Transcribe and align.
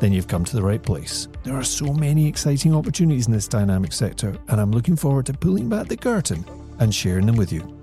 then 0.00 0.12
you've 0.12 0.28
come 0.28 0.44
to 0.44 0.56
the 0.56 0.62
right 0.62 0.82
place. 0.82 1.28
There 1.42 1.56
are 1.56 1.64
so 1.64 1.92
many 1.92 2.26
exciting 2.26 2.74
opportunities 2.74 3.26
in 3.26 3.32
this 3.32 3.48
dynamic 3.48 3.92
sector, 3.92 4.36
and 4.48 4.60
I'm 4.60 4.70
looking 4.70 4.96
forward 4.96 5.26
to 5.26 5.32
pulling 5.32 5.68
back 5.68 5.88
the 5.88 5.96
curtain 5.96 6.44
and 6.78 6.94
sharing 6.94 7.26
them 7.26 7.36
with 7.36 7.52
you. 7.52 7.74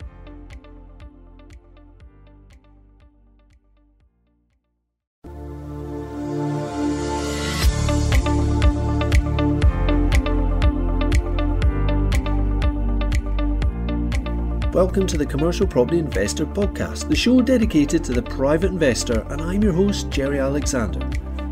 Welcome 14.72 15.08
to 15.08 15.18
the 15.18 15.26
Commercial 15.26 15.66
Property 15.66 16.00
Investor 16.00 16.46
Podcast, 16.46 17.08
the 17.08 17.16
show 17.16 17.42
dedicated 17.42 18.04
to 18.04 18.12
the 18.12 18.22
private 18.22 18.72
investor, 18.72 19.26
and 19.30 19.42
I'm 19.42 19.64
your 19.64 19.72
host, 19.72 20.10
Jerry 20.10 20.40
Alexander 20.40 21.00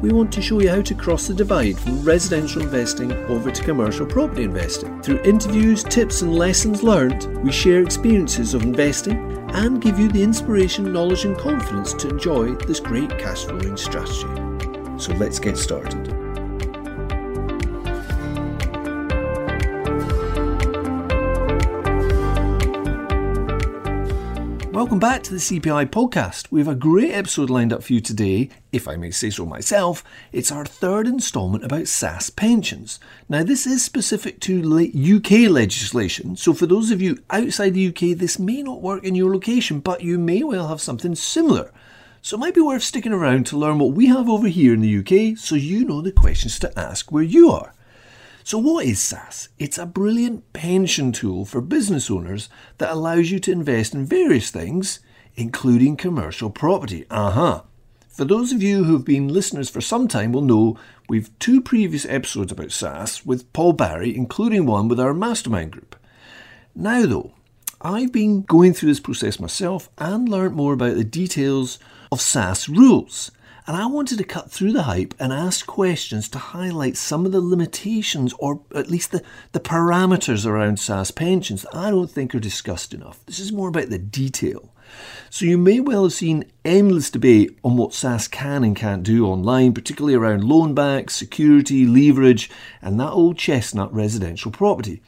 we 0.04 0.12
want 0.12 0.34
to 0.34 0.42
show 0.42 0.60
you 0.60 0.68
how 0.68 0.82
to 0.82 0.94
cross 0.94 1.28
the 1.28 1.34
divide 1.34 1.80
from 1.80 2.04
residential 2.04 2.62
investing 2.62 3.14
over 3.28 3.50
to 3.50 3.64
commercial 3.64 4.06
property 4.06 4.44
investing. 4.44 5.02
Through 5.02 5.22
interviews, 5.22 5.82
tips, 5.82 6.22
and 6.22 6.36
lessons 6.36 6.84
learned, 6.84 7.24
we 7.42 7.54
share 7.54 7.82
experiences 7.82 8.54
of 8.54 8.64
investing 8.64 9.16
and 9.54 9.82
give 9.82 9.98
you 9.98 10.10
the 10.10 10.22
inspiration, 10.22 10.92
knowledge, 10.92 11.24
and 11.24 11.38
confidence 11.38 11.94
to 11.94 12.10
enjoy 12.10 12.54
this 12.68 12.82
great 12.82 13.18
cash 13.18 13.46
flowing 13.46 13.78
strategy. 13.78 14.28
So 14.98 15.14
let's 15.14 15.40
get 15.40 15.58
started. 15.58 16.23
Welcome 24.84 25.00
back 25.00 25.24
to 25.24 25.32
the 25.32 25.40
CPI 25.40 25.86
podcast. 25.92 26.52
We 26.52 26.60
have 26.60 26.68
a 26.68 26.76
great 26.76 27.14
episode 27.14 27.50
lined 27.50 27.72
up 27.72 27.84
for 27.84 27.94
you 27.94 28.02
today, 28.02 28.50
if 28.74 28.86
I 28.86 28.98
may 28.98 29.12
say 29.12 29.30
so 29.30 29.46
myself. 29.46 30.04
It's 30.34 30.52
our 30.52 30.66
third 30.66 31.08
instalment 31.08 31.64
about 31.64 31.84
SSAS 31.84 32.36
pensions. 32.36 33.00
Now, 33.30 33.44
this 33.44 33.66
is 33.66 33.82
specific 33.82 34.42
to 34.42 34.60
UK 34.60 35.50
legislation, 35.50 36.36
so 36.36 36.54
for 36.54 36.66
those 36.66 36.92
of 36.92 37.02
you 37.02 37.24
outside 37.30 37.76
the 37.76 37.88
UK, 37.88 38.18
this 38.18 38.38
may 38.38 38.62
not 38.62 38.82
work 38.82 39.06
in 39.06 39.16
your 39.16 39.34
location, 39.34 39.80
but 39.80 40.02
you 40.02 40.20
may 40.20 40.44
well 40.44 40.68
have 40.68 40.82
something 40.82 41.16
similar. 41.16 41.72
So 42.22 42.36
it 42.36 42.42
might 42.42 42.54
be 42.54 42.60
worth 42.60 42.84
sticking 42.84 43.14
around 43.14 43.46
to 43.48 43.58
learn 43.58 43.80
what 43.80 43.94
we 43.94 44.08
have 44.08 44.28
over 44.28 44.50
here 44.50 44.74
in 44.74 44.82
the 44.82 44.98
UK 44.98 45.38
so 45.38 45.56
you 45.56 45.86
know 45.86 46.02
the 46.02 46.12
questions 46.12 46.60
to 46.60 46.78
ask 46.78 47.10
where 47.10 47.24
you 47.24 47.52
are. 47.52 47.74
So, 48.46 48.58
what 48.58 48.86
is 48.86 49.00
SSAS? 49.00 49.48
It's 49.58 49.78
a 49.78 49.86
brilliant 49.86 50.52
pension 50.52 51.14
tool 51.14 51.46
for 51.46 51.62
business 51.62 52.12
owners 52.12 52.50
that 52.78 52.92
allows 52.92 53.32
you 53.32 53.40
to 53.40 53.54
invest 53.54 53.94
in 53.94 54.06
various 54.06 54.52
things, 54.52 55.00
including 55.36 55.96
commercial 55.96 56.50
property. 56.50 57.06
Uh 57.10 57.32
huh. 57.32 57.62
For 58.10 58.26
those 58.26 58.52
of 58.52 58.62
you 58.62 58.84
who 58.84 58.94
have 58.94 59.06
been 59.06 59.30
listeners 59.30 59.70
for 59.70 59.80
some 59.80 60.10
time 60.10 60.34
will 60.34 60.42
know 60.42 60.78
we've 61.08 61.32
two 61.40 61.62
previous 61.62 62.06
episodes 62.06 62.52
about 62.52 62.68
SSAS 62.68 63.26
with 63.26 63.52
Paul 63.54 63.74
Barry, 63.74 64.14
including 64.14 64.66
one 64.66 64.90
with 64.90 65.00
our 65.00 65.14
mastermind 65.14 65.72
group. 65.72 65.96
Now, 66.76 67.06
though, 67.06 67.32
I've 67.80 68.12
been 68.12 68.42
going 68.42 68.74
through 68.74 68.90
this 68.90 69.00
process 69.00 69.40
myself 69.40 69.90
and 69.98 70.28
learnt 70.28 70.54
more 70.54 70.74
about 70.74 70.96
the 70.96 71.06
details 71.06 71.80
of 72.12 72.20
SSAS 72.20 72.68
rules 72.68 73.32
and 73.66 73.78
I 73.78 73.86
wanted 73.86 74.18
to 74.18 74.24
cut 74.24 74.52
through 74.52 74.74
the 74.74 74.84
hype 74.84 75.14
and 75.20 75.32
ask 75.32 75.66
questions 75.66 76.28
to 76.30 76.38
highlight 76.38 76.98
some 76.98 77.26
of 77.26 77.32
the 77.32 77.42
limitations 77.42 78.34
or 78.40 78.62
at 78.76 78.90
least 78.90 79.12
the, 79.12 79.24
the 79.54 79.60
parameters 79.60 80.46
around 80.46 80.78
SSAS 80.78 81.16
pensions 81.16 81.62
that 81.62 81.76
I 81.76 81.90
don't 81.90 82.12
think 82.12 82.36
are 82.36 82.40
discussed 82.40 82.94
enough. 82.94 83.26
This 83.26 83.40
is 83.40 83.54
more 83.54 83.70
about 83.70 83.90
the 83.90 84.00
detail. 84.00 84.74
So 85.30 85.46
you 85.46 85.58
may 85.58 85.80
well 85.80 86.04
have 86.04 86.14
seen 86.14 86.46
endless 86.66 87.10
debate 87.10 87.58
on 87.64 87.78
what 87.78 87.92
SSAS 87.92 88.30
can 88.30 88.64
and 88.64 88.76
can't 88.76 89.02
do 89.02 89.26
online, 89.26 89.74
particularly 89.74 90.16
around 90.16 90.44
loan 90.44 90.74
backs, 90.74 91.16
security, 91.16 91.86
leverage, 91.86 92.50
and 92.82 93.00
that 93.00 93.12
old 93.12 93.38
chestnut 93.38 93.94
residential 93.94 94.52
property. 94.52 95.02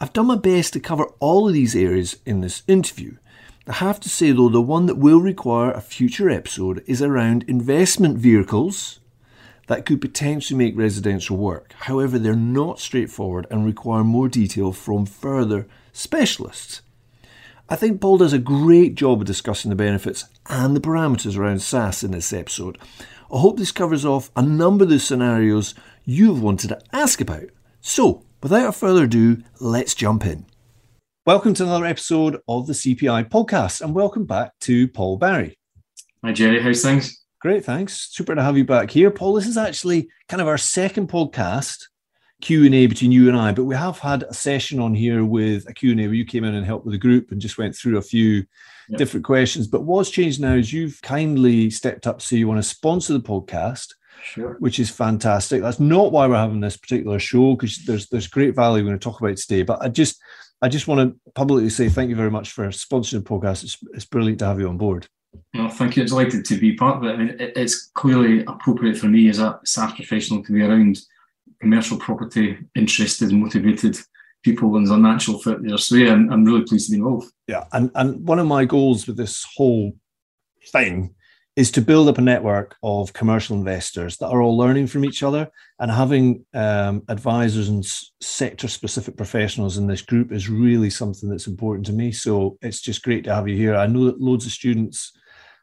I've 0.00 0.12
done 0.12 0.26
my 0.26 0.36
best 0.36 0.72
to 0.72 0.80
cover 0.80 1.04
all 1.18 1.48
of 1.48 1.54
these 1.54 1.74
areas 1.76 2.16
in 2.24 2.40
this 2.40 2.62
interview. 2.66 3.16
I 3.66 3.72
have 3.74 3.98
to 4.00 4.10
say 4.10 4.30
though, 4.30 4.50
the 4.50 4.60
one 4.60 4.84
that 4.86 4.98
will 4.98 5.20
require 5.20 5.70
a 5.70 5.80
future 5.80 6.28
episode 6.28 6.84
is 6.86 7.00
around 7.00 7.44
investment 7.48 8.18
vehicles 8.18 9.00
that 9.68 9.86
could 9.86 10.02
potentially 10.02 10.58
make 10.58 10.76
residential 10.76 11.38
work. 11.38 11.72
However, 11.80 12.18
they're 12.18 12.36
not 12.36 12.78
straightforward 12.78 13.46
and 13.50 13.64
require 13.64 14.04
more 14.04 14.28
detail 14.28 14.72
from 14.72 15.06
further 15.06 15.66
specialists. 15.94 16.82
I 17.66 17.76
think 17.76 18.02
Paul 18.02 18.18
does 18.18 18.34
a 18.34 18.38
great 18.38 18.94
job 18.96 19.22
of 19.22 19.26
discussing 19.26 19.70
the 19.70 19.76
benefits 19.76 20.26
and 20.50 20.76
the 20.76 20.80
parameters 20.80 21.38
around 21.38 21.56
SSAS 21.56 22.04
in 22.04 22.10
this 22.10 22.34
episode. 22.34 22.76
I 23.32 23.38
hope 23.38 23.56
this 23.56 23.72
covers 23.72 24.04
off 24.04 24.30
a 24.36 24.42
number 24.42 24.84
of 24.84 24.90
the 24.90 24.98
scenarios 24.98 25.74
you've 26.04 26.42
wanted 26.42 26.68
to 26.68 26.82
ask 26.92 27.22
about. 27.22 27.48
So, 27.80 28.22
without 28.42 28.74
further 28.74 29.04
ado, 29.04 29.42
let's 29.58 29.94
jump 29.94 30.26
in. 30.26 30.44
Welcome 31.26 31.54
to 31.54 31.62
another 31.62 31.86
episode 31.86 32.42
of 32.46 32.66
the 32.66 32.74
CPI 32.74 33.30
podcast, 33.30 33.80
and 33.80 33.94
welcome 33.94 34.26
back 34.26 34.52
to 34.60 34.86
Paul 34.88 35.16
Barry. 35.16 35.58
Hi, 36.22 36.32
Jerry. 36.32 36.60
How's 36.60 36.82
things? 36.82 37.24
Great, 37.40 37.64
thanks. 37.64 38.10
Super 38.10 38.34
to 38.34 38.42
have 38.42 38.58
you 38.58 38.64
back 38.66 38.90
here, 38.90 39.10
Paul. 39.10 39.32
This 39.32 39.46
is 39.46 39.56
actually 39.56 40.10
kind 40.28 40.42
of 40.42 40.48
our 40.48 40.58
second 40.58 41.08
podcast 41.08 41.84
Q 42.42 42.66
and 42.66 42.74
A 42.74 42.86
between 42.88 43.10
you 43.10 43.28
and 43.28 43.38
I, 43.38 43.52
but 43.52 43.64
we 43.64 43.74
have 43.74 43.98
had 44.00 44.24
a 44.24 44.34
session 44.34 44.80
on 44.80 44.94
here 44.94 45.24
with 45.24 45.66
a 45.66 45.72
Q 45.72 45.92
and 45.92 46.00
A 46.02 46.08
where 46.08 46.14
you 46.14 46.26
came 46.26 46.44
in 46.44 46.56
and 46.56 46.66
helped 46.66 46.84
with 46.84 46.92
the 46.92 46.98
group 46.98 47.30
and 47.30 47.40
just 47.40 47.56
went 47.56 47.74
through 47.74 47.96
a 47.96 48.02
few 48.02 48.44
yep. 48.90 48.98
different 48.98 49.24
questions. 49.24 49.66
But 49.66 49.84
what's 49.84 50.10
changed 50.10 50.42
now 50.42 50.56
is 50.56 50.74
you've 50.74 51.00
kindly 51.00 51.70
stepped 51.70 52.06
up, 52.06 52.20
so 52.20 52.36
you 52.36 52.46
want 52.46 52.58
to 52.58 52.68
sponsor 52.68 53.14
the 53.14 53.20
podcast. 53.20 53.94
Sure. 54.22 54.56
Which 54.58 54.78
is 54.78 54.90
fantastic. 54.90 55.60
That's 55.60 55.80
not 55.80 56.12
why 56.12 56.26
we're 56.26 56.36
having 56.36 56.60
this 56.60 56.76
particular 56.76 57.18
show 57.18 57.54
because 57.54 57.78
there's 57.84 58.08
there's 58.08 58.26
great 58.26 58.54
value 58.54 58.82
we're 58.82 58.90
going 58.90 58.98
to 58.98 59.04
talk 59.04 59.20
about 59.20 59.36
today. 59.38 59.62
But 59.62 59.82
I 59.82 59.88
just 59.88 60.20
I 60.64 60.68
just 60.68 60.88
want 60.88 61.12
to 61.12 61.32
publicly 61.32 61.68
say 61.68 61.90
thank 61.90 62.08
you 62.08 62.16
very 62.16 62.30
much 62.30 62.52
for 62.52 62.66
sponsoring 62.68 63.22
the 63.22 63.28
podcast. 63.28 63.64
It's, 63.64 63.76
it's 63.92 64.06
brilliant 64.06 64.38
to 64.38 64.46
have 64.46 64.58
you 64.58 64.66
on 64.66 64.78
board. 64.78 65.06
Well, 65.52 65.68
thank 65.68 65.94
you. 65.94 66.02
It's 66.02 66.10
delighted 66.10 66.46
to 66.46 66.56
be 66.56 66.72
part 66.72 66.96
of 66.96 67.04
it. 67.04 67.12
I 67.12 67.16
mean, 67.18 67.36
it, 67.38 67.52
it's 67.54 67.90
clearly 67.94 68.46
appropriate 68.46 68.96
for 68.96 69.08
me 69.08 69.28
as 69.28 69.40
a 69.40 69.60
SSAS 69.66 69.94
professional 69.94 70.42
to 70.42 70.52
be 70.52 70.62
around 70.62 71.00
commercial 71.60 71.98
property 71.98 72.56
interested, 72.74 73.30
motivated 73.30 73.98
people, 74.42 74.74
and 74.74 74.86
there's 74.86 74.96
a 74.96 74.98
natural 74.98 75.38
fit 75.38 75.62
there. 75.62 75.76
So 75.76 75.96
yeah, 75.96 76.12
I'm, 76.14 76.32
I'm 76.32 76.46
really 76.46 76.64
pleased 76.64 76.86
to 76.86 76.92
be 76.92 76.96
involved. 76.96 77.30
Yeah, 77.46 77.64
and 77.72 77.90
and 77.94 78.26
one 78.26 78.38
of 78.38 78.46
my 78.46 78.64
goals 78.64 79.06
with 79.06 79.18
this 79.18 79.46
whole 79.54 79.92
thing 80.68 81.14
is 81.56 81.70
to 81.70 81.80
build 81.80 82.08
up 82.08 82.18
a 82.18 82.22
network 82.22 82.76
of 82.82 83.12
commercial 83.12 83.56
investors 83.56 84.16
that 84.16 84.26
are 84.26 84.42
all 84.42 84.56
learning 84.56 84.88
from 84.88 85.04
each 85.04 85.22
other 85.22 85.48
and 85.78 85.90
having 85.90 86.44
um, 86.52 87.02
advisors 87.08 87.68
and 87.68 87.84
sector 88.20 88.66
specific 88.66 89.16
professionals 89.16 89.76
in 89.76 89.86
this 89.86 90.02
group 90.02 90.32
is 90.32 90.48
really 90.48 90.90
something 90.90 91.28
that's 91.28 91.46
important 91.46 91.86
to 91.86 91.92
me. 91.92 92.10
So 92.10 92.58
it's 92.60 92.80
just 92.80 93.04
great 93.04 93.22
to 93.24 93.34
have 93.34 93.48
you 93.48 93.56
here. 93.56 93.76
I 93.76 93.86
know 93.86 94.06
that 94.06 94.20
loads 94.20 94.46
of 94.46 94.52
students 94.52 95.12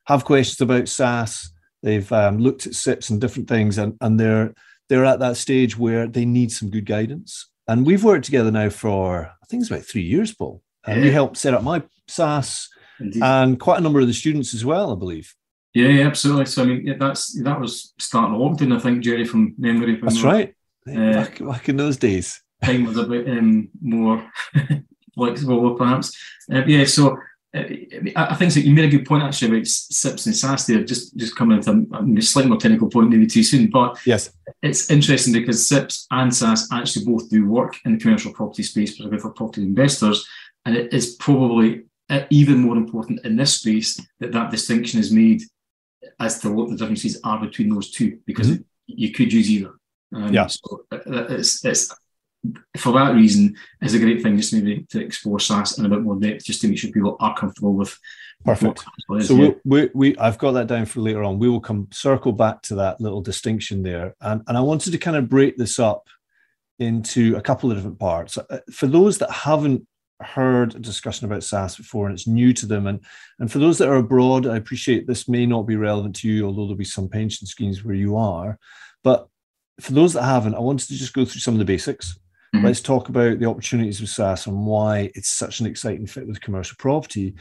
have 0.05 0.23
questions 0.23 0.61
about 0.61 0.83
SSAS 0.83 1.49
they've 1.83 2.11
um, 2.11 2.37
looked 2.37 2.67
at 2.67 2.75
sips 2.75 3.09
and 3.09 3.19
different 3.19 3.49
things 3.49 3.77
and, 3.77 3.97
and 4.01 4.19
they're 4.19 4.53
they're 4.89 5.05
at 5.05 5.19
that 5.19 5.37
stage 5.37 5.77
where 5.77 6.05
they 6.05 6.25
need 6.25 6.51
some 6.51 6.69
good 6.69 6.85
guidance. 6.85 7.49
And 7.67 7.85
we've 7.85 8.03
worked 8.03 8.25
together 8.25 8.51
now 8.51 8.69
for 8.69 9.25
i 9.25 9.45
think 9.47 9.61
it's 9.61 9.71
about 9.71 9.83
three 9.85 10.03
years 10.03 10.33
paul. 10.33 10.61
And 10.85 10.97
yeah. 10.97 11.03
we 11.03 11.11
helped 11.11 11.37
set 11.37 11.53
up 11.53 11.63
my 11.63 11.83
SSAS 12.09 12.67
Indeed. 12.99 13.23
and 13.23 13.59
quite 13.59 13.79
a 13.79 13.81
number 13.81 13.99
of 13.99 14.07
the 14.07 14.13
students 14.13 14.53
as 14.53 14.63
well 14.63 14.91
i 14.91 14.95
believe 14.95 15.33
yeah, 15.73 15.87
yeah, 15.87 16.07
absolutely. 16.07 16.45
So 16.45 16.63
I 16.63 16.65
mean, 16.65 16.85
yeah, 16.85 16.95
that's 16.99 17.41
that 17.43 17.59
was 17.59 17.93
starting 17.97 18.37
lockdown, 18.37 18.75
I 18.75 18.79
think, 18.79 19.03
Jerry, 19.03 19.25
from 19.25 19.55
memory. 19.57 19.99
That's 20.01 20.21
right. 20.21 20.53
Uh, 20.87 21.13
back, 21.13 21.39
back, 21.39 21.69
in 21.69 21.77
those 21.77 21.97
days, 21.97 22.41
time 22.63 22.85
was 22.85 22.97
a 22.97 23.03
bit 23.03 23.29
um, 23.29 23.69
more 23.81 24.29
flexible, 25.15 25.75
perhaps. 25.75 26.17
Uh, 26.51 26.65
yeah, 26.65 26.83
so 26.85 27.17
uh, 27.55 27.63
I 28.15 28.35
think 28.35 28.51
so. 28.51 28.59
You 28.59 28.73
made 28.73 28.85
a 28.93 28.97
good 28.97 29.05
point 29.05 29.23
actually 29.23 29.49
about 29.49 29.67
SIPPs 29.67 30.25
and 30.25 30.35
SSAS 30.35 30.67
there. 30.67 30.83
Just 30.83 31.15
just 31.15 31.35
coming 31.35 31.57
into 31.57 31.71
a 32.17 32.21
slightly 32.21 32.49
more 32.49 32.59
technical 32.59 32.89
point, 32.89 33.09
maybe 33.09 33.27
too 33.27 33.43
soon, 33.43 33.69
but 33.69 33.97
yes, 34.05 34.31
it's 34.61 34.89
interesting 34.89 35.33
because 35.33 35.69
SIPPs 35.69 36.07
and 36.11 36.31
SSAS 36.31 36.67
actually 36.73 37.05
both 37.05 37.29
do 37.29 37.47
work 37.47 37.77
in 37.85 37.93
the 37.93 37.99
commercial 37.99 38.33
property 38.33 38.63
space, 38.63 38.91
particularly 38.91 39.21
for 39.21 39.31
property 39.31 39.63
investors, 39.63 40.27
and 40.65 40.75
it 40.75 40.93
is 40.93 41.15
probably 41.15 41.83
uh, 42.09 42.25
even 42.29 42.57
more 42.57 42.75
important 42.75 43.25
in 43.25 43.37
this 43.37 43.55
space 43.55 43.99
that 44.19 44.33
that 44.33 44.51
distinction 44.51 44.99
is 44.99 45.13
made 45.13 45.41
as 46.19 46.39
to 46.39 46.51
what 46.51 46.69
the 46.69 46.75
differences 46.75 47.19
are 47.23 47.39
between 47.39 47.69
those 47.69 47.91
two 47.91 48.19
because 48.25 48.49
mm-hmm. 48.49 48.61
you 48.87 49.11
could 49.11 49.31
use 49.31 49.49
either. 49.49 49.73
Um, 50.13 50.33
yeah. 50.33 50.47
So 50.47 50.85
uh, 50.91 50.95
uh, 50.95 51.27
it's, 51.29 51.63
it's 51.63 51.93
for 52.77 52.93
that 52.93 53.13
reason, 53.13 53.55
is 53.81 53.93
a 53.93 53.99
great 53.99 54.21
thing 54.21 54.37
just 54.37 54.53
maybe 54.53 54.85
to 54.89 55.01
explore 55.01 55.37
SSAS 55.37 55.77
in 55.77 55.85
a 55.85 55.89
bit 55.89 56.01
more 56.01 56.19
depth, 56.19 56.45
just 56.45 56.61
to 56.61 56.67
make 56.67 56.79
sure 56.79 56.91
people 56.91 57.17
are 57.19 57.35
comfortable 57.35 57.73
with. 57.73 57.97
Perfect. 58.43 58.83
Is, 59.11 59.27
so 59.27 59.35
yeah. 59.35 59.51
we, 59.63 59.81
we, 59.81 59.89
we, 59.93 60.17
I've 60.17 60.39
got 60.39 60.53
that 60.53 60.67
down 60.67 60.85
for 60.85 61.01
later 61.01 61.23
on. 61.23 61.37
We 61.37 61.49
will 61.49 61.61
come 61.61 61.87
circle 61.91 62.31
back 62.31 62.63
to 62.63 62.75
that 62.75 62.99
little 62.99 63.21
distinction 63.21 63.83
there, 63.83 64.15
and 64.21 64.41
and 64.47 64.57
I 64.57 64.61
wanted 64.61 64.91
to 64.91 64.97
kind 64.97 65.17
of 65.17 65.29
break 65.29 65.57
this 65.57 65.77
up 65.77 66.07
into 66.79 67.35
a 67.35 67.41
couple 67.41 67.69
of 67.69 67.77
different 67.77 67.99
parts. 67.99 68.39
Uh, 68.39 68.59
for 68.71 68.87
those 68.87 69.19
that 69.19 69.29
haven't 69.29 69.85
heard 70.23 70.75
a 70.75 70.79
discussion 70.79 71.25
about 71.25 71.41
SSAS 71.41 71.77
before 71.77 72.07
and 72.07 72.13
it's 72.13 72.27
new 72.27 72.53
to 72.53 72.65
them, 72.65 72.87
and, 72.87 72.99
and 73.39 73.51
for 73.51 73.59
those 73.59 73.77
that 73.77 73.89
are 73.89 73.97
abroad, 73.97 74.47
I 74.47 74.57
appreciate 74.57 75.07
this 75.07 75.27
may 75.27 75.45
not 75.45 75.63
be 75.63 75.75
relevant 75.75 76.15
to 76.17 76.29
you, 76.29 76.45
although 76.45 76.63
there'll 76.63 76.75
be 76.75 76.85
some 76.85 77.09
pension 77.09 77.47
schemes 77.47 77.83
where 77.83 77.95
you 77.95 78.17
are. 78.17 78.57
But 79.03 79.27
for 79.79 79.93
those 79.93 80.13
that 80.13 80.23
haven't, 80.23 80.55
I 80.55 80.59
wanted 80.59 80.87
to 80.87 80.95
just 80.95 81.13
go 81.13 81.25
through 81.25 81.41
some 81.41 81.55
of 81.55 81.59
the 81.59 81.65
basics. 81.65 82.17
Mm-hmm. 82.55 82.65
Let's 82.65 82.81
talk 82.81 83.09
about 83.09 83.39
the 83.39 83.45
opportunities 83.45 84.01
with 84.01 84.09
SSAS 84.09 84.47
and 84.47 84.65
why 84.65 85.11
it's 85.15 85.29
such 85.29 85.59
an 85.59 85.65
exciting 85.65 86.05
fit 86.05 86.27
with 86.27 86.41
commercial 86.41 86.75
property. 86.77 87.35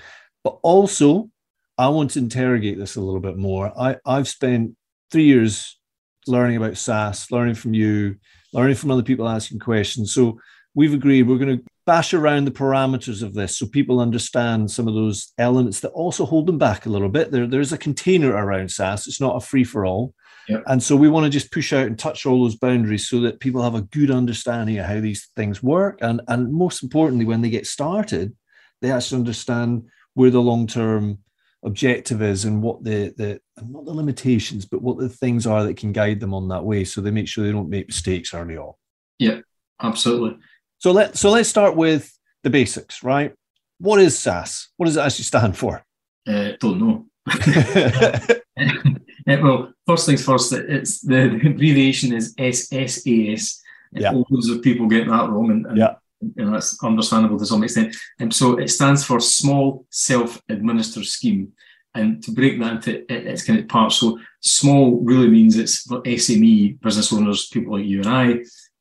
But 0.45 0.59
also, 0.63 1.31
I 1.77 1.89
want 1.89 2.13
to 2.13 2.19
interrogate 2.21 2.79
this 2.79 2.97
a 2.97 3.01
little 3.01 3.21
bit 3.21 3.37
more. 3.37 3.73
I, 3.79 3.97
I've 4.07 4.29
spent 4.29 4.77
three 5.11 5.25
years 5.25 5.79
learning 6.27 6.57
about 6.57 6.73
SSAS, 6.73 7.31
learning 7.31 7.55
from 7.55 7.75
you, 7.75 8.17
learning 8.53 8.77
from 8.77 8.91
other 8.91 9.03
people 9.03 9.29
asking 9.29 9.59
questions. 9.59 10.15
So 10.15 10.39
we've 10.81 10.95
agreed 10.95 11.25
we're 11.25 11.37
going 11.37 11.59
to 11.59 11.65
bash 11.85 12.15
around 12.15 12.47
the 12.47 12.51
parameters 12.51 13.23
of 13.23 13.35
this 13.35 13.59
so 13.59 13.67
people 13.67 14.01
understand 14.01 14.71
some 14.71 14.89
of 14.89 14.95
those 14.95 15.35
elements 15.37 15.81
that 15.81 15.91
also 15.91 16.25
hold 16.25 16.47
them 16.47 16.57
back 16.57 16.87
a 16.87 16.89
little 16.89 17.11
bit. 17.11 17.31
There, 17.31 17.47
there's 17.47 17.75
a 17.75 17.79
container 17.79 18.31
around 18.33 18.69
SSAS, 18.69 19.07
it's 19.07 19.21
not 19.21 19.37
a 19.37 19.47
free 19.47 19.63
for 19.65 19.85
all. 19.85 20.15
Yep. 20.49 20.63
And 20.69 20.83
so 20.83 20.97
we 20.97 21.11
want 21.11 21.25
to 21.25 21.31
just 21.31 21.53
push 21.53 21.75
out 21.75 21.87
and 21.87 21.99
touch 21.99 22.25
all 22.25 22.43
those 22.43 22.57
boundaries 22.57 23.11
so 23.11 23.21
that 23.21 23.41
people 23.41 23.63
have 23.63 23.75
a 23.75 23.83
good 23.83 24.11
understanding 24.11 24.79
of 24.79 24.87
how 24.87 25.01
these 25.01 25.29
things 25.37 25.63
work. 25.63 25.99
And, 26.01 26.23
and 26.29 26.51
most 26.51 26.83
importantly, 26.83 27.27
when 27.27 27.43
they 27.43 27.51
get 27.51 27.67
started, 27.67 28.35
they 28.81 28.91
actually 28.91 29.19
understand 29.19 29.87
where 30.15 30.31
the 30.31 30.41
long 30.41 30.67
term 30.67 31.19
objective 31.63 32.23
is 32.23 32.47
and 32.47 32.63
what 32.63 32.83
the 32.83 33.13
the 33.19 33.39
not 33.69 33.85
the 33.85 33.93
limitations 33.93 34.65
but 34.65 34.81
what 34.81 34.97
the 34.97 35.11
things 35.11 35.47
are 35.47 35.63
that 35.65 35.77
can 35.77 35.93
guide 35.93 36.19
them 36.19 36.33
on 36.33 36.49
that 36.49 36.65
way 36.65 36.85
so 36.85 37.03
they 37.03 37.11
make 37.11 37.29
sure 37.29 37.45
they 37.45 37.53
don't 37.53 37.69
make 37.69 37.87
mistakes 37.87 38.33
early 38.33 38.57
on 38.57 38.73
yeah 39.19 39.41
absolutely 39.83 40.39
so 40.81 40.91
let 40.91 41.17
so 41.17 41.31
let's 41.31 41.49
start 41.49 41.77
with 41.77 42.13
the 42.43 42.51
basics 42.51 43.05
right 43.05 43.33
what 43.79 44.01
is 44.01 44.19
sas 44.19 44.69
what 44.77 44.87
does 44.87 44.97
it 44.97 45.01
actually 45.01 45.25
stand 45.25 45.57
for 45.57 45.85
uh, 46.27 46.51
don't 46.59 46.81
know 46.81 47.07
well 49.43 49.73
first 49.87 50.07
things 50.07 50.25
first 50.25 50.53
it's 50.53 51.01
the, 51.03 51.39
the 51.41 51.49
abbreviation 51.51 52.13
is 52.13 52.35
ssas 52.35 53.61
yeah. 53.93 54.11
loads 54.11 54.49
of 54.49 54.63
people 54.63 54.89
get 54.89 55.07
that 55.07 55.31
wrong 55.31 55.51
and, 55.53 55.67
and 55.67 55.79
yeah 55.79 55.95
know, 56.37 56.53
that's 56.53 56.83
understandable 56.83 57.39
to 57.39 57.47
some 57.47 57.65
extent. 57.65 57.97
And 58.19 58.33
so 58.33 58.59
it 58.59 58.69
stands 58.69 59.05
for 59.05 59.21
Small 59.21 59.87
Self-Administered 59.91 61.07
Scheme. 61.07 61.53
And 61.95 62.23
to 62.23 62.33
break 62.33 62.61
that 62.61 62.87
into 62.87 63.13
its 63.13 63.43
kind 63.43 63.59
of 63.59 63.69
parts, 63.69 63.97
so 63.97 64.19
small 64.41 65.01
really 65.01 65.29
means 65.29 65.57
it's 65.57 65.83
for 65.83 66.01
SME 66.03 66.81
business 66.81 67.13
owners, 67.13 67.49
people 67.49 67.77
like 67.77 67.87
you 67.87 68.01
and 68.01 68.09
I. 68.09 68.25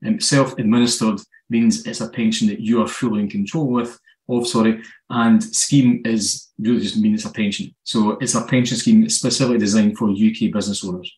And 0.02 0.16
um, 0.16 0.20
self-administered 0.20 1.20
means 1.50 1.86
it's 1.86 2.02
a 2.02 2.10
pension 2.10 2.48
that 2.48 2.60
you 2.60 2.82
are 2.82 2.88
fully 2.88 3.22
in 3.22 3.30
control 3.30 3.68
with 3.68 4.00
of, 4.30 4.48
sorry. 4.48 4.82
And 5.10 5.44
scheme 5.44 6.02
is 6.06 6.50
really 6.60 6.82
just 6.82 6.98
means 6.98 7.24
it's 7.24 7.30
a 7.30 7.34
pension. 7.34 7.76
So 7.84 8.12
it's 8.22 8.36
a 8.36 8.46
pension 8.46 8.78
scheme 8.78 9.10
specifically 9.10 9.58
designed 9.58 9.98
for 9.98 10.10
UK 10.10 10.52
business 10.54 10.86
owners. 10.86 11.12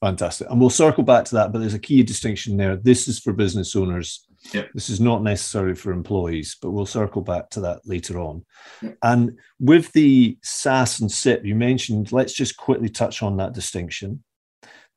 Fantastic. 0.00 0.48
And 0.50 0.60
we'll 0.60 0.70
circle 0.70 1.04
back 1.04 1.24
to 1.26 1.34
that, 1.36 1.52
but 1.52 1.58
there's 1.58 1.74
a 1.74 1.78
key 1.78 2.02
distinction 2.02 2.56
there. 2.56 2.76
This 2.76 3.08
is 3.08 3.18
for 3.18 3.32
business 3.32 3.74
owners 3.76 4.26
Yep. 4.52 4.70
This 4.74 4.88
is 4.88 5.00
not 5.00 5.22
necessary 5.22 5.74
for 5.74 5.92
employees, 5.92 6.56
but 6.60 6.70
we'll 6.70 6.86
circle 6.86 7.22
back 7.22 7.50
to 7.50 7.60
that 7.60 7.80
later 7.84 8.18
on. 8.18 8.44
Yep. 8.82 8.96
And 9.02 9.38
with 9.58 9.92
the 9.92 10.38
SSAS 10.42 11.00
and 11.00 11.12
SIPP, 11.12 11.44
you 11.44 11.54
mentioned, 11.54 12.12
let's 12.12 12.32
just 12.32 12.56
quickly 12.56 12.88
touch 12.88 13.22
on 13.22 13.36
that 13.36 13.52
distinction 13.52 14.22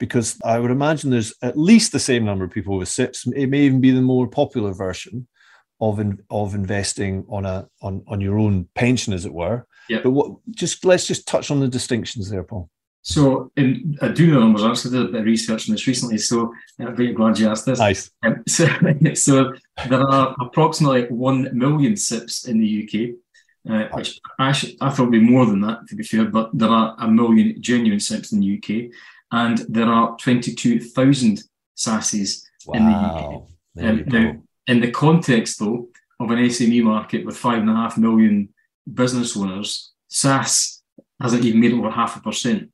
because 0.04 0.38
I 0.44 0.60
would 0.60 0.70
imagine 0.70 1.12
there's 1.12 1.34
at 1.42 1.58
least 1.58 1.94
the 1.94 2.00
same 2.00 2.26
number 2.26 2.44
of 2.44 2.52
people 2.52 2.78
with 2.78 2.90
SIPPs. 2.90 3.26
It 3.34 3.48
may 3.48 3.62
even 3.62 3.80
be 3.80 3.92
the 3.92 4.02
more 4.02 4.28
popular 4.28 4.74
version 4.74 5.30
of 5.80 5.98
in, 5.98 6.22
of 6.30 6.56
investing 6.56 7.26
on 7.30 7.46
a 7.46 7.70
on 7.82 8.04
on 8.06 8.20
your 8.20 8.38
own 8.38 8.68
pension, 8.76 9.14
as 9.14 9.26
it 9.26 9.34
were. 9.34 9.66
Yep. 9.88 10.04
But 10.04 10.12
what 10.12 10.32
just 10.52 10.84
let's 10.84 11.08
just 11.08 11.26
touch 11.26 11.52
on 11.52 11.62
the 11.62 11.70
distinctions 11.70 12.30
there, 12.30 12.44
Paul. 12.44 12.70
So 13.02 13.50
in, 13.56 13.98
I 14.02 14.10
do 14.10 14.30
know 14.30 14.42
numbers. 14.42 14.64
I 14.64 14.72
actually 14.72 14.98
did 14.98 15.08
a 15.08 15.12
bit 15.14 15.22
of 15.22 15.26
research 15.26 15.70
on 15.70 15.74
this 15.74 15.88
recently, 15.88 16.18
so 16.18 16.54
I'm 16.82 16.98
very 16.98 17.14
glad 17.14 17.40
you 17.40 17.50
asked 17.50 17.66
this. 17.66 17.80
Nice. 17.80 18.12
Um, 18.24 18.44
so, 18.48 18.68
so, 19.14 19.54
there 19.88 20.02
are 20.02 20.36
approximately 20.42 21.04
one 21.04 21.50
million 21.58 21.96
SIPPs 21.96 22.46
in 22.50 22.60
the 22.60 22.84
UK, 22.84 23.74
uh, 23.74 23.88
which 23.96 24.20
actually 24.38 24.76
I 24.82 24.90
thought 24.90 25.04
would 25.04 25.12
be 25.12 25.22
more 25.22 25.46
than 25.46 25.62
that, 25.62 25.88
to 25.88 25.96
be 25.96 26.04
fair. 26.04 26.26
But 26.26 26.50
there 26.54 26.70
are 26.70 26.94
a 27.00 27.08
million 27.08 27.62
genuine 27.62 28.02
SIPPs 28.02 28.34
in 28.34 28.42
the 28.42 28.58
UK, 28.58 28.92
and 29.34 29.58
there 29.68 29.88
are 29.88 30.16
twenty-two 30.18 30.80
thousand 30.80 31.44
SSASs 31.78 32.44
wow. 32.68 32.78
in 32.78 32.86
the 32.86 32.92
UK. 32.92 33.44
Um, 33.82 34.04
now, 34.08 34.42
in 34.68 34.80
the 34.80 34.92
context 34.92 35.60
though 35.60 35.90
of 36.20 36.30
an 36.30 36.38
SME 36.38 36.84
market 36.84 37.26
with 37.26 37.36
five 37.36 37.60
and 37.60 37.70
a 37.70 37.74
half 37.74 37.98
million 37.98 38.50
business 38.94 39.36
owners, 39.36 39.92
SSAS 40.12 40.82
hasn't 41.20 41.44
even 41.44 41.60
made 41.60 41.74
over 41.74 41.90
half 41.90 42.16
a 42.16 42.22
percent 42.22 42.70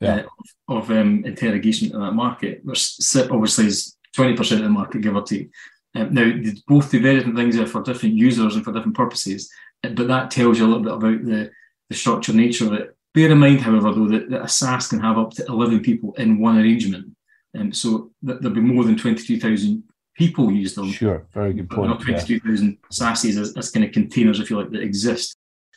yeah. 0.00 0.22
uh, 0.68 0.76
of, 0.76 0.90
um, 0.90 1.24
interrogation 1.24 1.92
in 1.92 2.00
that 2.00 2.12
market, 2.12 2.64
which 2.64 2.94
SIPP 2.96 3.32
obviously 3.32 3.66
is 3.66 3.96
20% 4.16 4.52
of 4.52 4.62
the 4.62 4.68
market, 4.68 5.00
give 5.00 5.16
or 5.16 5.22
take. 5.22 5.50
Um, 5.96 6.14
now, 6.14 6.32
both 6.68 6.90
do 6.90 7.00
very 7.00 7.16
different 7.16 7.36
things 7.36 7.70
for 7.70 7.82
different 7.82 8.14
users 8.14 8.54
and 8.54 8.64
for 8.64 8.72
different 8.72 8.96
purposes, 8.96 9.50
uh, 9.82 9.88
but 9.90 10.06
that 10.08 10.30
tells 10.30 10.58
you 10.58 10.66
a 10.66 10.68
little 10.68 10.82
bit 10.82 10.92
about 10.92 11.24
the, 11.24 11.50
the 11.88 11.96
structured 11.96 12.36
nature 12.36 12.66
of 12.66 12.74
it. 12.74 12.93
Bear 13.14 13.30
in 13.30 13.38
mind, 13.38 13.60
however, 13.60 13.92
though, 13.92 14.08
that, 14.08 14.28
that 14.30 14.40
a 14.40 14.44
SSAS 14.44 14.90
can 14.90 15.00
have 15.00 15.18
up 15.18 15.30
to 15.34 15.46
11 15.46 15.80
people 15.80 16.14
in 16.14 16.40
one 16.40 16.58
arrangement. 16.58 17.14
Um, 17.56 17.72
so 17.72 18.10
th- 18.26 18.40
there'll 18.40 18.54
be 18.54 18.60
more 18.60 18.82
than 18.82 18.98
22,000 18.98 19.84
people 20.16 20.50
use 20.50 20.74
them. 20.74 20.90
Sure, 20.90 21.24
very 21.32 21.52
good 21.52 21.70
point. 21.70 21.90
Not 21.90 22.00
22,000 22.02 22.66
yeah. 22.68 22.76
SSASes 22.90 23.40
as, 23.40 23.56
as 23.56 23.70
kind 23.70 23.84
of 23.86 23.92
containers, 23.92 24.40
if 24.40 24.50
you 24.50 24.58
like, 24.58 24.70
that 24.70 24.82
exist. 24.82 25.36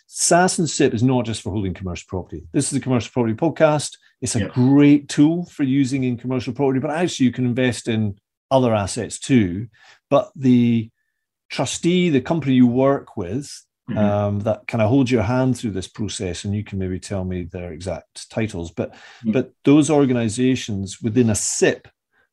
SSAS 0.09 0.59
and 0.59 0.69
SIPP 0.69 0.93
is 0.95 1.03
not 1.03 1.25
just 1.25 1.43
for 1.43 1.51
holding 1.51 1.75
commercial 1.75 2.07
property. 2.07 2.47
This 2.53 2.71
is 2.71 2.77
a 2.77 2.81
commercial 2.81 3.11
property 3.11 3.35
podcast. 3.35 3.97
It's 4.21 4.35
a 4.35 4.39
yeah. 4.39 4.47
great 4.47 5.07
tool 5.07 5.45
for 5.45 5.63
using 5.63 6.05
in 6.05 6.17
commercial 6.17 6.53
property, 6.53 6.79
but 6.79 6.89
actually 6.89 7.27
you 7.27 7.31
can 7.31 7.45
invest 7.45 7.87
in 7.87 8.17
other 8.49 8.73
assets 8.73 9.19
too. 9.19 9.67
But 10.09 10.31
the 10.35 10.89
trustee, 11.49 12.09
the 12.09 12.21
company 12.21 12.55
you 12.55 12.67
work 12.67 13.15
with, 13.17 13.63
mm-hmm. 13.89 13.97
um, 13.97 14.39
that 14.41 14.67
kind 14.67 14.81
of 14.81 14.89
hold 14.89 15.09
your 15.09 15.23
hand 15.23 15.57
through 15.57 15.71
this 15.71 15.87
process, 15.87 16.43
and 16.43 16.53
you 16.53 16.63
can 16.63 16.79
maybe 16.79 16.99
tell 16.99 17.23
me 17.23 17.43
their 17.43 17.71
exact 17.71 18.29
titles. 18.29 18.71
But 18.71 18.93
mm-hmm. 18.93 19.31
but 19.31 19.51
those 19.63 19.89
organizations 19.89 21.01
within 21.01 21.29
a 21.29 21.35
SIPP 21.35 21.87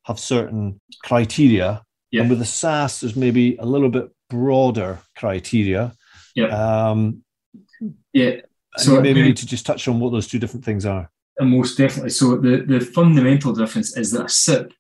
have 0.05 0.19
certain 0.19 0.81
criteria, 1.03 1.83
yeah. 2.11 2.23
and 2.23 2.31
with 2.31 2.41
a 2.41 2.45
SSAS, 2.45 3.01
there's 3.01 3.17
maybe 3.17 3.57
a 3.57 3.67
little 3.67 3.91
bit 3.91 4.11
broader 4.29 4.99
criteria. 5.17 5.93
Yeah. 6.35 6.47
Um, 6.49 7.23
yeah. 8.13 8.41
So 8.77 9.01
maybe 9.01 9.23
we 9.23 9.29
need 9.29 9.37
to 9.37 9.47
just 9.47 9.67
touch 9.67 9.87
on 9.87 10.01
what 10.01 10.11
those 10.11 10.27
two 10.27 10.39
different 10.39 10.65
things 10.65 10.85
are. 10.85 11.09
And 11.39 11.51
most 11.51 11.79
definitely. 11.79 12.11
So 12.11 12.37
the, 12.37 12.65
the 12.67 12.81
fundamental 12.81 13.53
difference 13.53 13.97
is 13.97 14.11
that 14.13 14.27
a 14.27 14.29
SIPP 14.29 14.73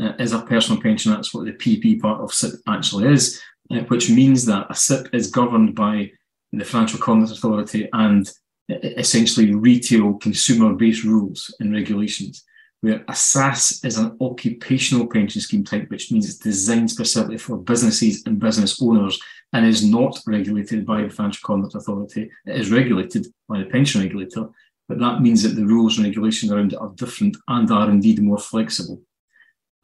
uh, 0.00 0.12
is 0.18 0.32
a 0.32 0.40
personal 0.40 0.80
pension. 0.80 1.12
That's 1.12 1.34
what 1.34 1.44
the 1.44 1.52
PP 1.52 2.00
part 2.00 2.20
of 2.20 2.32
SIPP 2.32 2.54
actually 2.66 3.12
is, 3.12 3.40
uh, 3.70 3.80
which 3.88 4.10
means 4.10 4.46
that 4.46 4.66
a 4.70 4.74
SIPP 4.74 5.14
is 5.14 5.30
governed 5.30 5.74
by 5.74 6.12
the 6.58 6.64
Financial 6.64 6.98
Conduct 6.98 7.32
Authority 7.32 7.88
and 7.92 8.30
essentially 8.68 9.54
retail 9.54 10.14
consumer-based 10.14 11.04
rules 11.04 11.54
and 11.60 11.72
regulations. 11.72 12.44
Where 12.80 13.04
a 13.08 13.12
SSAS 13.12 13.84
is 13.84 13.96
an 13.96 14.16
occupational 14.20 15.06
pension 15.06 15.40
scheme 15.40 15.62
type, 15.62 15.88
which 15.88 16.10
means 16.10 16.28
it's 16.28 16.38
designed 16.38 16.90
specifically 16.90 17.38
for 17.38 17.56
businesses 17.56 18.24
and 18.26 18.40
business 18.40 18.82
owners 18.82 19.20
and 19.52 19.64
is 19.64 19.84
not 19.84 20.18
regulated 20.26 20.84
by 20.84 21.02
the 21.02 21.10
Financial 21.10 21.46
Conduct 21.46 21.76
Authority. 21.76 22.30
It 22.44 22.56
is 22.56 22.72
regulated 22.72 23.28
by 23.48 23.60
the 23.60 23.66
pension 23.66 24.00
regulator, 24.00 24.48
but 24.88 24.98
that 24.98 25.20
means 25.20 25.44
that 25.44 25.50
the 25.50 25.64
rules 25.64 25.96
and 25.96 26.06
regulations 26.06 26.50
around 26.50 26.72
it 26.72 26.80
are 26.80 26.92
different 26.96 27.36
and 27.46 27.70
are 27.70 27.88
indeed 27.88 28.20
more 28.20 28.38
flexible. 28.38 29.00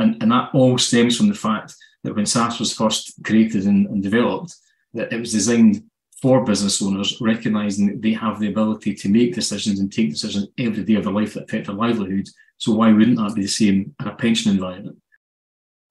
And, 0.01 0.21
and 0.21 0.33
that 0.33 0.51
all 0.53 0.77
stems 0.77 1.17
from 1.17 1.29
the 1.29 1.35
fact 1.35 1.75
that 2.03 2.17
when 2.17 2.25
SSAS 2.25 2.59
was 2.59 2.75
first 2.75 3.13
created 3.23 3.65
and, 3.67 3.87
and 3.87 4.03
developed, 4.03 4.57
that 4.95 5.13
it 5.13 5.21
was 5.21 5.33
designed 5.33 5.85
for 6.21 6.45
business 6.45 6.83
owners, 6.83 7.21
recognizing 7.21 7.87
that 7.87 8.03
they 8.03 8.13
have 8.13 8.41
the 8.41 8.49
ability 8.49 8.95
to 8.95 9.09
make 9.09 9.35
decisions 9.35 9.79
and 9.79 9.93
take 9.93 10.11
decisions 10.11 10.49
every 10.59 10.83
day 10.85 10.95
of 10.95 11.05
their 11.05 11.13
life 11.13 11.35
that 11.35 11.45
affect 11.45 11.67
their 11.67 11.77
livelihood. 11.77 12.29
So 12.57 12.73
why 12.73 12.93
wouldn't 12.93 13.19
that 13.19 13.35
be 13.35 13.43
the 13.43 13.49
same 13.49 13.95
in 14.01 14.07
a 14.09 14.15
pension 14.15 14.51
environment? 14.51 14.99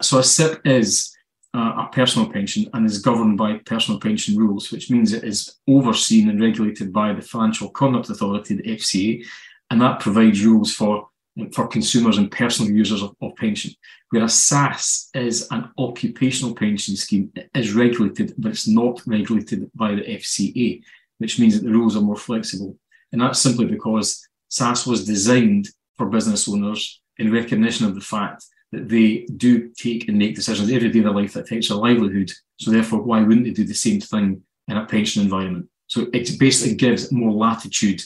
So 0.01 0.19
a 0.19 0.24
SIPP 0.24 0.67
is 0.67 1.13
a 1.53 1.88
personal 1.91 2.29
pension 2.29 2.69
and 2.74 2.86
is 2.86 3.00
governed 3.00 3.38
by 3.38 3.57
personal 3.65 4.00
pension 4.00 4.38
rules, 4.38 4.72
which 4.72 4.91
means 4.91 5.13
it 5.13 5.24
is 5.24 5.57
overseen 5.67 6.29
and 6.29 6.41
regulated 6.41 6.93
by 6.93 7.13
the 7.13 7.22
Financial 7.22 7.69
Conduct 7.69 8.10
Authority, 8.10 8.55
the 8.55 8.63
FCA, 8.63 9.25
and 9.72 9.81
that 9.81 10.00
provides 10.00 10.46
rules 10.46 10.74
for 10.74 11.10
for 11.51 11.67
consumers 11.67 12.17
and 12.17 12.32
personal 12.32 12.72
users 12.72 13.01
of, 13.01 13.15
of 13.22 13.36
pension. 13.36 13.72
Whereas 14.10 14.34
SSAS 14.34 15.08
is 15.13 15.48
an 15.51 15.70
occupational 15.77 16.56
pension 16.56 16.96
scheme, 16.96 17.32
it 17.36 17.50
is 17.53 17.74
regulated, 17.74 18.34
but 18.38 18.51
it's 18.51 18.67
not 18.67 19.01
regulated 19.06 19.70
by 19.75 19.96
the 19.96 20.01
FCA, 20.01 20.82
which 21.20 21.39
means 21.39 21.56
that 21.56 21.65
the 21.65 21.74
rules 21.74 21.96
are 21.96 22.01
more 22.01 22.15
flexible. 22.15 22.77
And 23.12 23.22
that's 23.22 23.39
simply 23.39 23.65
because 23.65 24.27
SSAS 24.51 24.88
was 24.88 25.06
designed 25.06 25.70
for 25.98 26.08
business 26.08 26.48
owners 26.48 27.01
in 27.17 27.32
recognition 27.32 27.86
of 27.86 27.96
the 27.96 28.01
fact 28.01 28.46
that 28.72 28.89
they 28.89 29.25
do 29.38 29.70
take 29.77 30.08
and 30.08 30.17
make 30.17 30.36
decisions 30.36 30.72
every 30.72 30.89
day 30.89 31.00
of 31.00 31.06
their 31.06 31.13
life 31.13 31.34
that 31.34 31.46
affects 31.46 31.70
their 31.70 31.77
livelihood. 31.77 32.32
So 32.60 32.72
therefore, 32.72 33.01
why 33.01 33.22
wouldn't 33.22 33.46
they 33.46 33.51
do 33.51 33.63
the 33.63 33.74
same 33.74 34.01
thing 34.01 34.41
in 34.67 34.77
a 34.77 34.86
pension 34.86 35.24
environment? 35.24 35.70
So 35.88 36.08
it 36.13 36.38
basically 36.38 36.75
gives 36.75 37.12
more 37.12 37.32
latitude 37.32 38.03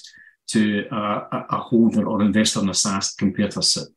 to 0.51 0.85
a, 0.91 1.45
a 1.49 1.57
holder 1.57 2.07
or 2.07 2.21
investor 2.21 2.61
in 2.61 2.69
a 2.69 2.73
SSAS 2.73 3.17
compared 3.17 3.51
to 3.51 3.59
a 3.59 3.63
SIPP. 3.63 3.87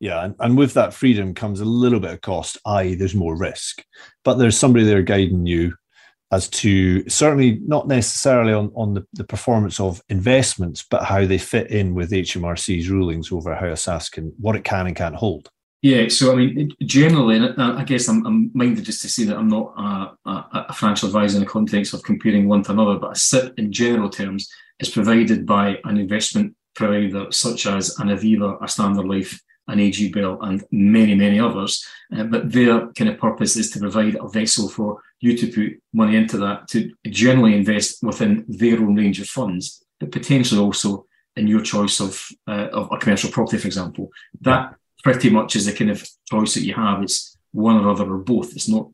Yeah, 0.00 0.24
and, 0.24 0.34
and 0.38 0.56
with 0.56 0.74
that 0.74 0.94
freedom 0.94 1.34
comes 1.34 1.60
a 1.60 1.64
little 1.64 1.98
bit 1.98 2.12
of 2.12 2.20
cost, 2.20 2.58
i.e., 2.66 2.94
there's 2.94 3.14
more 3.14 3.36
risk. 3.36 3.84
But 4.24 4.34
there's 4.34 4.56
somebody 4.56 4.84
there 4.84 5.02
guiding 5.02 5.46
you 5.46 5.74
as 6.30 6.48
to 6.48 7.08
certainly 7.08 7.60
not 7.64 7.88
necessarily 7.88 8.52
on, 8.52 8.70
on 8.74 8.94
the, 8.94 9.06
the 9.14 9.24
performance 9.24 9.80
of 9.80 10.02
investments, 10.08 10.84
but 10.88 11.04
how 11.04 11.24
they 11.24 11.38
fit 11.38 11.70
in 11.70 11.94
with 11.94 12.10
HMRC's 12.10 12.90
rulings 12.90 13.32
over 13.32 13.54
how 13.54 13.66
a 13.66 13.72
SSAS 13.72 14.12
can, 14.12 14.32
what 14.38 14.54
it 14.54 14.62
can 14.64 14.86
and 14.86 14.94
can't 14.94 15.16
hold. 15.16 15.50
Yeah, 15.80 16.08
so 16.08 16.32
I 16.32 16.34
mean, 16.34 16.72
generally, 16.82 17.36
and 17.36 17.58
uh, 17.58 17.76
I 17.78 17.84
guess 17.84 18.08
I'm, 18.08 18.26
I'm 18.26 18.50
minded 18.52 18.84
just 18.84 19.00
to 19.02 19.08
say 19.08 19.24
that 19.24 19.36
I'm 19.36 19.48
not 19.48 19.72
a, 19.78 20.30
a, 20.68 20.72
financial 20.74 21.06
advisor 21.06 21.36
in 21.36 21.44
the 21.44 21.48
context 21.48 21.94
of 21.94 22.02
comparing 22.02 22.48
one 22.48 22.64
to 22.64 22.72
another, 22.72 22.98
but 22.98 23.12
a 23.12 23.18
SIPP 23.18 23.58
in 23.58 23.72
general 23.72 24.10
terms 24.10 24.50
is 24.80 24.90
provided 24.90 25.46
by 25.46 25.78
an 25.84 25.98
investment 25.98 26.54
provider 26.74 27.30
such 27.32 27.66
as 27.66 27.98
an 27.98 28.08
Aviva, 28.08 28.62
a 28.62 28.68
Standard 28.68 29.06
Life, 29.06 29.40
an 29.66 29.78
AJ 29.78 30.14
Bell, 30.14 30.38
and 30.42 30.64
many, 30.70 31.14
many 31.14 31.38
others. 31.38 31.86
Uh, 32.16 32.24
but 32.24 32.50
their 32.50 32.86
kind 32.92 33.10
of 33.10 33.18
purpose 33.18 33.56
is 33.56 33.70
to 33.70 33.80
provide 33.80 34.16
a 34.16 34.28
vessel 34.28 34.68
for 34.68 35.00
you 35.20 35.36
to 35.36 35.46
put 35.48 35.82
money 35.92 36.16
into 36.16 36.38
that 36.38 36.68
to 36.68 36.90
generally 37.06 37.54
invest 37.54 38.02
within 38.02 38.44
their 38.48 38.78
own 38.78 38.94
range 38.94 39.20
of 39.20 39.28
funds, 39.28 39.82
but 40.00 40.12
potentially 40.12 40.60
also 40.60 41.04
in 41.36 41.46
your 41.46 41.60
choice 41.60 42.00
of 42.00 42.26
uh, 42.46 42.68
of 42.72 42.90
a 42.92 42.98
commercial 42.98 43.30
property, 43.30 43.58
for 43.58 43.66
example. 43.66 44.10
That 44.40 44.74
pretty 45.02 45.30
much 45.30 45.56
is 45.56 45.66
the 45.66 45.72
kind 45.72 45.90
of 45.90 46.08
choice 46.30 46.54
that 46.54 46.64
you 46.64 46.74
have. 46.74 47.02
It's 47.02 47.36
one 47.52 47.76
or 47.76 47.90
other 47.90 48.10
or 48.10 48.18
both. 48.18 48.52
It's 48.52 48.68
not 48.68 48.88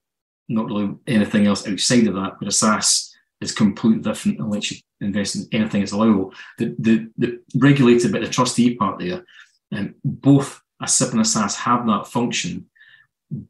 not 0.49 0.67
really 0.67 0.95
anything 1.07 1.47
else 1.47 1.67
outside 1.67 2.07
of 2.07 2.15
that. 2.15 2.33
But 2.39 2.49
a 2.49 2.51
SSAS 2.51 3.14
is 3.41 3.53
completely 3.53 4.03
different 4.03 4.39
and 4.39 4.51
lets 4.51 4.71
you 4.71 4.79
invest 5.01 5.37
in 5.37 5.49
anything 5.53 5.81
that's 5.81 5.93
allowable. 5.93 6.33
The 6.59 6.75
the, 6.79 7.09
the 7.19 7.41
regulated 7.57 8.13
but 8.13 8.23
the 8.23 8.29
trustee 8.29 8.75
part 8.75 8.99
there, 8.99 9.25
and 9.71 9.89
um, 9.89 9.95
both 10.05 10.61
a 10.83 10.89
SIPP 10.89 11.13
and 11.13 11.21
a 11.21 11.25
SSAS 11.25 11.57
have 11.57 11.87
that 11.87 12.07
function, 12.07 12.67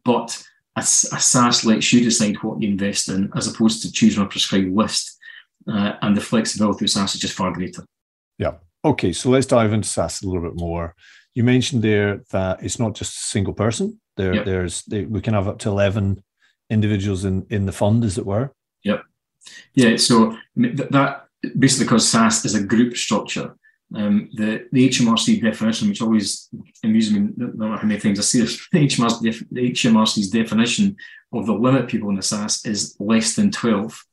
but 0.04 0.42
a, 0.76 0.80
a 0.80 0.82
SSAS 0.82 1.64
lets 1.64 1.92
you 1.92 2.02
decide 2.02 2.42
what 2.42 2.60
you 2.60 2.68
invest 2.68 3.08
in 3.08 3.30
as 3.34 3.46
opposed 3.46 3.82
to 3.82 3.92
choosing 3.92 4.22
a 4.22 4.26
prescribed 4.26 4.74
list. 4.74 5.18
Uh, 5.66 5.94
and 6.02 6.14
the 6.14 6.20
flexibility 6.20 6.84
of 6.84 6.90
SSAS 6.90 7.14
is 7.14 7.20
just 7.20 7.34
far 7.34 7.50
greater. 7.50 7.84
Yeah. 8.38 8.56
Okay, 8.84 9.12
so 9.12 9.30
let's 9.30 9.46
dive 9.46 9.72
into 9.72 9.88
SSAS 9.88 10.22
a 10.22 10.26
little 10.26 10.42
bit 10.42 10.60
more. 10.60 10.94
You 11.34 11.42
mentioned 11.42 11.82
there 11.82 12.20
that 12.30 12.62
it's 12.62 12.78
not 12.78 12.94
just 12.94 13.16
a 13.16 13.28
single 13.28 13.54
person. 13.54 13.98
There, 14.16 14.34
yep. 14.34 14.44
there's 14.44 14.82
they, 14.82 15.04
we 15.04 15.20
can 15.20 15.34
have 15.34 15.48
up 15.48 15.58
to 15.60 15.70
eleven 15.70 16.22
individuals 16.70 17.24
in 17.24 17.46
in 17.50 17.66
the 17.66 17.72
fund, 17.72 18.04
as 18.04 18.18
it 18.18 18.26
were. 18.26 18.52
Yep. 18.84 19.02
Yeah. 19.74 19.96
So 19.96 20.36
that 20.56 21.26
basically 21.58 21.86
because 21.86 22.06
SSAS 22.06 22.44
is 22.46 22.54
a 22.54 22.62
group 22.62 22.96
structure. 22.96 23.56
Um, 23.94 24.28
the 24.32 24.66
the 24.72 24.88
HMRC 24.88 25.40
definition, 25.42 25.88
which 25.88 26.02
always 26.02 26.48
amuses 26.82 27.12
me, 27.12 27.20
I 27.20 27.38
don't 27.38 27.58
know 27.58 27.76
how 27.76 27.86
many 27.86 28.00
times 28.00 28.18
I 28.18 28.22
see 28.22 28.40
this. 28.40 28.66
The, 28.72 28.86
HMRC, 28.86 29.46
the 29.50 29.70
HMRC's 29.70 30.30
definition 30.30 30.96
of 31.32 31.46
the 31.46 31.52
limit 31.52 31.88
people 31.88 32.08
in 32.08 32.16
the 32.16 32.22
SSAS 32.22 32.66
is 32.66 32.96
less 32.98 33.36
than 33.36 33.50
twelve, 33.50 34.04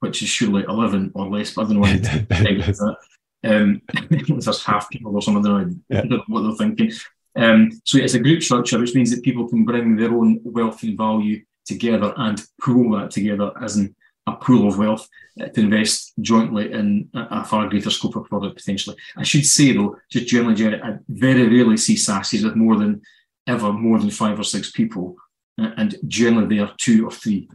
which 0.00 0.22
is 0.22 0.28
surely 0.28 0.64
eleven 0.68 1.10
or 1.14 1.26
less. 1.28 1.54
But 1.54 1.62
I 1.62 1.64
don't 1.64 1.74
know 1.74 1.80
why 1.80 1.96
that. 1.98 2.96
Um, 3.44 3.82
there's 4.10 4.64
half 4.64 4.90
people 4.90 5.14
or 5.14 5.22
something. 5.22 5.46
I 5.46 5.58
don't, 5.58 5.84
yeah. 5.88 6.02
Know 6.02 6.22
what 6.28 6.42
they're 6.42 6.52
thinking. 6.52 6.92
Um, 7.36 7.70
so 7.84 7.98
it's 7.98 8.14
a 8.14 8.20
group 8.20 8.42
structure, 8.42 8.78
which 8.78 8.94
means 8.94 9.10
that 9.10 9.22
people 9.22 9.48
can 9.48 9.64
bring 9.64 9.96
their 9.96 10.12
own 10.12 10.40
wealth 10.44 10.82
and 10.82 10.96
value 10.96 11.44
together 11.66 12.14
and 12.16 12.42
pool 12.62 12.96
that 12.96 13.10
together 13.10 13.52
as 13.60 13.76
in 13.76 13.94
a 14.26 14.34
pool 14.34 14.68
of 14.68 14.78
wealth 14.78 15.08
to 15.38 15.60
invest 15.60 16.12
jointly 16.20 16.72
in 16.72 17.08
a, 17.14 17.44
far 17.44 17.68
greater 17.68 17.90
scope 17.90 18.16
of 18.16 18.24
product 18.24 18.56
potentially. 18.56 18.96
I 19.16 19.22
should 19.22 19.46
say 19.46 19.72
though, 19.72 19.96
just 20.10 20.26
generally, 20.26 20.56
generally 20.56 20.82
I 20.82 20.98
very 21.08 21.46
rarely 21.46 21.76
see 21.76 21.94
SSASes 21.94 22.44
with 22.44 22.56
more 22.56 22.76
than 22.76 23.02
ever 23.46 23.72
more 23.72 23.98
than 23.98 24.10
five 24.10 24.38
or 24.38 24.44
six 24.44 24.70
people, 24.70 25.16
uh, 25.60 25.70
and 25.76 25.96
generally 26.08 26.56
they 26.56 26.62
are 26.62 26.74
two 26.78 27.06
or 27.06 27.10
three. 27.10 27.48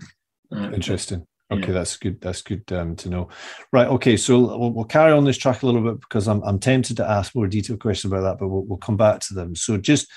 Uh, 0.56 0.72
Interesting. 0.72 1.26
Okay, 1.52 1.68
yeah. 1.68 1.74
that's 1.74 1.98
good. 1.98 2.22
That's 2.22 2.42
good 2.42 2.64
um, 2.72 2.96
to 2.98 3.10
know. 3.10 3.30
Right. 3.74 3.88
Okay. 3.88 4.16
So 4.16 4.40
we'll, 4.40 4.72
we'll, 4.72 4.86
carry 4.86 5.12
on 5.12 5.26
this 5.26 5.38
track 5.38 5.64
a 5.64 5.66
little 5.66 5.82
bit 5.82 6.00
because 6.00 6.30
I'm, 6.30 6.42
I'm 6.44 6.60
tempted 6.60 6.96
to 6.98 7.10
ask 7.10 7.36
more 7.36 7.48
detailed 7.48 7.82
questions 7.82 8.14
about 8.14 8.22
that, 8.22 8.40
but 8.40 8.48
we'll, 8.48 8.64
we'll 8.64 8.78
come 8.78 8.96
back 8.96 9.20
to 9.22 9.34
them. 9.34 9.54
So 9.56 9.76
just 9.76 10.10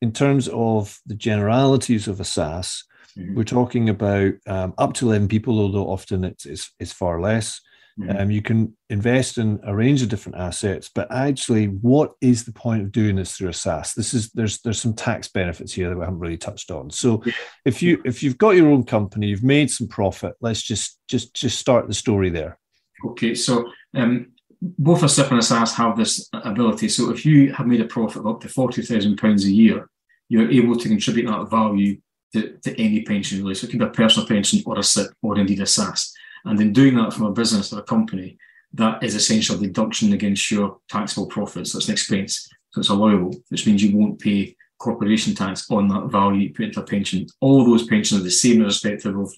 in 0.00 0.12
terms 0.12 0.48
of 0.48 1.00
the 1.04 1.16
generalities 1.16 2.06
of 2.06 2.20
a 2.20 2.22
SSAS, 2.22 2.84
mm-hmm. 3.16 3.34
we're 3.34 3.44
talking 3.44 3.88
about 3.88 4.34
um, 4.46 4.74
up 4.78 4.94
to 4.94 5.06
11 5.06 5.28
people, 5.28 5.58
although 5.58 5.88
often 5.88 6.24
it's, 6.24 6.46
it's, 6.46 6.72
it's 6.78 6.92
far 6.92 7.20
less. 7.20 7.60
Mm-hmm. 7.98 8.16
Um, 8.16 8.30
you 8.30 8.42
can 8.42 8.76
invest 8.90 9.38
in 9.38 9.58
a 9.62 9.74
range 9.74 10.02
of 10.02 10.10
different 10.10 10.36
assets, 10.36 10.90
but 10.94 11.10
actually, 11.10 11.66
what 11.66 12.12
is 12.20 12.44
the 12.44 12.52
point 12.52 12.82
of 12.82 12.92
doing 12.92 13.16
this 13.16 13.34
through 13.34 13.48
a 13.48 13.52
SSAS? 13.52 13.94
This 13.94 14.12
is 14.12 14.30
there's 14.32 14.60
there's 14.60 14.80
some 14.80 14.92
tax 14.92 15.28
benefits 15.28 15.72
here 15.72 15.88
that 15.88 15.96
we 15.96 16.04
haven't 16.04 16.18
really 16.18 16.36
touched 16.36 16.70
on. 16.70 16.90
So, 16.90 17.22
yeah. 17.24 17.32
if 17.64 17.82
you 17.82 18.02
if 18.04 18.22
you've 18.22 18.36
got 18.36 18.50
your 18.50 18.68
own 18.68 18.84
company, 18.84 19.28
you've 19.28 19.42
made 19.42 19.70
some 19.70 19.88
profit. 19.88 20.34
Let's 20.42 20.62
just 20.62 20.98
just 21.08 21.32
just 21.32 21.58
start 21.58 21.88
the 21.88 21.94
story 21.94 22.28
there. 22.28 22.58
Okay, 23.06 23.34
so 23.34 23.64
um, 23.94 24.32
both 24.60 25.02
a 25.02 25.08
SIPP 25.08 25.30
and 25.30 25.40
a 25.40 25.42
SSAS 25.42 25.74
have 25.76 25.96
this 25.96 26.28
ability. 26.34 26.90
So, 26.90 27.10
if 27.10 27.24
you 27.24 27.54
have 27.54 27.66
made 27.66 27.80
a 27.80 27.86
profit 27.86 28.18
of 28.18 28.26
up 28.26 28.42
to 28.42 28.48
forty 28.50 28.82
thousand 28.82 29.16
pounds 29.16 29.46
a 29.46 29.50
year, 29.50 29.88
you're 30.28 30.50
able 30.50 30.76
to 30.76 30.88
contribute 30.88 31.28
that 31.28 31.48
value 31.48 31.96
to, 32.40 32.56
to 32.58 32.80
any 32.80 33.02
pension 33.02 33.42
really. 33.42 33.54
So, 33.54 33.66
it 33.66 33.70
can 33.70 33.78
be 33.78 33.84
a 33.84 33.90
personal 33.90 34.28
pension 34.28 34.62
or 34.66 34.78
a 34.78 34.82
SIPP 34.82 35.10
or 35.22 35.38
indeed 35.38 35.60
a 35.60 35.64
SSAS. 35.64 36.12
And 36.44 36.60
in 36.60 36.72
doing 36.72 36.94
that 36.96 37.12
from 37.12 37.26
a 37.26 37.32
business 37.32 37.72
or 37.72 37.80
a 37.80 37.82
company, 37.82 38.38
that 38.74 39.02
is 39.02 39.14
essentially 39.14 39.58
a 39.58 39.62
deduction 39.62 40.12
against 40.12 40.50
your 40.50 40.78
taxable 40.88 41.26
profits. 41.26 41.72
That's 41.72 41.88
an 41.88 41.92
expense. 41.92 42.48
So 42.70 42.80
it's 42.80 42.88
allowable, 42.88 43.34
which 43.48 43.66
means 43.66 43.82
you 43.82 43.96
won't 43.96 44.20
pay 44.20 44.54
corporation 44.78 45.34
tax 45.34 45.70
on 45.70 45.88
that 45.88 46.10
value 46.10 46.40
you 46.40 46.54
put 46.54 46.66
into 46.66 46.80
a 46.80 46.84
pension. 46.84 47.26
All 47.40 47.64
those 47.64 47.86
pensions 47.86 48.20
are 48.20 48.24
the 48.24 48.30
same 48.30 48.60
irrespective 48.60 49.16
of 49.16 49.32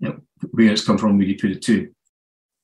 you 0.00 0.08
know, 0.08 0.16
where 0.52 0.72
it's 0.72 0.84
come 0.84 0.98
from, 0.98 1.18
where 1.18 1.26
you 1.26 1.36
put 1.36 1.50
it 1.50 1.62
to. 1.62 1.90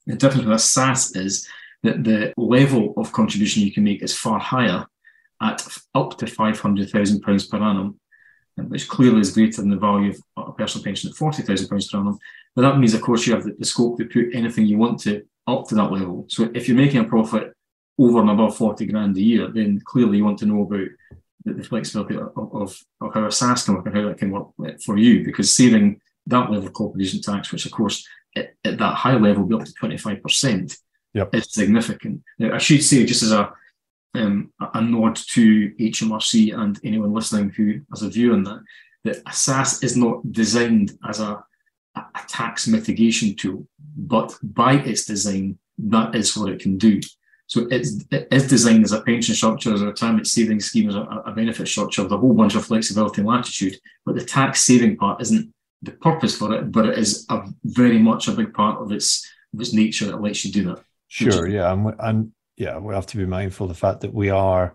The 0.06 0.16
difference 0.16 0.47
with 0.47 0.54
a 0.54 0.56
SSAS 0.56 1.16
is 1.16 1.49
that 1.82 2.04
the 2.04 2.32
level 2.37 2.94
of 2.97 3.12
contribution 3.12 3.62
you 3.62 3.73
can 3.73 3.85
make 3.85 4.02
is 4.02 4.16
far 4.16 4.38
higher 4.38 4.87
at 5.42 5.66
up 5.94 6.18
to 6.18 6.26
£500,000 6.26 7.50
per 7.50 7.59
annum, 7.59 7.99
which 8.69 8.88
clearly 8.88 9.21
is 9.21 9.33
greater 9.33 9.61
than 9.61 9.71
the 9.71 9.76
value 9.76 10.12
of 10.37 10.49
a 10.49 10.52
personal 10.52 10.85
pension 10.85 11.11
at 11.11 11.17
£40,000 11.17 11.90
per 11.90 11.99
annum. 11.99 12.19
But 12.55 12.62
that 12.62 12.79
means, 12.79 12.95
of 12.95 13.02
course, 13.02 13.26
you 13.26 13.35
have 13.35 13.45
the, 13.45 13.55
the, 13.59 13.64
scope 13.64 13.99
to 13.99 14.05
put 14.05 14.35
anything 14.35 14.67
you 14.67 14.79
want 14.79 15.00
to 15.00 15.25
up 15.47 15.69
to 15.69 15.75
that 15.76 15.93
level. 15.93 16.26
So 16.29 16.50
if 16.55 16.69
you're 16.69 16.76
making 16.76 17.00
a 17.00 17.05
profit 17.05 17.55
over 17.99 18.21
and 18.21 18.31
above 18.31 18.57
40 18.57 18.87
grand 18.87 19.17
a 19.17 19.21
year, 19.21 19.49
then 19.49 19.81
clearly 19.85 20.19
you 20.19 20.25
want 20.25 20.38
to 20.40 20.47
know 20.47 20.62
about 20.62 20.88
the, 21.45 21.52
the 21.55 21.62
flexibility 21.62 22.17
of, 22.17 22.33
of, 22.37 22.83
of, 23.00 23.14
how 23.14 23.25
a 23.25 23.29
SSAS 23.29 23.64
can 23.64 23.75
work 23.75 23.87
and 23.87 23.97
how 23.97 24.09
that 24.09 24.19
can 24.19 24.31
work 24.31 24.49
eh, 24.67 24.73
for 24.85 24.97
you, 24.97 25.25
because 25.25 25.55
saving 25.55 26.00
that 26.26 26.50
level 26.50 26.67
of 26.67 26.73
corporation 26.73 27.21
tax, 27.21 27.52
which 27.52 27.67
of 27.67 27.73
course 27.73 28.07
at, 28.37 28.55
at 28.64 28.79
that 28.79 28.95
high 28.95 29.17
level 29.17 29.45
be 29.45 29.55
up 29.55 29.64
to 29.64 29.73
25%, 29.73 30.79
yep. 31.14 31.35
is 31.35 31.52
significant. 31.52 32.23
Now, 32.38 32.55
I 32.55 32.59
should 32.59 32.83
say, 32.83 33.05
just 33.05 33.23
as 33.23 33.33
a 33.33 33.52
um, 34.14 34.52
a 34.61 34.81
nod 34.81 35.17
to 35.17 35.71
HMRC 35.71 36.59
and 36.59 36.79
anyone 36.85 37.12
listening 37.12 37.50
who 37.50 37.81
has 37.90 38.02
a 38.02 38.11
view 38.11 38.33
on 38.33 38.43
that, 38.45 38.61
that 39.05 39.17
a 39.19 39.31
SSAS 39.31 39.85
is 39.85 39.97
not 39.97 40.33
designed 40.33 40.93
as 41.09 41.21
a 41.21 41.45
a 41.97 42.21
tax 42.29 42.67
mitigation 42.67 43.35
tool, 43.35 43.67
but 43.97 44.37
by 44.43 44.75
its 44.75 45.05
design, 45.05 45.59
that 45.79 46.14
is 46.14 46.37
what 46.37 46.50
it 46.50 46.61
can 46.61 46.79
do. 46.79 47.00
So 47.47 47.67
it's, 47.71 48.05
it 48.12 48.29
is 48.31 48.49
designed 48.49 48.85
as 48.85 48.93
a 48.93 49.00
pension 49.00 49.35
structure, 49.35 49.75
as 49.75 49.83
a 49.83 49.87
retirement 49.87 50.29
savings 50.29 50.67
scheme, 50.67 50.88
as 50.88 50.95
a, 50.95 51.00
a 51.26 51.33
benefit 51.33 51.67
structure 51.67 52.05
with 52.05 52.12
a 52.12 52.17
whole 52.17 52.33
bunch 52.33 52.55
of 52.55 52.64
flexibility 52.64 53.23
and 53.23 53.29
latitude. 53.29 53.76
But 54.07 54.14
the 54.14 54.25
tax 54.25 54.62
saving 54.62 54.99
part 54.99 55.21
isn't 55.21 55.52
the 55.83 55.93
purpose 55.93 56.37
for 56.37 56.55
it, 56.55 56.71
but 56.71 56.87
it 56.87 56.99
is 56.99 57.26
a 57.29 57.43
very 57.64 57.99
much 57.99 58.29
a 58.29 58.33
big 58.33 58.55
part 58.55 58.81
of 58.81 58.93
its 58.93 59.29
of 59.52 59.61
its 59.61 59.73
nature 59.73 60.07
that 60.07 60.23
lets 60.23 60.45
you 60.45 60.52
do 60.52 60.64
that. 60.67 60.85
Sure, 61.09 61.49
yeah, 61.49 61.73
and, 61.73 61.93
and 61.99 62.33
yeah, 62.61 62.76
we 62.76 62.95
have 62.95 63.07
to 63.07 63.17
be 63.17 63.25
mindful 63.25 63.64
of 63.64 63.69
the 63.71 63.75
fact 63.75 64.02
that 64.02 64.12
we 64.12 64.29
are 64.29 64.75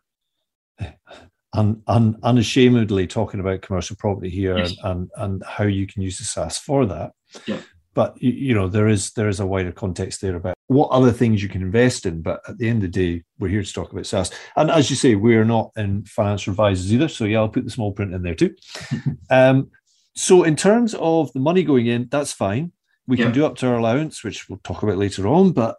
un, 1.54 1.84
un, 1.86 2.18
unashamedly 2.24 3.06
talking 3.06 3.40
about 3.40 3.62
commercial 3.62 3.96
property 3.96 4.30
here 4.30 4.58
yes. 4.58 4.72
and, 4.72 4.80
and, 4.84 5.12
and 5.18 5.44
how 5.44 5.66
you 5.66 5.86
can 5.86 6.02
use 6.02 6.18
the 6.18 6.24
SSAS 6.24 6.60
for 6.60 6.88
that. 6.88 7.12
Yeah. 7.46 7.60
but 7.94 8.20
you, 8.22 8.56
know 8.56 8.68
there 8.68 8.88
is 8.88 9.12
there 9.12 9.30
is 9.30 9.40
a 9.40 9.46
wider 9.46 9.72
context 9.72 10.22
there 10.22 10.36
about 10.36 10.56
what 10.68 10.90
other 10.90 11.12
things 11.12 11.44
you 11.44 11.48
can 11.48 11.62
invest 11.62 12.08
in. 12.08 12.24
But 12.24 12.42
at 12.50 12.58
the 12.58 12.68
end 12.68 12.84
of 12.84 12.92
the 12.92 13.18
day, 13.18 13.24
we're 13.38 13.50
here 13.50 13.62
to 13.62 13.74
talk 13.74 13.92
about 13.92 14.06
SSAS. 14.06 14.34
And 14.56 14.72
as 14.72 14.90
you 14.90 14.96
say, 14.96 15.14
we're 15.14 15.46
not 15.46 15.70
in 15.78 16.06
financial 16.06 16.52
advisors 16.52 16.92
either. 16.92 17.08
So 17.08 17.26
yeah, 17.26 17.38
I'll 17.38 17.50
put 17.50 17.66
the 17.66 17.70
small 17.70 17.92
print 17.92 18.16
in 18.16 18.24
there 18.24 18.34
too. 18.34 18.56
um, 19.30 19.70
so 20.16 20.44
in 20.44 20.56
terms 20.56 20.96
of 20.96 21.32
the 21.34 21.40
money 21.40 21.62
going 21.62 21.86
in, 21.86 22.08
that's 22.10 22.34
fine. 22.34 22.72
We 23.06 23.20
yeah. 23.20 23.26
can 23.26 23.34
do 23.34 23.46
up 23.46 23.58
to 23.58 23.68
our 23.68 23.78
allowance, 23.78 24.24
which 24.24 24.50
we'll 24.50 24.60
talk 24.64 24.82
about 24.82 24.98
later 24.98 25.28
on. 25.28 25.52
But 25.52 25.76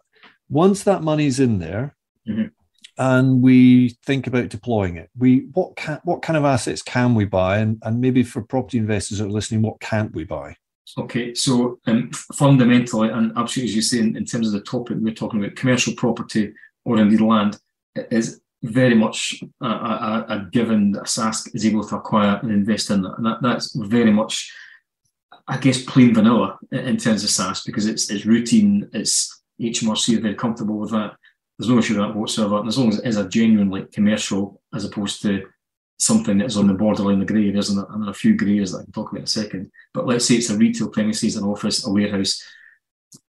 once 0.47 0.83
that 0.83 1.03
money's 1.03 1.41
in 1.41 1.59
there, 1.59 1.96
mm-hmm. 2.27 2.45
and 2.97 3.41
we 3.41 3.89
think 4.05 4.27
about 4.27 4.49
deploying 4.49 4.97
it, 4.97 5.09
we 5.17 5.47
what 5.53 5.75
can 5.75 5.99
what 6.03 6.21
kind 6.21 6.37
of 6.37 6.45
assets 6.45 6.81
can 6.81 7.15
we 7.15 7.25
buy, 7.25 7.57
and 7.59 7.81
and 7.83 8.01
maybe 8.01 8.23
for 8.23 8.41
property 8.41 8.77
investors 8.77 9.19
that 9.19 9.25
are 9.25 9.29
listening, 9.29 9.61
what 9.61 9.79
can't 9.79 10.13
we 10.13 10.23
buy? 10.23 10.55
Okay, 10.97 11.33
so 11.33 11.79
um, 11.85 12.11
fundamentally, 12.11 13.09
and 13.09 13.33
absolutely 13.35 13.71
as 13.71 13.75
you 13.75 13.81
say, 13.81 13.99
in, 13.99 14.15
in, 14.15 14.25
terms 14.25 14.47
of 14.47 14.53
the 14.53 14.61
topic 14.61 14.97
we're 14.99 15.13
talking 15.13 15.43
about, 15.43 15.55
commercial 15.57 15.93
property 15.93 16.53
or 16.85 16.97
indeed 16.97 17.19
land 17.19 17.59
is 18.09 18.39
very 18.63 18.95
much 18.95 19.43
a, 19.61 19.65
a, 19.65 20.25
a 20.29 20.49
given 20.51 20.91
that 20.93 21.03
SSAS 21.03 21.53
is 21.53 21.65
able 21.65 21.85
to 21.87 21.97
acquire 21.97 22.39
and 22.41 22.51
invest 22.51 22.89
in 22.89 23.01
that. 23.01 23.17
And 23.17 23.25
that, 23.25 23.41
that's 23.41 23.75
very 23.75 24.11
much, 24.11 24.51
I 25.47 25.57
guess, 25.57 25.83
plain 25.83 26.13
vanilla 26.13 26.57
in 26.71 26.97
terms 26.97 27.23
of 27.23 27.29
SSAS 27.29 27.65
because 27.65 27.85
it's 27.85 28.09
it's 28.09 28.25
routine, 28.25 28.89
it's 28.93 29.41
HMRC 29.61 30.17
are 30.17 30.21
very 30.21 30.35
comfortable 30.35 30.77
with 30.77 30.91
that. 30.91 31.15
There's 31.57 31.69
no 31.69 31.79
issue 31.79 31.97
with 31.97 32.07
that 32.07 32.15
whatsoever. 32.15 32.59
And 32.59 32.67
as 32.67 32.77
long 32.77 32.89
as 32.89 32.99
it 32.99 33.07
is 33.07 33.17
a 33.17 33.27
genuinely 33.27 33.85
commercial 33.91 34.61
as 34.73 34.85
opposed 34.85 35.21
to 35.23 35.47
something 35.99 36.37
that's 36.37 36.57
on 36.57 36.67
the 36.67 36.73
borderline 36.73 37.21
of 37.21 37.27
grey 37.27 37.47
areas, 37.47 37.69
and 37.69 37.79
there 37.79 38.07
are 38.07 38.11
a 38.11 38.13
few 38.13 38.35
grey 38.35 38.51
areas 38.51 38.71
that 38.71 38.79
I 38.79 38.83
can 38.83 38.91
talk 38.91 39.11
about 39.11 39.19
in 39.19 39.23
a 39.23 39.27
second. 39.27 39.71
But 39.93 40.05
let's 40.05 40.25
say 40.25 40.35
it's 40.35 40.51
a 40.51 40.57
retail 40.57 40.89
premises, 40.89 41.35
an 41.35 41.43
office, 41.43 41.87
a 41.87 41.91
warehouse, 41.91 42.43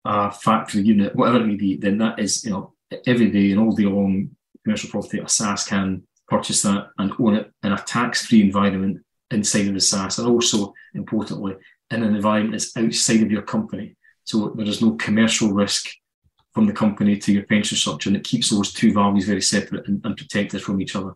a 0.04 0.32
factory 0.32 0.82
unit, 0.82 1.14
whatever 1.14 1.40
it 1.40 1.46
may 1.46 1.54
be, 1.54 1.76
then 1.76 1.98
that 1.98 2.18
is, 2.18 2.44
you 2.44 2.50
know, 2.50 2.74
every 3.06 3.30
day 3.30 3.52
and 3.52 3.60
all 3.60 3.72
day 3.72 3.84
long, 3.84 4.30
commercial 4.64 4.90
property, 4.90 5.18
a 5.18 5.24
SSAS 5.24 5.68
can 5.68 6.02
purchase 6.26 6.62
that 6.62 6.88
and 6.98 7.12
own 7.20 7.36
it 7.36 7.52
in 7.62 7.72
a 7.72 7.78
tax-free 7.78 8.42
environment 8.42 8.98
inside 9.30 9.68
of 9.68 9.74
the 9.74 9.80
SSAS, 9.80 10.18
and 10.18 10.26
also 10.26 10.74
importantly, 10.94 11.54
in 11.90 12.02
an 12.02 12.16
environment 12.16 12.52
that's 12.52 12.76
outside 12.76 13.22
of 13.22 13.30
your 13.30 13.42
company. 13.42 13.96
So 14.24 14.52
there 14.56 14.66
is 14.66 14.82
no 14.82 14.96
commercial 14.96 15.52
risk 15.52 15.88
from 16.56 16.64
the 16.64 16.72
company 16.72 17.18
to 17.18 17.34
your 17.34 17.42
pension 17.42 17.76
structure, 17.76 18.08
and 18.08 18.16
it 18.16 18.24
keeps 18.24 18.48
those 18.48 18.72
two 18.72 18.90
values 18.90 19.26
very 19.26 19.42
separate 19.42 19.86
and, 19.86 20.00
and 20.06 20.16
protected 20.16 20.62
from 20.62 20.80
each 20.80 20.96
other. 20.96 21.12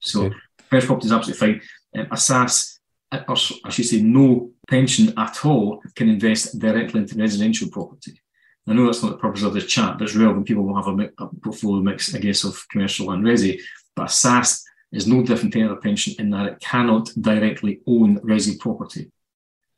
So 0.00 0.26
okay. 0.26 0.36
commercial 0.68 0.88
property 0.88 1.06
is 1.06 1.12
absolutely 1.12 1.46
fine. 1.46 1.60
Um, 1.98 2.06
a 2.10 2.16
SSAS, 2.16 2.78
uh, 3.12 3.22
or 3.28 3.36
I 3.64 3.70
should 3.70 3.86
say, 3.86 4.02
no 4.02 4.50
pension 4.68 5.14
at 5.16 5.42
all 5.46 5.80
can 5.94 6.10
invest 6.10 6.58
directly 6.58 7.00
into 7.00 7.16
residential 7.16 7.70
property. 7.70 8.20
I 8.68 8.74
know 8.74 8.84
that's 8.84 9.02
not 9.02 9.12
the 9.12 9.16
purpose 9.16 9.42
of 9.42 9.54
this 9.54 9.64
chat, 9.64 9.96
but 9.96 10.04
it's 10.04 10.14
relevant. 10.14 10.46
People 10.46 10.64
will 10.64 10.76
have 10.76 10.88
a, 10.88 11.10
a 11.16 11.28
portfolio 11.42 11.82
mix, 11.82 12.14
I 12.14 12.18
guess, 12.18 12.44
of 12.44 12.62
commercial 12.70 13.12
and 13.12 13.24
resi. 13.24 13.58
But 13.94 14.02
a 14.02 14.12
SSAS 14.12 14.64
is 14.92 15.06
no 15.06 15.22
different 15.22 15.54
to 15.54 15.60
any 15.60 15.68
other 15.70 15.80
pension 15.80 16.12
in 16.18 16.28
that 16.32 16.46
it 16.46 16.60
cannot 16.60 17.08
directly 17.18 17.80
own 17.86 18.18
resi 18.20 18.60
property. 18.60 19.10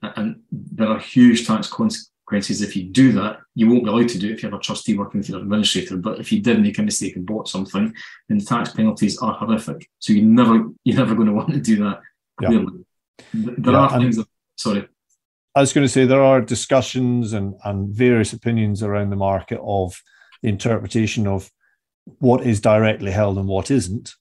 And 0.03 0.41
there 0.51 0.89
are 0.89 0.99
huge 0.99 1.47
tax 1.47 1.69
consequences 2.29 2.63
if 2.63 2.77
you 2.77 2.85
do 2.85 3.13
that. 3.13 3.41
You 3.55 3.69
won't 3.69 3.85
be 3.85 3.91
allowed 3.91 4.09
to 4.11 4.19
do 4.19 4.29
it 4.29 4.35
if 4.35 4.43
you 4.43 4.51
have 4.51 4.59
a 4.59 4.63
trustee 4.63 4.97
working 4.97 5.21
with 5.21 5.29
your 5.29 5.41
administrator. 5.41 5.97
But 5.97 6.21
if 6.21 6.31
you 6.31 6.41
did 6.41 6.61
make 6.61 6.79
a 6.79 6.83
mistake 6.83 7.17
and 7.17 7.27
bought 7.27 7.49
something, 7.49 7.95
then 8.29 8.39
the 8.39 8.45
tax 8.45 8.73
penalties 8.73 9.19
are 9.19 9.35
horrific. 9.35 9.89
So 9.99 10.13
you 10.13 10.23
never 10.23 10.69
you're 10.85 10.97
never 10.97 11.15
going 11.15 11.27
to 11.29 11.33
want 11.33 11.53
to 11.53 11.61
do 11.61 11.77
that. 11.85 12.01
Clearly, 12.39 12.85
yeah. 13.33 13.55
there 13.59 13.75
yeah, 13.75 13.81
are 13.81 13.99
things. 13.99 14.17
That, 14.17 14.27
sorry. 14.57 14.89
I 15.55 15.61
was 15.61 15.73
going 15.73 15.85
to 15.85 15.93
say 15.93 16.05
there 16.05 16.23
are 16.23 16.41
discussions 16.41 17.33
and, 17.33 17.55
and 17.65 17.89
various 17.89 18.33
opinions 18.33 18.83
around 18.83 19.11
the 19.11 19.17
market 19.17 19.59
of 19.61 20.01
the 20.43 20.51
interpretation 20.51 21.27
of 21.27 21.51
what 22.21 22.47
is 22.47 22.61
directly 22.61 23.11
held 23.11 23.39
and 23.39 23.49
what 23.49 23.71
isn't. 23.71 24.15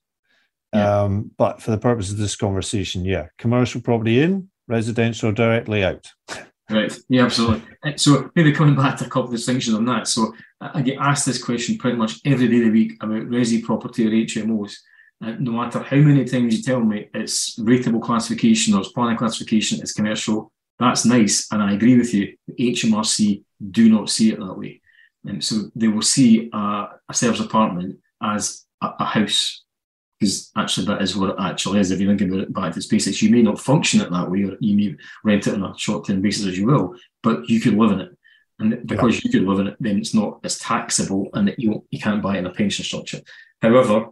Yeah. 0.74 1.02
Um, 1.02 1.32
but 1.38 1.62
for 1.62 1.70
the 1.70 1.78
purpose 1.78 2.10
of 2.10 2.18
this 2.18 2.36
conversation, 2.36 3.06
yeah, 3.06 3.28
commercial 3.38 3.82
property 3.82 4.20
in, 4.20 4.50
residential 4.68 5.32
directly 5.32 5.84
out. 5.84 6.12
Right. 6.70 6.94
Yeah, 7.08 7.26
absolutely. 7.26 7.64
Uh, 7.84 7.96
so 7.96 8.30
maybe 8.36 8.52
coming 8.52 8.76
back 8.76 8.98
to 8.98 9.06
a 9.06 9.10
couple 9.10 9.26
of 9.26 9.32
distinctions 9.32 9.76
on 9.76 9.86
that. 9.86 10.08
So 10.08 10.34
I 10.60 10.82
get 10.82 10.98
asked 11.00 11.26
this 11.26 11.42
question 11.42 11.78
pretty 11.78 11.98
much 11.98 12.20
every 12.26 12.48
day 12.48 12.58
of 12.58 12.64
the 12.66 12.72
week 12.72 12.94
about 13.02 13.30
resi 13.30 13.64
property 13.64 14.06
or 14.06 14.10
HMOs. 14.10 14.76
Uh, 15.24 15.34
no 15.40 15.52
matter 15.52 15.80
how 15.80 15.98
many 15.98 16.26
times 16.26 16.58
you 16.58 16.62
tell 16.62 16.82
me 16.82 17.10
it's 17.14 17.58
rateable 17.60 18.02
classification 18.02 18.74
or 18.74 18.82
it's 18.82 18.92
planning 18.92 19.18
classification, 19.18 19.80
it's 19.80 19.94
commercial, 19.94 20.52
that's 20.78 21.06
nice. 21.06 21.48
And 21.52 21.62
I 21.62 21.74
agree 21.74 21.98
with 21.98 22.14
you. 22.14 22.36
HMRC 22.60 23.44
do 23.72 23.90
not 23.90 24.10
see 24.10 24.32
it 24.32 24.40
that 24.40 24.54
way. 24.54 24.82
And 25.26 25.44
so 25.44 25.72
they 25.76 25.88
will 25.88 26.02
see 26.02 26.50
a, 26.54 26.88
a 27.10 27.14
service 27.14 27.40
apartment 27.40 27.98
as 28.22 28.66
a, 28.82 28.92
a 29.00 29.06
house 29.06 29.64
because 30.20 30.52
actually 30.56 30.88
that 30.88 31.02
is 31.02 31.16
what 31.16 31.32
it 31.32 31.36
actually 31.40 31.80
is. 31.80 31.92
If 31.92 32.00
you 32.00 32.08
think 32.08 32.22
about 32.22 32.44
it 32.44 32.54
back 32.54 32.74
to 32.74 32.80
SpaceX, 32.80 33.22
you 33.22 33.30
may 33.30 33.42
not 33.42 33.60
function 33.60 34.02
it 34.02 34.12
that 34.12 34.30
way, 34.30 34.44
or 34.44 34.58
you 34.60 34.76
may 34.76 34.96
rent 35.24 35.48
it 35.48 35.54
on 35.54 35.64
a 35.64 35.78
short-term 35.78 36.22
basis 36.22 36.48
as 36.48 36.58
you 36.58 36.66
will, 36.66 36.96
but 37.22 37.48
you 37.50 37.60
could 37.60 37.76
live 37.76 37.92
in 37.92 38.02
it. 38.02 38.18
And 38.60 38.88
because 38.88 39.16
yeah. 39.16 39.22
you 39.24 39.32
could 39.32 39.48
live 39.48 39.60
in 39.60 39.68
it, 39.68 39.78
then 39.80 39.98
it's 39.98 40.16
not 40.16 40.40
as 40.44 40.58
taxable 40.58 41.30
and 41.34 41.54
you, 41.58 41.86
you 41.92 42.00
can't 42.00 42.24
buy 42.24 42.36
it 42.36 42.40
in 42.40 42.48
a 42.48 42.52
pension 42.52 42.84
structure. 42.84 43.20
However, 43.62 44.08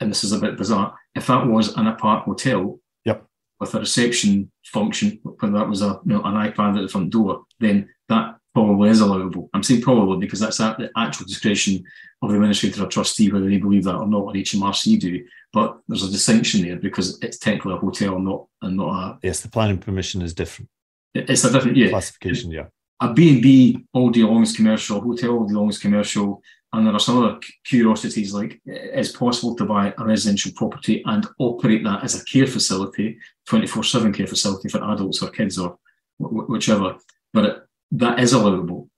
and 0.00 0.10
this 0.10 0.24
is 0.24 0.32
a 0.32 0.40
bit 0.40 0.56
bizarre, 0.56 0.94
if 1.14 1.28
that 1.28 1.46
was 1.46 1.76
an 1.76 1.86
apart 1.86 2.24
hotel 2.24 2.80
yep. 3.04 3.24
with 3.60 3.74
a 3.74 3.80
reception 3.80 4.50
function, 4.64 5.20
when 5.38 5.52
that 5.52 5.68
was 5.68 5.82
a 5.82 6.00
you 6.04 6.14
know, 6.14 6.22
an 6.22 6.34
iPad 6.34 6.76
at 6.76 6.82
the 6.82 6.88
front 6.88 7.10
door, 7.10 7.44
then 7.60 7.88
that 8.08 8.36
probably 8.54 8.90
is 8.90 9.00
allowable. 9.00 9.48
I'm 9.54 9.62
saying 9.62 9.82
probably 9.82 10.18
because 10.18 10.40
that's 10.40 10.60
at 10.60 10.78
the 10.78 10.90
actual 10.96 11.26
discretion 11.26 11.84
of 12.22 12.28
the 12.28 12.36
administrator 12.36 12.84
or 12.84 12.88
trustee 12.88 13.30
whether 13.30 13.48
they 13.48 13.58
believe 13.58 13.84
that 13.84 13.96
or 13.96 14.06
not, 14.06 14.22
or 14.22 14.32
HMRC 14.32 15.00
do. 15.00 15.24
But 15.52 15.78
there's 15.88 16.04
a 16.04 16.10
distinction 16.10 16.62
there 16.62 16.76
because 16.76 17.18
it's 17.22 17.38
technically 17.38 17.74
a 17.74 17.78
hotel, 17.78 18.18
not 18.18 18.46
and 18.62 18.76
not 18.76 18.88
a. 18.88 19.18
Yes, 19.22 19.40
the 19.40 19.48
planning 19.48 19.78
permission 19.78 20.22
is 20.22 20.34
different. 20.34 20.68
It's 21.14 21.44
a 21.44 21.52
different 21.52 21.76
yeah 21.76 21.90
classification. 21.90 22.50
Yeah, 22.50 22.66
a 23.00 23.12
B 23.12 23.32
and 23.34 23.42
B 23.42 23.84
all 23.92 24.10
day 24.10 24.22
long 24.22 24.42
is 24.42 24.56
commercial, 24.56 25.00
hotel 25.00 25.30
all 25.30 25.46
day 25.46 25.54
long 25.54 25.68
is 25.68 25.78
commercial, 25.78 26.42
and 26.72 26.86
there 26.86 26.94
are 26.94 27.00
some 27.00 27.22
other 27.22 27.38
curiosities 27.64 28.32
like 28.32 28.60
it's 28.64 29.12
possible 29.12 29.54
to 29.56 29.66
buy 29.66 29.92
a 29.98 30.04
residential 30.04 30.52
property 30.56 31.02
and 31.06 31.26
operate 31.38 31.84
that 31.84 32.02
as 32.02 32.20
a 32.20 32.24
care 32.24 32.46
facility, 32.46 33.18
twenty 33.46 33.66
four 33.66 33.84
seven 33.84 34.12
care 34.12 34.26
facility 34.26 34.68
for 34.68 34.82
adults 34.92 35.22
or 35.22 35.30
kids 35.30 35.58
or 35.58 35.78
whichever. 36.18 36.96
But 37.34 37.44
it, 37.44 37.61
that 37.92 38.18
is 38.18 38.32
allowable. 38.32 38.88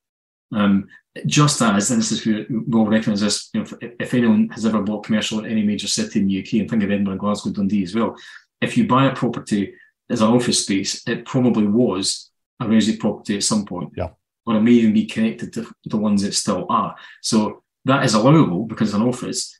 Um, 0.53 0.89
just 1.27 1.63
as, 1.63 1.91
and 1.91 2.01
this 2.01 2.13
is 2.13 2.27
where 2.27 2.47
we'll 2.49 2.87
recognise 2.87 3.21
this, 3.21 3.51
you 3.53 3.61
know, 3.61 3.67
if, 3.81 3.93
if, 4.01 4.15
anyone 4.15 4.49
has 4.49 4.67
ever 4.67 4.83
bought 4.83 5.05
commercial 5.05 5.39
in 5.41 5.51
any 5.51 5.63
major 5.63 5.87
city 5.87 6.21
in 6.21 6.27
the 6.27 6.41
UK, 6.41 6.55
and 6.55 6.71
think 6.71 6.83
of 6.83 6.91
Edinburgh, 6.91 7.19
Glasgow, 7.19 7.51
Dundee 7.51 7.85
as 7.85 7.95
well, 7.95 8.17
if 8.61 8.77
you 8.77 8.87
buy 8.87 9.07
a 9.07 9.15
property 9.15 9.75
as 10.11 10.21
an 10.21 10.29
office 10.29 10.63
space, 10.63 11.07
it 11.07 11.25
probably 11.25 11.67
was 11.67 12.31
a 12.61 12.67
resi 12.67 12.99
property 12.99 13.37
at 13.37 13.45
some 13.45 13.65
point. 13.65 13.93
Yeah. 13.97 14.11
Or 14.47 14.57
it 14.57 14.61
may 14.61 14.73
even 14.73 14.93
be 14.93 15.07
connected 15.07 15.53
to 15.55 15.73
the 15.85 15.97
ones 15.97 16.23
that 16.23 16.35
still 16.35 16.67
are. 16.69 16.97
So 17.23 17.63
that 17.85 18.05
is 18.05 18.15
allowable 18.15 18.65
because 18.65 18.89
it's 18.89 18.97
an 18.97 19.09
office, 19.09 19.59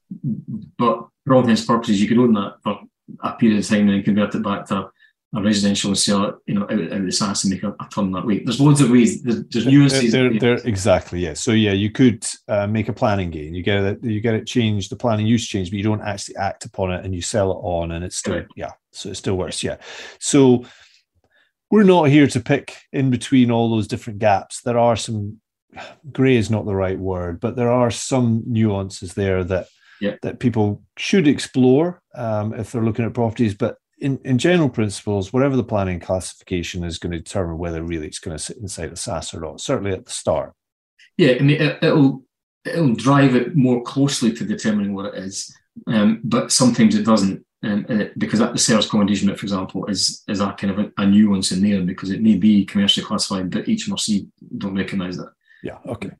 but 0.79 1.07
for 1.25 1.35
all 1.35 1.41
intents 1.41 1.63
and 1.63 1.69
purposes, 1.69 2.01
you 2.01 2.09
could 2.09 2.19
own 2.19 2.35
that 2.35 2.57
for 2.63 2.81
a 3.23 3.33
period 3.33 3.59
of 3.59 3.67
time 3.67 3.89
and 3.89 3.91
then 3.91 4.03
convert 4.03 4.35
it 4.35 4.43
back 4.43 4.67
to 4.67 4.91
a 5.37 5.43
residential 5.43 5.93
it, 5.93 6.35
you 6.47 6.55
know, 6.55 6.63
out, 6.63 6.73
out 6.73 6.81
of 6.81 6.89
the 6.89 7.11
SSAS 7.11 7.45
and 7.45 7.53
make 7.53 7.63
a, 7.63 7.71
a 7.71 7.89
ton 7.93 8.13
that 8.13 8.25
way. 8.25 8.41
There's 8.45 8.61
loads 8.61 8.81
of 8.81 8.91
ways. 8.91 9.23
There's, 9.23 9.45
there's 9.49 9.67
nuances. 9.67 10.13
They're, 10.13 10.39
they're, 10.39 10.67
exactly, 10.67 11.21
yeah. 11.21 11.35
So 11.35 11.51
yeah, 11.53 11.73
you 11.73 11.91
could 11.91 12.25
uh, 12.47 12.67
make 12.67 12.89
a 12.89 12.93
planning 12.93 13.31
gain. 13.31 13.55
You 13.55 13.63
get 13.63 13.83
it, 13.83 14.05
you 14.05 14.21
get 14.21 14.35
it 14.35 14.47
changed, 14.47 14.91
the 14.91 14.97
planning 14.97 15.27
use 15.27 15.47
changed, 15.47 15.73
but 15.73 15.79
you 15.79 15.83
don't 15.83 16.03
actually 16.03 16.37
act 16.37 16.65
upon 16.65 16.93
it, 16.93 17.05
and 17.05 17.15
you 17.15 17.23
sell 17.23 17.51
it 17.51 17.61
on, 17.63 17.93
and 17.93 18.05
it's 18.05 18.17
still 18.17 18.37
right. 18.37 18.47
yeah. 18.57 18.73
So 18.93 19.09
it 19.09 19.17
still 19.17 19.37
works, 19.37 19.63
yeah. 19.63 19.79
So 20.21 20.65
we're 21.71 21.83
not 21.83 22.05
here 22.05 22.29
to 22.29 22.41
pick 22.41 22.77
in 22.93 23.11
between 23.11 23.51
all 23.51 23.71
those 23.71 23.89
different 23.89 24.21
gaps. 24.21 24.61
There 24.63 24.79
are 24.79 24.97
some 24.97 25.41
grey 26.13 26.37
is 26.37 26.51
not 26.51 26.67
the 26.67 26.77
right 26.77 26.99
word, 26.99 27.41
but 27.41 27.57
there 27.57 27.71
are 27.71 27.91
some 27.91 28.45
nuances 28.47 29.15
there 29.15 29.43
that 29.43 29.67
yeah. 30.01 30.15
that 30.23 30.39
people 30.39 30.83
should 30.97 31.27
explore 31.27 32.01
um, 32.15 32.55
if 32.55 32.71
they're 32.71 32.85
looking 32.85 33.05
at 33.05 33.15
properties, 33.15 33.55
but 33.55 33.77
in, 34.05 34.21
in 34.23 34.37
general 34.37 34.69
principles, 34.69 35.33
whatever 35.33 35.57
the 35.57 35.65
planning 35.65 35.99
classification 35.99 36.85
is 36.85 36.99
going 36.99 37.13
to 37.13 37.19
determine 37.19 37.57
whether 37.57 37.83
really 37.83 38.07
it's 38.07 38.19
going 38.19 38.37
to 38.37 38.43
sit 38.43 38.59
inside 38.59 38.91
a 38.91 38.93
SSAS 38.93 39.33
or 39.33 39.41
not, 39.41 39.63
certainly 39.63 39.93
at 39.93 40.05
the 40.05 40.11
start. 40.11 40.53
Yeah, 41.17 41.37
I 41.41 41.43
mean, 41.43 41.61
it, 41.63 41.81
will 41.81 42.23
it'll 42.67 42.95
drive 42.95 43.35
it 43.35 43.57
more 43.57 43.83
closely 43.83 44.35
to 44.35 44.45
determining 44.45 44.95
what 44.95 45.07
it 45.07 45.15
is, 45.15 45.57
um, 45.87 46.21
but 46.23 46.53
sometimes 46.53 46.95
it 46.95 47.05
doesn't. 47.05 47.45
Um, 47.63 47.87
it, 47.89 48.19
because 48.19 48.41
that 48.41 48.53
the 48.53 48.59
sales 48.59 48.85
accommodation 48.85 49.35
for 49.35 49.47
example, 49.47 49.87
is 49.87 50.23
is 50.29 50.39
that 50.41 50.59
kind 50.59 50.71
of 50.71 50.79
a, 50.81 50.93
a 50.99 51.07
nuance 51.07 51.51
in 51.51 51.63
there 51.63 51.81
because 51.81 52.11
it 52.11 52.21
may 52.21 52.37
be 52.37 52.67
commercially 52.67 53.07
classified, 53.07 53.51
but 53.51 53.65
HMRC 53.65 54.29
don't 54.59 54.77
recognise 54.77 55.17
that. 55.17 55.33
Yeah. 55.63 55.79
Okay. 55.87 56.11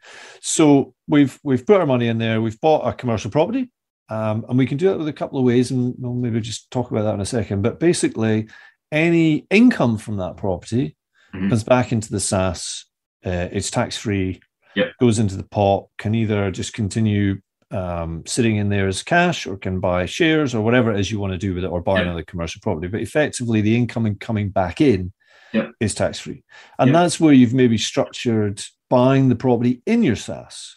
So 0.41 0.95
we've 1.07 1.39
we've 1.43 1.67
put 1.67 1.81
our 1.81 1.87
money 1.87 2.09
in 2.09 2.17
there. 2.17 2.41
We've 2.41 2.59
bought 2.63 2.89
a 2.89 2.95
commercial 2.95 3.31
property. 3.31 3.69
Um, 4.09 4.45
and 4.49 4.59
we 4.59 4.67
can 4.67 4.77
do 4.77 4.89
that 4.89 4.99
with 4.99 5.09
a 5.09 5.13
couple 5.13 5.39
of 5.39 5.45
ways, 5.45 5.71
and 5.71 5.95
we'll 5.99 6.15
maybe 6.15 6.41
just 6.41 6.71
talk 6.71 6.91
about 6.91 7.03
that 7.05 7.15
in 7.15 7.21
a 7.21 7.27
second. 7.27 7.63
But 7.63 7.81
basically, 7.81 8.49
any 8.93 9.47
income 9.51 9.99
from 9.99 10.19
that 10.19 10.37
property 10.37 10.97
mm-hmm. 11.35 11.49
comes 11.49 11.65
back 11.65 11.93
into 11.93 12.11
the 12.11 12.19
SSAS 12.19 12.85
uh, 13.25 13.49
it's 13.53 13.71
tax 13.71 13.97
free, 13.97 14.41
Yep. 14.77 14.93
goes 15.01 15.21
into 15.21 15.37
the 15.37 15.45
pot, 15.45 15.87
can 15.99 16.15
either 16.17 16.51
just 16.51 16.73
continue 16.73 17.41
um, 17.71 18.25
sitting 18.27 18.57
in 18.57 18.69
there 18.69 18.89
as 18.89 19.03
cash 19.03 19.47
or 19.47 19.57
can 19.57 19.81
buy 19.81 20.05
shares 20.05 20.55
or 20.55 20.63
whatever 20.63 20.93
it 20.93 20.99
is 20.99 21.11
you 21.11 21.21
want 21.21 21.33
to 21.33 21.39
do 21.39 21.55
with 21.55 21.65
it 21.65 21.69
or 21.69 21.81
buy 21.81 21.99
Yep. 21.99 22.03
another 22.03 22.23
commercial 22.25 22.61
property. 22.61 22.89
But 22.89 23.01
effectively, 23.01 23.61
the 23.61 23.77
income 23.77 24.17
coming 24.17 24.51
back 24.51 24.81
in 24.81 25.13
Yep. 25.53 25.73
is 25.81 25.95
tax 25.95 26.19
free. 26.19 26.43
And 26.79 26.95
that's 26.95 27.21
where 27.21 27.33
you've 27.33 27.55
maybe 27.55 27.79
structured 27.79 28.63
buying 28.91 29.29
the 29.29 29.37
property 29.37 29.81
in 29.87 30.03
your 30.03 30.17
SSAS. 30.17 30.75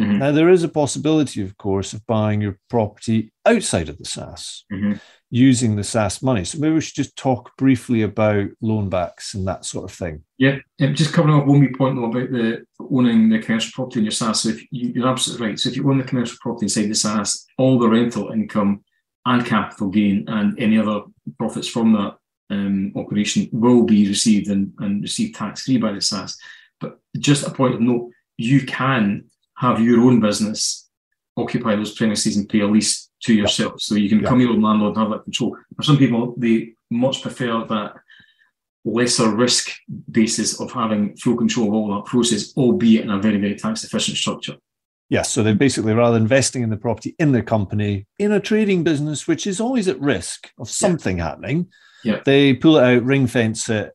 Mhm. 0.00 0.18
Now, 0.18 0.32
there 0.32 0.48
is 0.48 0.62
a 0.62 0.68
possibility, 0.68 1.42
of 1.42 1.56
course, 1.56 1.92
of 1.92 2.06
buying 2.06 2.40
your 2.40 2.58
property 2.70 3.32
outside 3.44 3.88
of 3.88 3.98
the 3.98 4.04
SSAS 4.04 4.64
Mhm. 4.72 5.00
using 5.30 5.74
the 5.74 5.82
SSAS 5.82 6.22
money. 6.22 6.44
So 6.44 6.58
maybe 6.58 6.74
we 6.74 6.80
should 6.80 6.94
just 6.94 7.16
talk 7.16 7.56
briefly 7.56 8.02
about 8.02 8.48
loan 8.60 8.88
backs 8.88 9.34
and 9.34 9.46
that 9.48 9.64
sort 9.64 9.90
of 9.90 9.96
thing. 9.96 10.22
Yeah, 10.38 10.58
um, 10.80 10.94
just 10.94 11.12
covering 11.12 11.34
off 11.34 11.46
one 11.48 11.58
wee 11.60 11.74
point 11.76 11.96
though 11.96 12.04
about 12.04 12.30
the 12.30 12.64
owning 12.78 13.28
the 13.28 13.40
commercial 13.40 13.72
property 13.74 13.98
in 13.98 14.04
your 14.04 14.12
SSAS. 14.12 14.36
So 14.42 14.50
if 14.50 14.62
you, 14.70 14.92
you're 14.94 15.08
absolutely 15.08 15.46
right. 15.48 15.58
So 15.58 15.68
if 15.68 15.76
you 15.76 15.90
own 15.90 15.98
the 15.98 16.04
commercial 16.04 16.38
property 16.40 16.66
inside 16.66 16.82
the 16.82 16.90
SSAS, 16.94 17.44
all 17.58 17.78
the 17.78 17.88
rental 17.88 18.30
income 18.30 18.84
and 19.26 19.44
capital 19.44 19.88
gain 19.88 20.24
and 20.28 20.58
any 20.60 20.78
other 20.78 21.00
profits 21.38 21.66
from 21.68 21.92
that 21.94 22.14
um, 22.50 22.92
operation 22.96 23.48
will 23.52 23.82
be 23.82 24.08
received 24.08 24.48
and, 24.48 24.72
and 24.78 25.02
received 25.02 25.34
tax 25.34 25.64
free 25.64 25.76
by 25.76 25.90
the 25.92 25.98
SSAS. 25.98 26.36
But 26.80 26.98
just 27.18 27.46
a 27.46 27.50
point 27.50 27.74
of 27.74 27.80
note, 27.80 28.12
you 28.38 28.64
can 28.64 29.24
have 29.58 29.80
your 29.80 30.00
own 30.00 30.20
business 30.20 30.88
occupy 31.36 31.76
those 31.76 31.94
premises 31.94 32.36
and 32.36 32.48
pay 32.48 32.60
a 32.60 32.66
lease 32.66 33.10
to 33.22 33.34
yourself. 33.34 33.80
So 33.80 33.94
you 33.94 34.08
can 34.08 34.18
Yeah. 34.18 34.22
become 34.22 34.40
your 34.40 34.50
own 34.50 34.62
landlord 34.62 34.96
and 34.96 35.02
have 35.02 35.10
that 35.10 35.24
control. 35.24 35.56
For 35.76 35.82
some 35.82 35.98
people, 35.98 36.34
they 36.36 36.74
much 36.90 37.22
prefer 37.22 37.64
that 37.64 37.94
lesser 38.84 39.34
risk 39.34 39.70
basis 40.10 40.60
of 40.60 40.70
having 40.72 41.16
full 41.16 41.36
control 41.36 41.68
of 41.68 41.74
all 41.74 41.94
that 41.96 42.06
process, 42.06 42.52
albeit 42.56 43.04
in 43.04 43.10
a 43.10 43.18
very, 43.20 43.38
very 43.38 43.56
tax 43.56 43.84
efficient 43.84 44.16
structure. 44.16 44.56
Yes. 45.10 45.32
So 45.32 45.42
they're 45.42 45.54
basically, 45.54 45.94
rather 45.94 46.16
investing 46.16 46.62
in 46.62 46.70
the 46.70 46.76
property 46.76 47.14
in 47.18 47.32
their 47.32 47.42
company, 47.42 48.06
in 48.18 48.30
a 48.32 48.40
trading 48.40 48.84
business, 48.84 49.26
which 49.26 49.46
is 49.46 49.60
always 49.60 49.88
at 49.88 50.00
risk 50.00 50.50
of 50.58 50.68
something 50.70 51.18
happening, 51.18 51.66
Yeah. 52.04 52.20
they 52.24 52.54
pull 52.54 52.76
it 52.76 52.84
out, 52.84 53.02
ring 53.04 53.26
fence 53.26 53.68
it, 53.68 53.92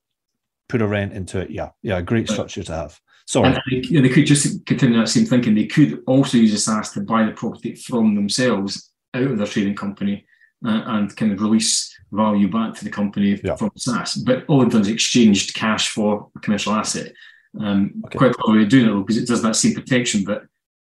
put 0.67 0.81
a 0.81 0.87
rent 0.87 1.13
into 1.13 1.39
it. 1.39 1.51
Yeah. 1.51 1.69
Yeah. 1.81 2.01
Great 2.01 2.29
structure 2.29 2.63
to 2.63 2.73
have. 2.73 2.99
Sorry. 3.27 3.47
And 3.47 3.55
they, 3.69 3.77
you 3.87 4.01
know, 4.01 4.07
they 4.07 4.13
could 4.13 4.25
just 4.25 4.65
continue 4.65 4.99
that 4.99 5.07
same 5.07 5.25
thinking. 5.25 5.55
They 5.55 5.65
could 5.67 6.03
also 6.07 6.37
use 6.37 6.51
the 6.51 6.71
SSAS 6.71 6.93
to 6.93 7.01
buy 7.01 7.25
the 7.25 7.31
property 7.31 7.75
from 7.75 8.15
themselves 8.15 8.91
out 9.13 9.23
of 9.23 9.37
their 9.37 9.47
trading 9.47 9.75
company 9.75 10.25
uh, 10.65 10.81
and 10.87 11.15
kind 11.15 11.31
of 11.31 11.41
release 11.41 11.95
value 12.11 12.49
back 12.49 12.75
to 12.75 12.83
the 12.83 12.89
company 12.91 13.39
Yeah. 13.43 13.55
from 13.55 13.69
SSAS. 13.71 14.25
But 14.25 14.45
all 14.47 14.59
they've 14.59 14.71
done 14.71 14.81
is 14.81 14.87
exchanged 14.89 15.53
cash 15.55 15.89
for 15.89 16.29
a 16.35 16.39
commercial 16.39 16.73
asset. 16.73 17.13
Um, 17.59 18.01
Okay. 18.05 18.17
Quite 18.17 18.35
a 18.45 18.51
way 18.51 18.63
of 18.63 18.69
doing 18.69 18.85
it 18.89 18.99
because 19.01 19.17
it 19.17 19.27
does 19.27 19.41
that 19.43 19.55
same 19.55 19.73
protection, 19.73 20.23
but 20.23 20.43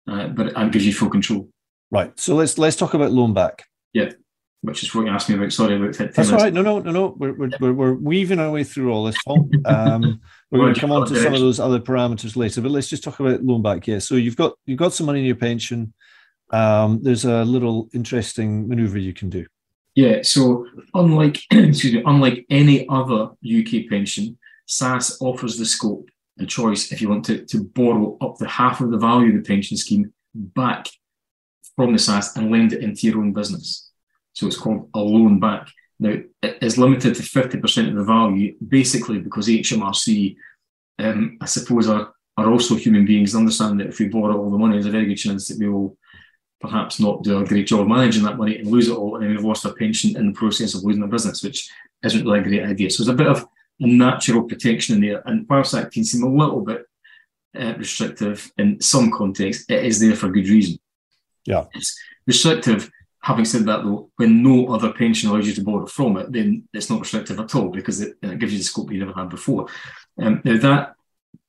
uh, 0.08 0.28
but 0.28 0.48
it 0.48 0.72
gives 0.72 0.86
you 0.86 0.92
full 0.92 1.10
control, 1.10 1.48
right. 1.90 2.12
So 2.18 2.36
let's 2.36 2.58
let's 2.58 2.76
talk 2.76 2.94
about 2.94 3.10
loan 3.12 3.32
back. 3.34 3.64
Which 4.66 4.82
is 4.82 4.92
what 4.92 5.06
you 5.06 5.12
asked 5.12 5.28
me 5.28 5.36
about. 5.36 5.52
Sorry 5.52 5.76
about 5.76 5.94
that. 5.94 6.12
That's 6.12 6.32
all 6.32 6.38
right. 6.38 6.52
No, 6.52 6.60
no, 6.60 6.80
no, 6.80 6.90
no. 6.90 7.14
We're, 7.16 7.34
we're, 7.34 7.50
we're, 7.60 7.72
we're 7.72 7.94
weaving 7.94 8.40
our 8.40 8.50
way 8.50 8.64
through 8.64 8.92
all 8.92 9.04
this. 9.04 9.16
Um, 9.64 10.20
we're 10.50 10.58
going 10.58 10.74
to 10.74 10.80
come 10.80 10.90
on 10.90 11.06
to 11.06 11.22
some 11.22 11.34
of 11.34 11.38
those 11.38 11.60
other 11.60 11.78
parameters 11.78 12.36
later, 12.36 12.60
but 12.60 12.72
let's 12.72 12.88
just 12.88 13.04
talk 13.04 13.20
about 13.20 13.44
loan 13.44 13.62
back. 13.62 13.86
Yeah. 13.86 14.00
So 14.00 14.16
you've 14.16 14.34
got 14.34 14.54
you've 14.66 14.80
got 14.80 14.92
some 14.92 15.06
money 15.06 15.20
in 15.20 15.26
your 15.26 15.36
pension. 15.36 15.94
Um, 16.50 17.00
there's 17.00 17.24
a 17.24 17.44
little 17.44 17.88
interesting 17.92 18.68
maneuver 18.68 18.98
you 18.98 19.12
can 19.12 19.30
do. 19.30 19.46
Yeah, 19.94 20.22
so 20.22 20.66
unlike 20.94 21.38
excuse 21.52 21.94
me, 21.94 22.02
unlike 22.04 22.44
any 22.50 22.88
other 22.88 23.30
UK 23.44 23.88
pension, 23.88 24.36
SSAS 24.68 25.16
offers 25.20 25.58
the 25.58 25.64
scope 25.64 26.08
and 26.38 26.48
choice 26.48 26.90
if 26.90 27.00
you 27.00 27.08
want 27.08 27.24
to, 27.26 27.44
to 27.46 27.64
borrow 27.64 28.18
up 28.20 28.36
to 28.38 28.46
half 28.46 28.80
of 28.80 28.90
the 28.90 28.98
value 28.98 29.28
of 29.28 29.42
the 29.42 29.48
pension 29.48 29.76
scheme 29.76 30.12
back 30.34 30.88
from 31.76 31.92
the 31.92 31.98
SSAS 31.98 32.36
and 32.36 32.50
lend 32.50 32.72
it 32.72 32.82
into 32.82 33.06
your 33.06 33.18
own 33.18 33.32
business. 33.32 33.85
So 34.36 34.46
it's 34.46 34.58
called 34.58 34.90
a 34.94 35.00
loan 35.00 35.40
back. 35.40 35.68
Now 35.98 36.14
it 36.42 36.58
is 36.60 36.76
limited 36.76 37.14
to 37.14 37.22
50% 37.22 37.88
of 37.88 37.94
the 37.94 38.04
value, 38.04 38.54
basically 38.66 39.18
because 39.18 39.48
HMRC, 39.48 40.36
um, 40.98 41.38
I 41.40 41.46
suppose, 41.46 41.88
are, 41.88 42.12
are 42.36 42.50
also 42.50 42.74
human 42.74 43.06
beings 43.06 43.34
and 43.34 43.40
understand 43.40 43.80
that 43.80 43.88
if 43.88 43.98
we 43.98 44.08
borrow 44.08 44.36
all 44.36 44.50
the 44.50 44.58
money, 44.58 44.74
there's 44.74 44.86
a 44.86 44.90
very 44.90 45.06
good 45.06 45.16
chance 45.16 45.48
that 45.48 45.58
we 45.58 45.70
will 45.70 45.96
perhaps 46.60 47.00
not 47.00 47.22
do 47.22 47.38
a 47.38 47.44
great 47.44 47.66
job 47.66 47.88
managing 47.88 48.24
that 48.24 48.36
money 48.36 48.58
and 48.58 48.66
lose 48.66 48.88
it 48.88 48.96
all, 48.96 49.14
and 49.14 49.24
then 49.24 49.30
we've 49.30 49.44
lost 49.44 49.64
our 49.64 49.74
pension 49.74 50.16
in 50.16 50.26
the 50.26 50.32
process 50.38 50.74
of 50.74 50.84
losing 50.84 51.02
our 51.02 51.08
business, 51.08 51.42
which 51.42 51.70
isn't 52.04 52.24
really 52.24 52.40
a 52.40 52.42
great 52.42 52.64
idea. 52.64 52.90
So 52.90 53.02
there's 53.02 53.14
a 53.14 53.16
bit 53.16 53.26
of 53.26 53.46
a 53.80 53.86
natural 53.86 54.42
protection 54.42 54.96
in 54.96 55.00
there, 55.00 55.22
and 55.26 55.46
whilst 55.48 55.72
that 55.72 55.92
can 55.92 56.04
seem 56.04 56.22
a 56.22 56.28
little 56.28 56.60
bit 56.60 56.84
uh, 57.58 57.74
restrictive 57.78 58.52
in 58.58 58.80
some 58.82 59.10
contexts, 59.10 59.64
it 59.70 59.82
is 59.84 59.98
there 59.98 60.14
for 60.14 60.28
good 60.28 60.48
reason. 60.48 60.78
Yeah. 61.46 61.64
It's 61.74 61.98
restrictive. 62.26 62.90
Having 63.26 63.44
said 63.46 63.64
that, 63.64 63.82
though, 63.82 64.08
when 64.18 64.40
no 64.40 64.68
other 64.68 64.92
pension 64.92 65.28
allows 65.28 65.48
you 65.48 65.54
to 65.54 65.64
borrow 65.64 65.84
from 65.86 66.16
it, 66.16 66.30
then 66.30 66.68
it's 66.72 66.88
not 66.88 67.00
restrictive 67.00 67.40
at 67.40 67.56
all 67.56 67.70
because 67.70 68.00
it, 68.00 68.16
it 68.22 68.38
gives 68.38 68.52
you 68.52 68.58
the 68.58 68.64
scope 68.64 68.92
you 68.92 69.00
never 69.00 69.18
had 69.18 69.30
before. 69.30 69.66
Um, 70.16 70.40
now 70.44 70.58
that 70.58 70.94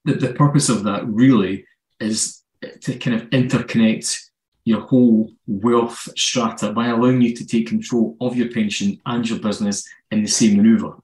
the, 0.03 0.13
the 0.13 0.33
purpose 0.33 0.69
of 0.69 0.83
that 0.85 1.05
really 1.05 1.65
is 1.99 2.41
to 2.81 2.97
kind 2.97 3.21
of 3.21 3.29
interconnect 3.29 4.19
your 4.65 4.81
whole 4.87 5.29
wealth 5.45 6.09
strata 6.17 6.71
by 6.71 6.87
allowing 6.87 7.21
you 7.21 7.35
to 7.35 7.45
take 7.45 7.67
control 7.67 8.17
of 8.21 8.35
your 8.35 8.51
pension 8.51 8.99
and 9.05 9.29
your 9.29 9.37
business 9.37 9.87
in 10.09 10.23
the 10.23 10.27
same 10.27 10.57
maneuver. 10.57 10.95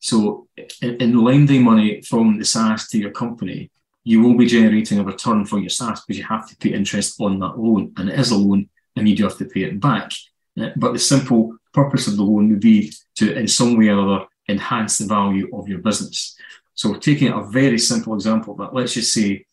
So, 0.00 0.48
in, 0.80 0.96
in 0.96 1.22
lending 1.22 1.62
money 1.62 2.00
from 2.00 2.38
the 2.38 2.44
SSAS 2.44 2.88
to 2.88 2.98
your 2.98 3.10
company, 3.10 3.70
you 4.02 4.22
will 4.22 4.38
be 4.38 4.46
generating 4.46 4.98
a 4.98 5.04
return 5.04 5.44
for 5.44 5.58
your 5.58 5.68
SSAS 5.68 6.00
because 6.06 6.16
you 6.16 6.24
have 6.24 6.48
to 6.48 6.56
pay 6.56 6.72
interest 6.72 7.20
on 7.20 7.38
that 7.40 7.58
loan, 7.58 7.92
and 7.98 8.08
it 8.08 8.18
is 8.18 8.30
a 8.30 8.36
loan, 8.38 8.70
and 8.96 9.08
you 9.08 9.16
do 9.16 9.24
have 9.24 9.38
to 9.38 9.44
pay 9.44 9.64
it 9.64 9.80
back. 9.80 10.12
Uh, 10.60 10.70
But 10.76 10.92
the 10.92 10.98
simple 10.98 11.56
purpose 11.72 12.06
of 12.06 12.16
the 12.16 12.22
loan 12.22 12.50
would 12.50 12.60
be 12.60 12.92
to, 13.16 13.34
in 13.34 13.48
some 13.48 13.76
way 13.76 13.88
or 13.88 14.00
other, 14.00 14.26
enhance 14.48 14.98
the 14.98 15.06
value 15.06 15.48
of 15.56 15.68
your 15.68 15.78
business. 15.78 16.36
So, 16.74 16.94
taking 16.94 17.28
a 17.28 17.42
very 17.44 17.78
simple 17.78 18.14
example, 18.14 18.54
but 18.54 18.74
let's 18.74 18.94
just 18.94 19.12
say 19.12 19.44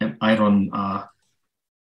um, 0.00 0.16
I 0.20 0.38
run 0.38 0.70
a, 0.72 1.08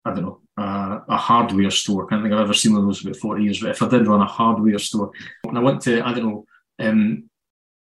I 0.06 0.14
don't 0.14 0.22
know, 0.22 0.42
uh, 0.58 1.00
a 1.08 1.18
hardware 1.18 1.72
store. 1.72 2.06
I 2.06 2.10
can't 2.10 2.24
think 2.24 2.34
I've 2.34 2.42
ever 2.42 2.54
seen 2.54 2.74
one 2.74 2.82
of 2.82 2.88
those 2.88 3.04
about 3.04 3.18
40 3.18 3.44
years, 3.44 3.60
but 3.60 3.72
if 3.72 3.82
I 3.82 3.88
did 3.90 4.08
run 4.08 4.22
a 4.22 4.26
hardware 4.26 4.80
store 4.80 5.12
and 5.44 5.58
I 5.58 5.62
went 5.62 5.82
to, 5.82 6.02
I 6.06 6.14
don't 6.14 6.28
know, 6.28 6.46
um, 6.80 7.30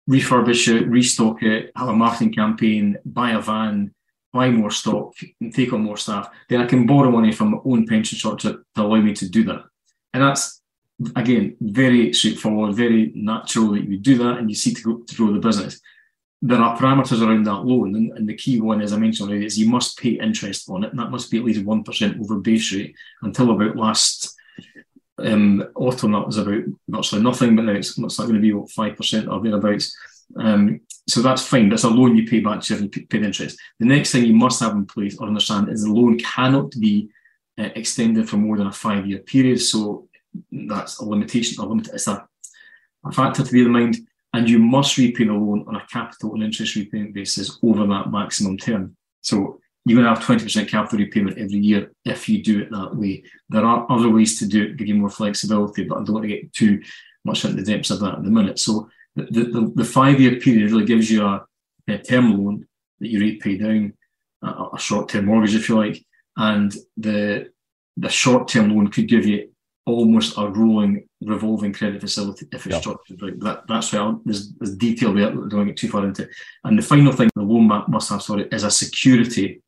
refurbish 0.10 0.74
it, 0.74 0.88
restock 0.88 1.44
it, 1.44 1.72
have 1.76 1.90
a 1.90 1.94
marketing 1.94 2.34
campaign, 2.34 2.98
buy 3.06 3.32
a 3.32 3.42
van, 3.42 3.94
buy 4.34 4.50
more 4.50 4.72
stock, 4.72 5.14
and 5.40 5.54
take 5.54 5.74
on 5.74 5.82
more 5.82 5.98
staff, 5.98 6.30
then 6.50 6.62
I 6.62 6.66
can 6.66 6.86
borrow 6.86 7.12
money 7.12 7.32
from 7.32 7.52
my 7.52 7.58
own 7.66 7.86
pension 7.86 8.18
structure 8.18 8.64
to 8.76 8.82
allow 8.82 9.02
me 9.02 9.14
to 9.14 9.30
do 9.30 9.44
that. 9.46 9.64
And 10.14 10.24
that's, 10.24 10.62
again, 11.16 11.58
very 11.60 12.14
straightforward, 12.14 12.76
very 12.76 13.12
natural 13.16 13.72
that 13.72 13.84
you 13.84 13.98
do 13.98 14.18
that 14.20 14.38
and 14.38 14.50
you 14.50 14.56
seek 14.56 14.78
to, 14.78 14.84
go, 14.84 15.04
to 15.04 15.16
grow 15.16 15.34
the 15.34 15.40
business. 15.40 15.82
There 16.42 16.60
are 16.60 16.78
parameters 16.78 17.22
around 17.22 17.44
that 17.46 17.66
loan, 17.66 17.96
and, 17.96 18.18
and 18.18 18.28
the 18.28 18.36
key 18.36 18.60
one, 18.60 18.82
as 18.82 18.94
I 18.94 18.98
mentioned 18.98 19.30
already, 19.30 19.46
is 19.46 19.60
you 19.60 19.70
must 19.70 20.00
pay 20.00 20.12
interest 20.12 20.70
on 20.70 20.84
it, 20.84 20.92
and 20.92 21.00
that 21.00 21.12
must 21.12 21.30
be 21.30 21.38
at 21.38 21.44
least 21.44 21.66
1% 21.66 22.20
over 22.20 22.40
base 22.40 22.74
rate 22.74 22.96
until 23.22 23.52
about 23.52 23.76
last 23.76 24.36
um, 25.20 25.64
autumn, 25.76 26.14
that 26.14 26.26
was 26.26 26.38
about 26.38 26.64
virtually 26.88 27.22
nothing, 27.22 27.56
but 27.56 27.64
now 27.64 27.74
it's, 27.74 27.98
it's 27.98 28.20
not 28.20 28.26
going 28.26 28.36
to 28.36 28.42
be 28.42 28.54
what, 28.54 28.70
5% 28.70 29.32
or 29.32 29.42
thereabouts. 29.42 29.96
Um, 30.38 30.82
so 31.08 31.22
that's 31.22 31.46
fine. 31.46 31.70
That's 31.70 31.84
a 31.84 31.90
loan 31.90 32.16
you 32.16 32.28
pay 32.28 32.40
back 32.40 32.62
to 32.62 32.74
you 32.74 32.80
and 32.82 32.92
paid 32.92 33.24
interest. 33.24 33.60
The 33.80 33.86
next 33.86 34.12
thing 34.12 34.26
you 34.26 34.34
must 34.34 34.60
have 34.62 34.74
in 34.74 34.86
place 34.86 35.18
or 35.18 35.28
understand 35.28 35.70
is 35.70 35.84
the 35.84 35.92
loan 35.92 36.20
cannot 36.20 36.72
be 36.80 37.10
uh, 37.58 37.70
extended 37.76 38.30
for 38.30 38.38
more 38.38 38.58
than 38.58 38.68
a 38.68 38.72
five 38.72 39.08
year 39.08 39.20
period. 39.20 39.60
So 39.60 40.08
that's 40.52 41.00
a 41.00 41.06
limitation, 41.06 41.62
a 41.62 41.66
limit, 41.66 41.90
it's 41.94 42.08
a, 42.08 42.26
a 43.06 43.12
factor 43.12 43.44
to 43.44 43.52
bear 43.52 43.64
in 43.64 43.72
mind. 43.72 43.98
And 44.34 44.50
you 44.50 44.60
must 44.60 44.98
repay 44.98 45.26
the 45.26 45.34
loan 45.34 45.66
on 45.68 45.76
a 45.76 45.86
capital 45.92 46.34
and 46.34 46.44
interest 46.44 46.76
repayment 46.76 47.14
basis 47.14 47.60
over 47.62 47.86
that 47.88 48.12
maximum 48.12 48.58
term. 48.58 48.96
So 49.20 49.60
you're 49.86 50.02
going 50.02 50.14
to 50.14 50.20
have 50.20 50.26
20% 50.26 50.70
capital 50.70 51.00
repayment 51.00 51.38
every 51.38 51.58
year 51.58 51.92
if 52.06 52.30
you 52.30 52.42
do 52.42 52.62
it 52.62 52.72
that 52.72 52.96
way. 52.96 53.24
There 53.50 53.66
are 53.66 53.86
other 53.90 54.10
ways 54.10 54.40
to 54.40 54.46
do 54.46 54.64
it, 54.64 54.78
give 54.78 54.88
you 54.88 54.96
more 54.96 55.10
flexibility, 55.10 55.84
but 55.84 55.96
I 55.96 56.04
don't 56.04 56.14
want 56.14 56.24
to 56.24 56.30
get 56.30 56.54
too 56.54 56.82
much 57.26 57.44
into 57.44 57.62
the 57.62 57.72
depths 57.72 57.90
of 57.90 58.00
that 58.00 58.16
at 58.16 58.24
the 58.24 58.30
minute. 58.30 58.60
So 58.60 58.90
the, 59.16 59.44
the, 59.44 59.72
the 59.76 59.86
five 59.86 60.20
year 60.20 60.40
period 60.40 60.72
really 60.72 60.86
gives 60.86 61.10
you 61.12 61.26
a, 61.26 61.46
a 61.88 61.98
term 61.98 62.38
loan 62.38 62.66
that 63.00 63.10
you 63.10 63.20
rate 63.20 63.42
pay 63.42 63.58
down, 63.58 63.94
a, 64.44 64.68
a 64.74 64.80
short 64.80 65.10
term 65.10 65.26
mortgage, 65.26 65.56
if 65.56 65.70
you 65.70 65.76
like, 65.76 66.04
and 66.38 66.76
the 66.98 67.52
the 67.98 68.10
short 68.10 68.48
term 68.48 68.76
loan 68.76 68.88
could 68.88 69.08
give 69.08 69.26
you 69.26 69.50
almost 69.86 70.38
a 70.38 70.48
rolling 70.48 71.08
revolving 71.22 71.74
credit 71.74 72.00
facility 72.00 72.48
if 72.52 72.66
it's 72.66 72.78
structured 72.78 73.22
right. 73.22 73.40
That, 73.40 73.68
that's 73.68 73.92
why 73.92 74.16
there's, 74.26 74.52
there's 74.54 74.76
detail 74.76 75.14
there. 75.14 75.32
Don't 75.32 75.68
get 75.68 75.78
too 75.78 75.90
far 75.90 76.06
into. 76.06 76.28
And 76.64 76.78
the 76.78 76.84
final 76.84 77.12
thing 77.12 77.30
the 77.36 77.42
loan 77.42 77.68
must 77.88 78.10
have, 78.10 78.22
sorry, 78.22 78.48
is 78.52 78.64
a 78.64 78.72
security 78.72 79.62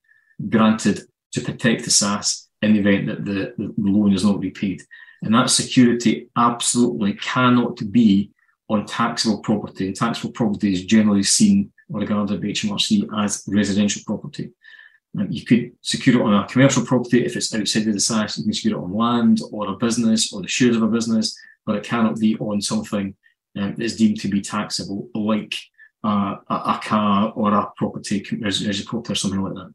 granted 0.50 1.02
to 1.34 1.42
protect 1.42 1.84
the 1.84 1.92
SSAS 1.92 2.48
in 2.62 2.74
the 2.74 2.80
event 2.80 3.08
that 3.08 3.26
the, 3.26 3.54
the 3.58 3.74
loan 3.78 4.14
is 4.14 4.24
not 4.24 4.40
repaid. 4.40 4.84
And 5.22 5.34
that 5.34 5.50
security 5.50 6.30
absolutely 6.38 7.14
cannot 7.14 7.80
be 7.92 8.32
on 8.70 8.86
taxable 8.86 9.40
property. 9.40 9.88
And 9.88 9.96
taxable 9.96 10.32
property 10.32 10.74
is 10.74 10.86
generally 10.86 11.24
seen 11.24 11.72
or 11.90 12.00
regarded 12.00 12.42
by 12.42 12.48
HMRC 12.48 13.08
as 13.24 13.44
residential 13.48 14.02
property. 14.06 14.52
Um, 15.18 15.28
you 15.30 15.46
could 15.46 15.72
secure 15.82 16.20
it 16.20 16.24
on 16.24 16.34
a 16.34 16.48
commercial 16.48 16.86
property 16.86 17.26
if 17.26 17.36
it's 17.36 17.54
outside 17.54 17.88
of 17.88 17.94
the 17.94 18.00
SSAS. 18.00 18.38
You 18.38 18.46
can 18.46 18.54
secure 18.54 18.80
it 18.80 18.84
on 18.84 18.94
land 18.94 19.42
or 19.52 19.70
a 19.70 19.76
business 19.76 20.34
or 20.34 20.42
the 20.42 20.48
shares 20.48 20.76
of 20.76 20.84
a 20.84 20.88
business, 20.88 21.38
but 21.66 21.76
it 21.76 21.84
cannot 21.84 22.20
be 22.20 22.36
on 22.38 22.62
something 22.62 23.16
um, 23.58 23.76
that 23.76 23.84
is 23.84 23.96
deemed 23.96 24.20
to 24.22 24.28
be 24.28 24.42
taxable, 24.42 25.10
like 25.14 25.56
uh, 26.04 26.38
a, 26.50 26.54
a, 26.54 26.82
car 26.84 27.32
or 27.36 27.54
a 27.54 27.72
property 27.78 28.20
a 28.20 28.84
property 28.86 29.12
or 29.12 29.16
something 29.16 29.42
like 29.42 29.54
that. 29.54 29.74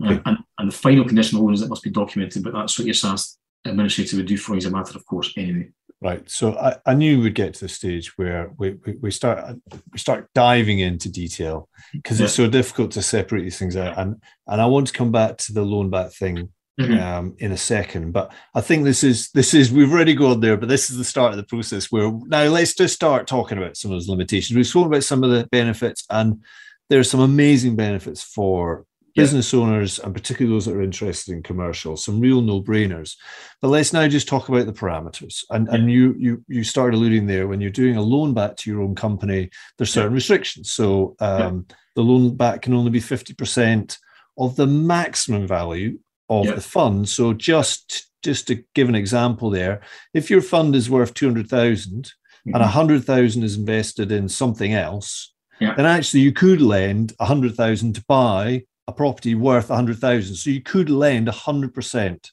Okay. 0.00 0.14
Um, 0.14 0.22
and, 0.26 0.38
and 0.58 0.68
the 0.70 0.76
final 0.76 1.04
condition 1.04 1.38
of 1.38 1.44
loan 1.44 1.54
is 1.54 1.62
it 1.62 1.70
must 1.70 1.82
be 1.82 1.90
documented, 1.90 2.42
but 2.42 2.52
that's 2.52 2.78
what 2.78 2.86
your 2.86 2.94
SSAS 2.94 3.36
administrator 3.64 4.16
would 4.16 4.26
do 4.26 4.36
for 4.36 4.52
you 4.52 4.58
as 4.58 4.66
a 4.66 4.70
matter 4.70 4.96
of 4.96 5.06
course 5.06 5.32
anyway. 5.36 5.68
Right. 6.00 6.28
So 6.28 6.54
I, 6.58 6.76
I 6.84 6.94
knew 6.94 7.22
we'd 7.22 7.34
get 7.34 7.54
to 7.54 7.60
the 7.60 7.68
stage 7.68 8.18
where 8.18 8.50
we, 8.58 8.72
we, 8.84 8.96
we 9.00 9.10
start 9.10 9.56
we 9.90 9.98
start 9.98 10.28
diving 10.34 10.80
into 10.80 11.10
detail 11.10 11.68
because 11.94 12.20
yeah. 12.20 12.26
it's 12.26 12.34
so 12.34 12.46
difficult 12.46 12.90
to 12.92 13.02
separate 13.02 13.42
these 13.42 13.58
things 13.58 13.74
out. 13.74 13.96
And 13.96 14.20
and 14.46 14.60
I 14.60 14.66
want 14.66 14.88
to 14.88 14.92
come 14.92 15.12
back 15.12 15.38
to 15.38 15.54
the 15.54 15.62
loan 15.62 15.88
back 15.88 16.12
thing 16.12 16.50
mm-hmm. 16.78 16.98
um, 17.02 17.36
in 17.38 17.52
a 17.52 17.56
second. 17.56 18.12
But 18.12 18.32
I 18.54 18.60
think 18.60 18.84
this 18.84 19.02
is 19.02 19.30
this 19.30 19.54
is 19.54 19.72
we've 19.72 19.92
already 19.92 20.14
gone 20.14 20.40
there, 20.40 20.56
but 20.56 20.68
this 20.68 20.90
is 20.90 20.98
the 20.98 21.04
start 21.04 21.32
of 21.32 21.36
the 21.38 21.44
process 21.44 21.90
where 21.90 22.12
now 22.26 22.44
let's 22.44 22.74
just 22.74 22.94
start 22.94 23.26
talking 23.26 23.58
about 23.58 23.76
some 23.76 23.90
of 23.90 23.96
those 23.96 24.08
limitations. 24.08 24.56
We've 24.56 24.66
spoken 24.66 24.88
about 24.88 25.04
some 25.04 25.24
of 25.24 25.30
the 25.30 25.46
benefits, 25.46 26.04
and 26.10 26.42
there 26.90 27.00
are 27.00 27.04
some 27.04 27.20
amazing 27.20 27.76
benefits 27.76 28.22
for 28.22 28.84
business 29.14 29.52
yeah. 29.52 29.60
owners 29.60 29.98
and 29.98 30.14
particularly 30.14 30.54
those 30.54 30.66
that 30.66 30.74
are 30.74 30.82
interested 30.82 31.32
in 31.32 31.42
commercial 31.42 31.96
some 31.96 32.20
real 32.20 32.40
no-brainers 32.40 33.16
but 33.60 33.68
let's 33.68 33.92
now 33.92 34.06
just 34.08 34.28
talk 34.28 34.48
about 34.48 34.66
the 34.66 34.72
parameters 34.72 35.44
and 35.50 35.68
yeah. 35.68 35.74
and 35.74 35.90
you 35.90 36.14
you 36.18 36.44
you 36.48 36.64
started 36.64 36.96
alluding 36.96 37.26
there 37.26 37.46
when 37.46 37.60
you're 37.60 37.70
doing 37.70 37.96
a 37.96 38.02
loan 38.02 38.34
back 38.34 38.56
to 38.56 38.70
your 38.70 38.82
own 38.82 38.94
company 38.94 39.48
there's 39.78 39.92
certain 39.92 40.12
yeah. 40.12 40.16
restrictions 40.16 40.72
so 40.72 41.14
um, 41.20 41.66
the 41.94 42.02
loan 42.02 42.36
back 42.36 42.62
can 42.62 42.74
only 42.74 42.90
be 42.90 43.00
50% 43.00 43.96
of 44.38 44.56
the 44.56 44.66
maximum 44.66 45.46
value 45.46 45.98
of 46.28 46.46
the 46.46 46.60
fund 46.60 47.08
so 47.08 47.32
just 47.32 48.10
just 48.22 48.46
to 48.48 48.64
give 48.74 48.88
an 48.88 48.94
example 48.94 49.50
there 49.50 49.82
if 50.12 50.30
your 50.30 50.40
fund 50.40 50.74
is 50.74 50.90
worth 50.90 51.14
200,000 51.14 52.02
mm-hmm. 52.02 52.54
and 52.54 52.60
100,000 52.60 53.42
is 53.42 53.56
invested 53.56 54.10
in 54.10 54.28
something 54.28 54.72
else 54.72 55.34
yeah. 55.60 55.74
then 55.74 55.86
actually 55.86 56.20
you 56.20 56.32
could 56.32 56.60
lend 56.60 57.12
100,000 57.18 57.94
to 57.94 58.04
buy 58.08 58.64
a 58.86 58.92
property 58.92 59.34
worth 59.34 59.70
100,000. 59.70 60.34
So 60.34 60.50
you 60.50 60.60
could 60.60 60.90
lend 60.90 61.28
100% 61.28 62.30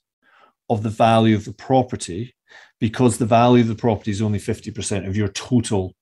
of 0.69 0.83
the 0.83 0.89
value 0.89 1.35
of 1.35 1.45
the 1.45 1.53
property 1.53 2.33
because 2.79 3.17
the 3.17 3.25
value 3.25 3.61
of 3.61 3.67
the 3.67 3.75
property 3.75 4.11
is 4.11 4.21
only 4.21 4.39
50% 4.39 5.07
of 5.07 5.15
your 5.15 5.29
total 5.29 5.93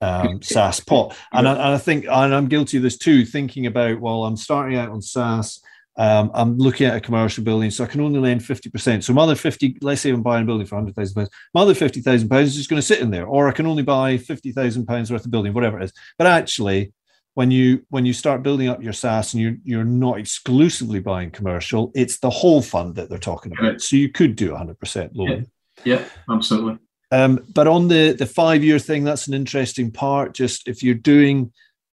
um, 0.00 0.26
SSAS 0.40 0.86
pot. 0.86 1.16
And 1.32 1.46
I, 1.46 1.52
and 1.52 1.60
I, 1.60 1.78
think, 1.78 2.04
and 2.04 2.34
I'm 2.34 2.48
guilty 2.48 2.78
of 2.78 2.82
this 2.82 2.98
too, 2.98 3.24
thinking 3.24 3.66
about, 3.66 4.00
well, 4.00 4.24
I'm 4.24 4.36
starting 4.36 4.78
out 4.78 4.90
on 4.90 5.00
SSAS. 5.00 5.60
Um, 5.98 6.30
I'm 6.32 6.56
looking 6.56 6.86
at 6.86 6.96
a 6.96 7.00
commercial 7.00 7.44
building, 7.44 7.70
so 7.70 7.84
I 7.84 7.86
can 7.86 8.00
only 8.00 8.18
lend 8.18 8.40
50%. 8.40 9.04
So 9.04 9.12
my 9.12 9.22
other 9.22 9.34
50, 9.34 9.76
let's 9.82 10.00
say 10.00 10.10
I'm 10.10 10.22
buying 10.22 10.44
a 10.44 10.46
building 10.46 10.66
for 10.66 10.76
100,000 10.76 11.14
pounds, 11.14 11.30
my 11.52 11.60
other 11.60 11.74
50,000 11.74 12.28
pounds 12.30 12.48
is 12.48 12.56
just 12.56 12.70
going 12.70 12.80
to 12.80 12.86
sit 12.86 13.00
in 13.00 13.10
there, 13.10 13.26
or 13.26 13.46
I 13.46 13.52
can 13.52 13.66
only 13.66 13.82
buy 13.82 14.16
50,000 14.16 14.86
pounds 14.86 15.12
worth 15.12 15.26
of 15.26 15.30
building, 15.30 15.52
whatever 15.52 15.78
it 15.78 15.84
is. 15.84 15.92
But 16.16 16.28
actually, 16.28 16.94
when 17.34 17.50
you 17.50 17.84
when 17.88 18.04
you 18.04 18.12
start 18.12 18.42
building 18.42 18.68
up 18.68 18.82
your 18.82 18.92
SSAS 18.92 19.32
and 19.32 19.42
you're 19.42 19.56
you're 19.64 19.84
not 19.84 20.18
exclusively 20.18 21.00
buying 21.00 21.30
commercial, 21.30 21.90
it's 21.94 22.18
the 22.18 22.30
whole 22.30 22.62
fund 22.62 22.94
that 22.96 23.08
they're 23.08 23.18
talking 23.18 23.52
about. 23.52 23.72
Right. 23.72 23.80
So 23.80 23.96
you 23.96 24.10
could 24.10 24.36
do 24.36 24.52
100% 24.52 25.10
loan. 25.14 25.46
Yeah, 25.84 25.98
yeah 25.98 26.04
absolutely. 26.30 26.78
Um, 27.10 27.44
but 27.52 27.66
on 27.66 27.88
the 27.88 28.12
the 28.12 28.26
five 28.26 28.62
year 28.62 28.78
thing, 28.78 29.04
that's 29.04 29.28
an 29.28 29.34
interesting 29.34 29.90
part. 29.90 30.34
Just 30.34 30.68
if 30.68 30.82
you're 30.82 30.94
doing, 30.94 31.52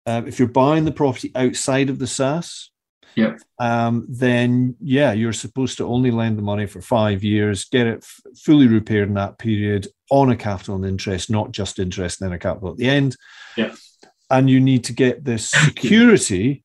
uh, 0.05 0.23
if 0.25 0.39
you're 0.39 0.47
buying 0.47 0.85
the 0.85 0.91
property 0.91 1.31
outside 1.35 1.89
of 1.89 1.99
the 1.99 2.05
SSAS, 2.05 2.69
yeah, 3.15 3.37
um, 3.59 4.07
then 4.09 4.75
yeah, 4.79 5.13
you're 5.13 5.33
supposed 5.33 5.77
to 5.77 5.87
only 5.87 6.09
lend 6.09 6.37
the 6.37 6.43
money 6.43 6.65
for 6.65 6.81
five 6.81 7.23
years, 7.23 7.65
get 7.65 7.85
it 7.85 7.99
f- 7.99 8.21
fully 8.43 8.67
repaired 8.67 9.07
in 9.07 9.13
that 9.15 9.37
period 9.37 9.87
on 10.09 10.31
a 10.31 10.35
capital 10.35 10.75
and 10.75 10.85
interest, 10.85 11.29
not 11.29 11.51
just 11.51 11.77
interest 11.77 12.21
and 12.21 12.29
then 12.29 12.35
a 12.35 12.39
capital 12.39 12.71
at 12.71 12.77
the 12.77 12.89
end. 12.89 13.15
Yeah 13.55 13.73
and 14.33 14.49
you 14.49 14.59
need 14.59 14.83
to 14.85 14.93
get 14.93 15.23
this 15.23 15.51
security, 15.51 16.63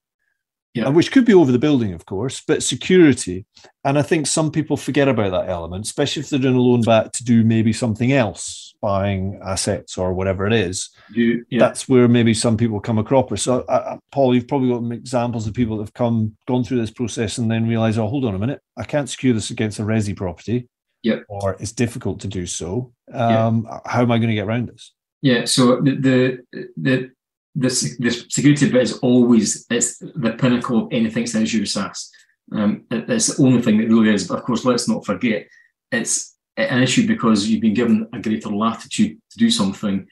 yeah. 0.72 0.88
which 0.88 1.12
could 1.12 1.26
be 1.26 1.34
over 1.34 1.52
the 1.52 1.58
building, 1.58 1.92
of 1.92 2.06
course, 2.06 2.42
but 2.48 2.62
security. 2.62 3.44
And 3.84 3.98
I 3.98 4.02
think 4.02 4.26
some 4.26 4.50
people 4.50 4.78
forget 4.78 5.06
about 5.06 5.32
that 5.32 5.50
element, 5.50 5.84
especially 5.84 6.22
if 6.22 6.30
they're 6.30 6.38
doing 6.38 6.56
a 6.56 6.60
loan 6.60 6.80
back 6.80 7.12
to 7.12 7.24
do 7.24 7.44
maybe 7.44 7.74
something 7.74 8.12
else, 8.12 8.74
buying 8.80 9.38
assets 9.44 9.98
or 9.98 10.14
whatever 10.14 10.46
it 10.46 10.54
is. 10.54 10.88
You, 11.12 11.44
yeah. 11.50 11.58
That's 11.58 11.90
where 11.90 12.08
maybe 12.08 12.32
some 12.32 12.56
people 12.56 12.80
come 12.80 12.96
across. 12.96 13.42
So, 13.42 13.60
uh, 13.60 13.98
Paul, 14.12 14.34
you've 14.34 14.48
probably 14.48 14.70
got 14.70 14.96
examples 14.96 15.46
of 15.46 15.52
people 15.52 15.76
that 15.76 15.84
have 15.84 15.94
come 15.94 16.36
gone 16.46 16.64
through 16.64 16.80
this 16.80 16.90
process 16.90 17.36
and 17.36 17.50
then 17.50 17.68
realize, 17.68 17.98
oh, 17.98 18.08
hold 18.08 18.24
on 18.24 18.34
a 18.34 18.38
minute, 18.38 18.62
I 18.78 18.84
can't 18.84 19.10
secure 19.10 19.34
this 19.34 19.50
against 19.50 19.78
a 19.78 19.82
resi 19.82 20.16
property. 20.16 20.68
Yeah. 21.02 21.20
Or 21.28 21.56
it's 21.60 21.72
difficult 21.72 22.20
to 22.20 22.28
do 22.28 22.46
so. 22.46 22.94
Um, 23.12 23.66
yeah. 23.68 23.80
How 23.84 24.00
am 24.00 24.10
I 24.10 24.16
going 24.16 24.30
to 24.30 24.34
get 24.34 24.46
around 24.46 24.68
this? 24.68 24.92
Yeah. 25.20 25.44
So 25.44 25.80
the 25.82 25.94
the, 25.96 26.68
the 26.76 27.10
this 27.58 27.96
this 27.98 28.26
security 28.28 28.70
bit 28.70 28.82
is 28.82 28.98
always 28.98 29.66
it's 29.70 29.98
the 29.98 30.36
pinnacle 30.38 30.84
of 30.84 30.92
anything 30.92 31.24
that's 31.24 31.34
Azure 31.34 31.62
SSAS. 31.62 32.08
Um, 32.52 32.84
it, 32.90 33.10
it's 33.10 33.36
the 33.36 33.42
only 33.42 33.62
thing 33.62 33.78
that 33.78 33.88
really 33.88 34.10
is. 34.10 34.26
But 34.26 34.38
of 34.38 34.44
course, 34.44 34.64
let's 34.64 34.88
not 34.88 35.04
forget 35.04 35.46
it's 35.90 36.36
an 36.56 36.82
issue 36.82 37.06
because 37.06 37.48
you've 37.48 37.60
been 37.60 37.74
given 37.74 38.08
a 38.12 38.20
greater 38.20 38.48
latitude 38.48 39.18
to 39.30 39.38
do 39.38 39.50
something, 39.50 40.06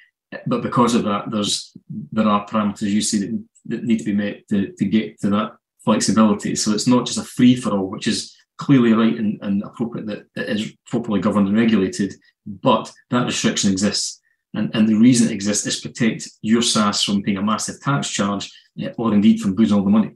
but 0.46 0.62
because 0.62 0.94
of 0.94 1.04
that, 1.04 1.30
there's 1.30 1.72
there 2.12 2.28
are 2.28 2.46
parameters 2.46 2.90
you 2.90 3.00
see 3.00 3.18
that, 3.18 3.44
that 3.66 3.84
need 3.84 3.98
to 3.98 4.04
be 4.04 4.14
met 4.14 4.46
to, 4.48 4.72
to 4.72 4.84
get 4.84 5.20
to 5.20 5.30
that 5.30 5.52
flexibility. 5.84 6.54
So 6.56 6.72
it's 6.72 6.86
not 6.86 7.06
just 7.06 7.18
a 7.18 7.24
free 7.24 7.56
for 7.56 7.70
all, 7.70 7.90
which 7.90 8.06
is 8.06 8.34
clearly 8.58 8.92
right 8.92 9.16
and, 9.16 9.38
and 9.42 9.62
appropriate 9.62 10.06
that 10.06 10.26
it 10.36 10.48
is 10.48 10.74
properly 10.88 11.20
governed 11.20 11.48
and 11.48 11.56
regulated, 11.56 12.14
but 12.46 12.92
that 13.10 13.26
restriction 13.26 13.70
exists. 13.70 14.20
And, 14.56 14.74
and 14.74 14.88
the 14.88 14.94
reason 14.94 15.28
it 15.28 15.34
exists 15.34 15.66
is 15.66 15.80
protect 15.80 16.28
your 16.42 16.62
SSAS 16.62 17.04
from 17.04 17.22
paying 17.22 17.36
a 17.36 17.42
massive 17.42 17.80
tax 17.80 18.10
charge 18.10 18.50
or 18.96 19.14
indeed 19.14 19.40
from 19.40 19.54
losing 19.54 19.76
all 19.76 19.84
the 19.84 19.90
money 19.90 20.12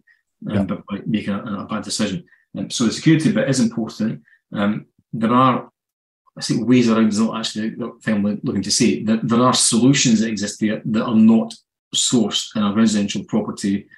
um, 0.51 0.67
but 0.67 0.85
by 0.87 1.01
making 1.07 1.35
a, 1.35 1.63
a 1.63 1.67
bad 1.67 1.85
decision. 1.85 2.25
Um, 2.57 2.71
so 2.71 2.85
the 2.85 2.93
security 2.93 3.33
bit 3.33 3.49
is 3.49 3.61
important. 3.61 4.23
Um, 4.53 4.87
there 5.13 5.33
are 5.33 5.71
I 6.39 6.43
ways 6.63 6.89
around 6.89 7.19
not 7.19 7.41
actually 7.41 7.75
I'm 8.07 8.41
looking 8.43 8.63
to 8.63 8.71
say 8.71 9.03
that 9.05 9.29
there 9.29 9.43
are 9.43 9.53
solutions 9.53 10.21
that 10.21 10.29
exist 10.29 10.61
there 10.61 10.81
that 10.85 11.05
are 11.05 11.15
not 11.15 11.53
sourced 11.95 12.57
in 12.57 12.63
a 12.63 12.73
residential 12.73 13.25
property 13.25 13.89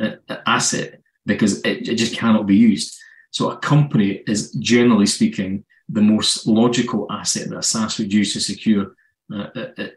uh, 0.00 0.12
asset 0.46 1.00
because 1.26 1.60
it, 1.60 1.88
it 1.88 1.96
just 1.96 2.16
cannot 2.16 2.46
be 2.46 2.56
used. 2.56 2.96
So 3.32 3.50
a 3.50 3.58
company 3.58 4.22
is 4.26 4.52
generally 4.52 5.06
speaking 5.06 5.64
the 5.88 6.00
most 6.00 6.46
logical 6.46 7.06
asset 7.10 7.48
that 7.48 7.56
a 7.56 7.58
SSAS 7.58 7.98
would 7.98 8.12
use 8.12 8.32
to 8.32 8.40
secure 8.40 8.94
uh, 9.32 9.48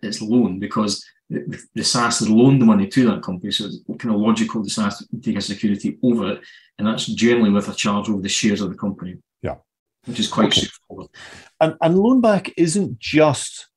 its 0.02 0.22
loan 0.22 0.60
because 0.60 1.04
the, 1.30 1.62
the 1.74 1.82
SSAS 1.82 2.20
has 2.20 2.30
loaned 2.30 2.62
the 2.62 2.66
money 2.66 2.88
to 2.88 3.06
that 3.10 3.24
company. 3.24 3.52
So 3.52 3.66
it's 3.66 3.80
kind 4.00 4.14
of 4.14 4.22
logical 4.22 4.62
the 4.64 4.70
SSAS 4.70 5.10
to 5.10 5.22
take 5.22 5.38
a 5.38 5.42
security 5.42 5.98
over 6.04 6.34
it. 6.34 6.42
And 6.78 6.88
that's 6.88 7.06
generally 7.06 7.50
with 7.50 7.70
a 7.70 7.74
charge 7.74 8.10
over 8.10 8.22
the 8.22 8.30
shares 8.30 8.62
of 8.62 8.70
the 8.70 8.78
company. 8.78 9.18
Yeah. 9.42 9.56
Which 10.06 10.20
is 10.20 10.28
quite 10.28 10.48
okay. 10.48 10.62
straightforward. 10.62 11.08
And, 11.60 11.76
and 11.82 11.98
loan 11.98 12.22
back 12.22 12.52
isn't 12.58 13.00
just, 13.00 13.68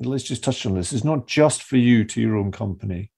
let's 0.00 0.24
just 0.24 0.44
touch 0.44 0.66
on 0.66 0.74
this, 0.74 0.92
it's 0.92 1.04
not 1.04 1.26
just 1.26 1.62
for 1.62 1.76
you 1.76 2.04
to 2.04 2.20
your 2.20 2.36
own 2.36 2.52
company. 2.52 3.10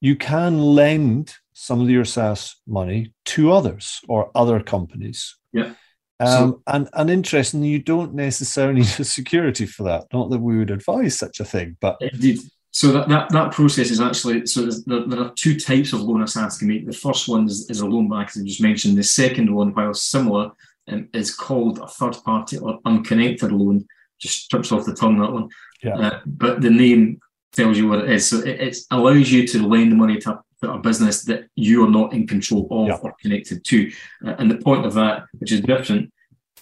You 0.00 0.16
can 0.16 0.58
lend 0.58 1.34
some 1.52 1.80
of 1.80 1.90
your 1.90 2.04
SSAS 2.04 2.54
money 2.66 3.12
to 3.26 3.52
others 3.52 4.00
or 4.08 4.30
other 4.34 4.60
companies. 4.60 5.36
Yeah. 5.52 5.74
Um, 6.20 6.28
so, 6.28 6.62
and 6.66 6.88
and 6.94 7.10
interestingly, 7.10 7.68
you 7.68 7.78
don't 7.78 8.14
necessarily 8.14 8.80
need 8.80 9.00
a 9.00 9.04
security 9.04 9.66
for 9.66 9.84
that. 9.84 10.06
Not 10.12 10.30
that 10.30 10.40
we 10.40 10.58
would 10.58 10.70
advise 10.70 11.18
such 11.18 11.40
a 11.40 11.44
thing, 11.44 11.76
but 11.80 11.96
indeed. 12.00 12.40
So 12.70 12.92
that, 12.92 13.08
that, 13.08 13.30
that 13.30 13.52
process 13.52 13.90
is 13.90 14.00
actually 14.00 14.46
so 14.46 14.66
there, 14.86 15.06
there 15.06 15.20
are 15.20 15.32
two 15.34 15.58
types 15.58 15.92
of 15.92 16.02
loan 16.02 16.20
a 16.20 16.26
SSAS 16.26 16.58
can 16.58 16.68
make. 16.68 16.86
The 16.86 16.92
first 16.92 17.26
one 17.26 17.46
is, 17.46 17.68
is 17.70 17.80
a 17.80 17.86
loan 17.86 18.08
back, 18.08 18.28
as 18.28 18.42
I 18.42 18.44
just 18.44 18.60
mentioned. 18.60 18.96
The 18.96 19.02
second 19.02 19.52
one, 19.52 19.74
while 19.74 19.94
similar, 19.94 20.52
um, 20.88 21.08
is 21.12 21.34
called 21.34 21.78
a 21.78 21.88
third 21.88 22.16
party 22.24 22.58
or 22.58 22.78
unconnected 22.84 23.52
loan. 23.52 23.86
Just 24.20 24.50
trips 24.50 24.70
off 24.70 24.84
the 24.84 24.94
tongue 24.94 25.18
that 25.18 25.32
one. 25.32 25.48
Yeah. 25.82 25.96
Uh, 25.96 26.20
but 26.26 26.60
the 26.60 26.70
name 26.70 27.20
tells 27.52 27.78
you 27.78 27.88
what 27.88 28.00
it 28.00 28.10
is. 28.10 28.28
So 28.28 28.38
it, 28.38 28.60
it 28.60 28.76
allows 28.90 29.32
you 29.32 29.46
to 29.48 29.66
lend 29.66 29.96
money 29.96 30.18
to 30.18 30.32
a 30.32 30.42
business 30.82 31.22
that 31.24 31.48
you 31.54 31.84
are 31.84 31.90
not 31.90 32.12
in 32.12 32.26
control 32.26 32.66
of 32.70 32.88
yeah. 32.88 32.98
or 33.02 33.14
connected 33.20 33.64
to. 33.64 33.90
Uh, 34.26 34.34
and 34.38 34.50
the 34.50 34.58
point 34.58 34.84
of 34.84 34.94
that, 34.94 35.24
which 35.38 35.52
is 35.52 35.60
different, 35.60 36.12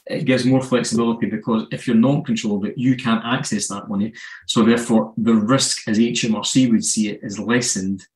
it 0.06 0.24
gives 0.24 0.44
more 0.44 0.62
flexibility 0.62 1.26
because 1.26 1.66
if 1.72 1.86
you're 1.86 1.96
not 1.96 2.16
in 2.16 2.24
control 2.24 2.58
of 2.58 2.64
it, 2.64 2.78
you 2.78 2.96
can't 2.96 3.24
access 3.24 3.68
that 3.68 3.88
money. 3.88 4.12
So 4.46 4.62
therefore, 4.62 5.12
the 5.16 5.34
risk, 5.34 5.88
as 5.88 5.98
HMRC 5.98 6.70
would 6.70 6.84
see 6.84 7.08
it, 7.08 7.20
is 7.22 7.38
lessened. 7.38 8.06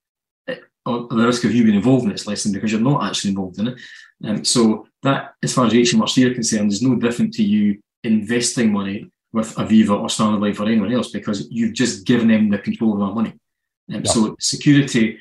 Uh, 0.46 0.56
or 0.86 1.08
the 1.08 1.26
risk 1.26 1.44
of 1.44 1.54
you 1.54 1.64
being 1.64 1.76
involved 1.76 2.04
in 2.04 2.10
it 2.10 2.14
is 2.14 2.26
lessened 2.26 2.54
because 2.54 2.70
you're 2.70 2.80
not 2.80 3.04
actually 3.04 3.30
involved 3.30 3.58
in 3.58 3.68
it. 3.68 3.80
Um, 4.24 4.44
so 4.44 4.86
that, 5.02 5.34
as 5.42 5.52
far 5.52 5.66
as 5.66 5.72
HMRC 5.72 6.30
are 6.30 6.34
concerned, 6.34 6.70
is 6.70 6.82
no 6.82 6.94
different 6.96 7.34
to 7.34 7.42
you 7.42 7.80
investing 8.04 8.72
money 8.72 9.10
with 9.32 9.54
Aviva 9.56 9.98
or 10.00 10.08
Standard 10.08 10.40
Life 10.40 10.60
or 10.60 10.66
anyone 10.66 10.92
else 10.92 11.10
because 11.10 11.48
you've 11.50 11.74
just 11.74 12.06
given 12.06 12.28
them 12.28 12.50
the 12.50 12.58
control 12.58 12.94
of 12.94 13.00
that 13.00 13.14
money. 13.14 13.32
Um, 13.92 14.02
yeah. 14.04 14.10
So 14.10 14.36
security, 14.38 15.18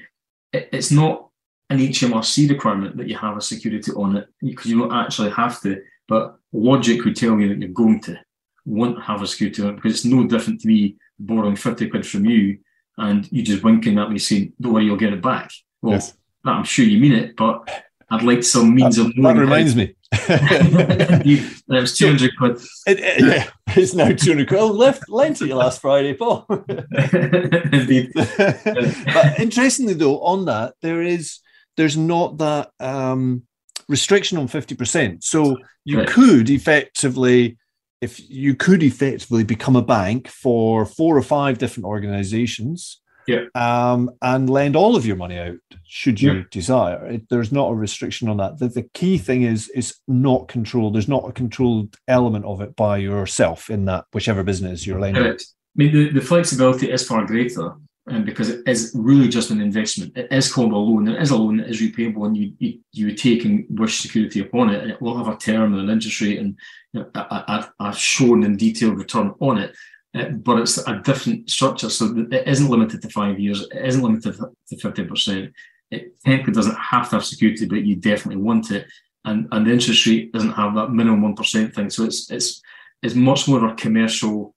it, 0.54 0.70
it's 0.72 0.92
not 0.92 1.30
an 1.70 1.80
HMRC 1.80 2.50
requirement 2.50 2.98
that 2.98 3.08
you 3.08 3.18
have 3.18 3.38
a 3.38 3.42
security 3.42 3.92
on 3.92 4.18
it 4.18 4.28
because 4.42 4.66
you 4.66 4.80
don't 4.80 4.94
actually 4.94 5.30
have 5.32 5.62
to, 5.62 5.82
but 6.08 6.38
logic 6.52 7.06
would 7.06 7.16
tell 7.16 7.40
you 7.40 7.50
that 7.50 7.60
you're 7.60 7.70
going 7.70 8.02
to 8.02 8.18
want 8.66 9.02
have 9.02 9.22
a 9.22 9.28
security 9.28 9.62
on 9.62 9.70
it 9.70 9.76
because 9.76 9.94
it's 9.94 10.06
no 10.06 10.26
different 10.26 10.62
to 10.62 10.68
me 10.68 10.96
borrowing 11.20 11.56
50 11.56 11.90
quid 11.90 12.06
from 12.06 12.26
you 12.26 12.58
and 12.98 13.32
you 13.32 13.44
just 13.44 13.64
winking 13.64 13.98
at 13.98 14.12
me 14.12 14.20
saying, 14.20 14.54
don't 14.60 14.74
worry, 14.74 14.86
you'll 14.86 14.98
get 14.98 15.14
it 15.14 15.22
back. 15.22 15.52
Well, 15.82 15.94
yes. 15.94 16.14
I'm 16.46 16.64
sure 16.64 16.86
you 16.86 17.00
mean 17.00 17.14
it, 17.14 17.36
but 17.36 17.68
I'd 18.12 18.24
like 18.24 18.44
some 18.44 18.74
means 18.74 18.96
that, 18.96 19.08
of 19.08 19.16
That 19.24 19.38
reminds 19.38 19.76
me. 19.76 19.96
it 20.12 21.62
was 21.68 21.98
200 21.98 22.38
quid. 22.38 22.58
It, 22.88 23.00
it, 23.00 23.22
yeah, 23.22 23.50
it's 23.76 23.94
now 23.94 24.12
200 24.12 24.48
quid. 24.48 24.60
Oh, 24.60 24.68
left, 24.68 25.10
lent 25.10 25.42
it 25.42 25.48
you 25.48 25.56
last 25.56 25.82
Friday, 25.82 26.14
Paul. 26.14 26.46
Indeed. 26.50 28.12
but 28.16 29.40
interestingly, 29.40 29.94
though, 29.94 30.20
on 30.22 30.46
that, 30.46 30.74
there 30.82 31.02
is, 31.02 31.40
there's 31.78 31.98
not 31.98 32.38
that 32.40 32.72
um, 32.80 33.44
restriction 33.88 34.38
on 34.38 34.48
50%. 34.48 35.24
So 35.24 35.58
you 35.86 36.00
right. 36.00 36.08
could 36.08 36.50
effectively 36.50 37.58
if 38.02 38.30
you 38.30 38.56
could 38.56 38.82
effectively 38.82 39.44
become 39.44 39.76
a 39.76 39.82
bank 39.82 40.30
for 40.30 40.86
four 40.86 41.18
or 41.18 41.22
five 41.22 41.58
different 41.58 41.86
organizations 41.86 43.02
yeah. 43.30 43.92
um, 43.92 44.10
and 44.22 44.50
lend 44.50 44.76
all 44.76 44.96
of 44.96 45.06
your 45.06 45.16
money 45.16 45.38
out 45.38 45.58
should 45.86 46.22
you 46.22 46.34
yeah. 46.34 46.44
desire 46.52 47.06
it, 47.08 47.30
there's 47.30 47.52
not 47.52 47.72
a 47.72 47.76
restriction 47.76 48.30
on 48.30 48.38
that 48.38 48.58
the, 48.60 48.68
the 48.68 48.84
key 48.94 49.18
thing 49.18 49.44
is 49.44 49.70
is 49.70 49.96
not 50.08 50.48
controlled 50.48 50.96
there's 50.96 51.08
not 51.08 51.28
a 51.28 51.34
controlled 51.34 51.96
element 52.08 52.46
of 52.46 52.62
it 52.62 52.76
by 52.76 52.98
yourself 52.98 53.70
in 53.70 53.86
that 53.86 54.06
whichever 54.14 54.44
business 54.44 54.86
you're 54.86 55.00
lending 55.00 55.24
Correct. 55.24 55.46
I 55.76 55.84
mean, 55.84 55.94
the, 55.94 56.10
the 56.10 56.22
flexibility 56.22 56.92
is 56.92 57.08
far 57.08 57.26
greater 57.26 57.74
um, 58.10 58.26
because 58.26 58.50
it 58.50 58.68
is 58.68 58.92
really 58.96 59.28
just 59.28 59.52
an 59.52 59.62
investment. 59.62 60.18
It 60.18 60.28
is 60.32 60.52
called 60.52 60.74
a 60.74 60.76
loan. 60.76 61.08
It 61.08 61.22
is 61.22 61.32
a 61.32 61.38
loan 61.38 61.58
that 61.58 61.70
is 61.70 61.82
repayable, 61.82 62.26
and 62.26 62.36
you 62.36 62.54
you, 62.58 62.80
you 62.92 63.16
take 63.16 63.46
and 63.46 63.66
wish 63.70 64.00
security 64.00 64.40
upon 64.40 64.70
it, 64.70 64.82
and 64.82 64.92
it 64.92 65.02
will 65.02 65.18
have 65.18 65.28
a 65.28 65.38
term 65.38 65.74
and 65.74 65.84
an 65.84 65.90
interest 65.90 66.20
rate 66.22 66.40
and 66.40 66.58
you 66.94 67.02
know, 67.02 67.10
a, 67.14 67.20
a, 67.20 67.74
a, 67.80 67.94
shown 67.94 68.44
and 68.44 68.58
detailed 68.58 68.98
return 68.98 69.34
on 69.40 69.58
it. 69.60 69.76
Uh, 70.16 70.30
but 70.30 70.60
it's 70.60 70.78
a 70.88 71.00
different 71.04 71.50
structure, 71.50 71.90
so 71.90 72.28
it 72.32 72.48
isn't 72.48 72.70
limited 72.70 73.02
to 73.02 73.10
five 73.10 73.40
years. 73.40 73.62
It 73.72 73.86
isn't 73.86 74.02
limited 74.02 74.36
to 74.36 74.78
fifty 74.78 75.04
percent. 75.04 75.54
It 75.92 76.20
technically 76.26 76.54
doesn't 76.54 76.78
have 76.78 77.10
to 77.10 77.18
have 77.18 77.26
security, 77.26 77.66
but 77.68 77.84
you 77.84 77.96
definitely 77.96 78.42
want 78.42 78.72
it. 78.72 78.88
And 79.26 79.48
and 79.52 79.68
the 79.68 79.72
interest 79.72 80.06
rate 80.08 80.34
doesn't 80.34 80.54
have 80.54 80.74
that 80.76 80.92
minimum 80.92 81.22
one 81.22 81.36
percent 81.36 81.76
thing. 81.76 81.90
So 81.90 82.06
it's 82.06 82.32
it's 82.32 82.62
it's 83.04 83.16
much 83.16 83.48
more 83.48 83.64
of 83.64 83.72
a 83.72 83.76
commercial 83.76 84.56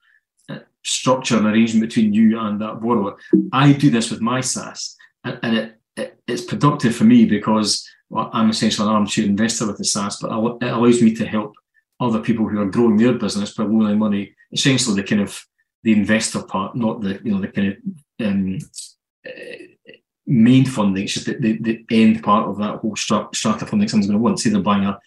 structure 0.85 1.37
and 1.37 1.47
arrangement 1.47 1.89
between 1.89 2.13
you 2.13 2.39
and 2.39 2.61
that 2.61 2.81
borrower. 2.81 3.17
I 3.53 3.73
do 3.73 3.91
this 3.91 4.11
with 4.11 4.21
my 4.21 4.41
SSAS, 4.41 4.95
and, 5.25 5.39
and 5.43 5.57
it, 5.57 5.81
it, 5.97 6.21
it's 6.27 6.45
productive 6.45 6.95
for 6.95 7.05
me 7.05 7.25
because 7.25 7.89
well, 8.11 8.31
I'm 8.33 8.51
essentially 8.51 8.89
an 8.89 8.95
armchair 8.95 9.25
investor 9.25 9.67
with 9.67 9.79
the 9.79 9.85
SSAS, 9.85 10.17
but 10.21 10.67
it 10.67 10.73
allows 10.73 11.03
me 11.03 11.15
to 11.15 11.27
help 11.27 11.55
other 12.01 12.21
people 12.21 12.49
who 12.49 12.61
are 12.61 12.67
growing 12.67 12.97
their 12.97 13.15
business 13.15 13.55
by 13.55 13.65
loaning 13.65 13.99
money. 13.99 14.35
Essentially, 14.53 14.97
the 14.97 15.07
kind 15.07 15.23
of 15.23 15.45
the 15.83 15.93
investor 15.93 16.43
part, 16.43 16.77
not 16.77 17.01
the 17.01 17.21
you 17.25 17.33
know 17.33 17.41
the 17.41 17.49
kind 17.49 17.69
of 17.69 18.27
um, 18.27 18.59
uh, 19.27 19.31
main 20.27 20.65
funding. 20.65 21.05
It's 21.05 21.15
just 21.15 21.27
the, 21.27 21.35
the, 21.35 21.85
the, 21.89 22.03
end 22.03 22.23
part 22.23 22.49
of 22.49 22.59
that 22.59 22.77
whole 22.77 22.97
strata 22.97 23.67
funding. 23.67 23.89
Someone's 23.89 24.07
going 24.07 24.19
to 24.19 24.23
want. 24.23 24.41
Say 24.41 24.51
they're 24.51 24.61
buying 24.61 24.85
a, 24.85 24.99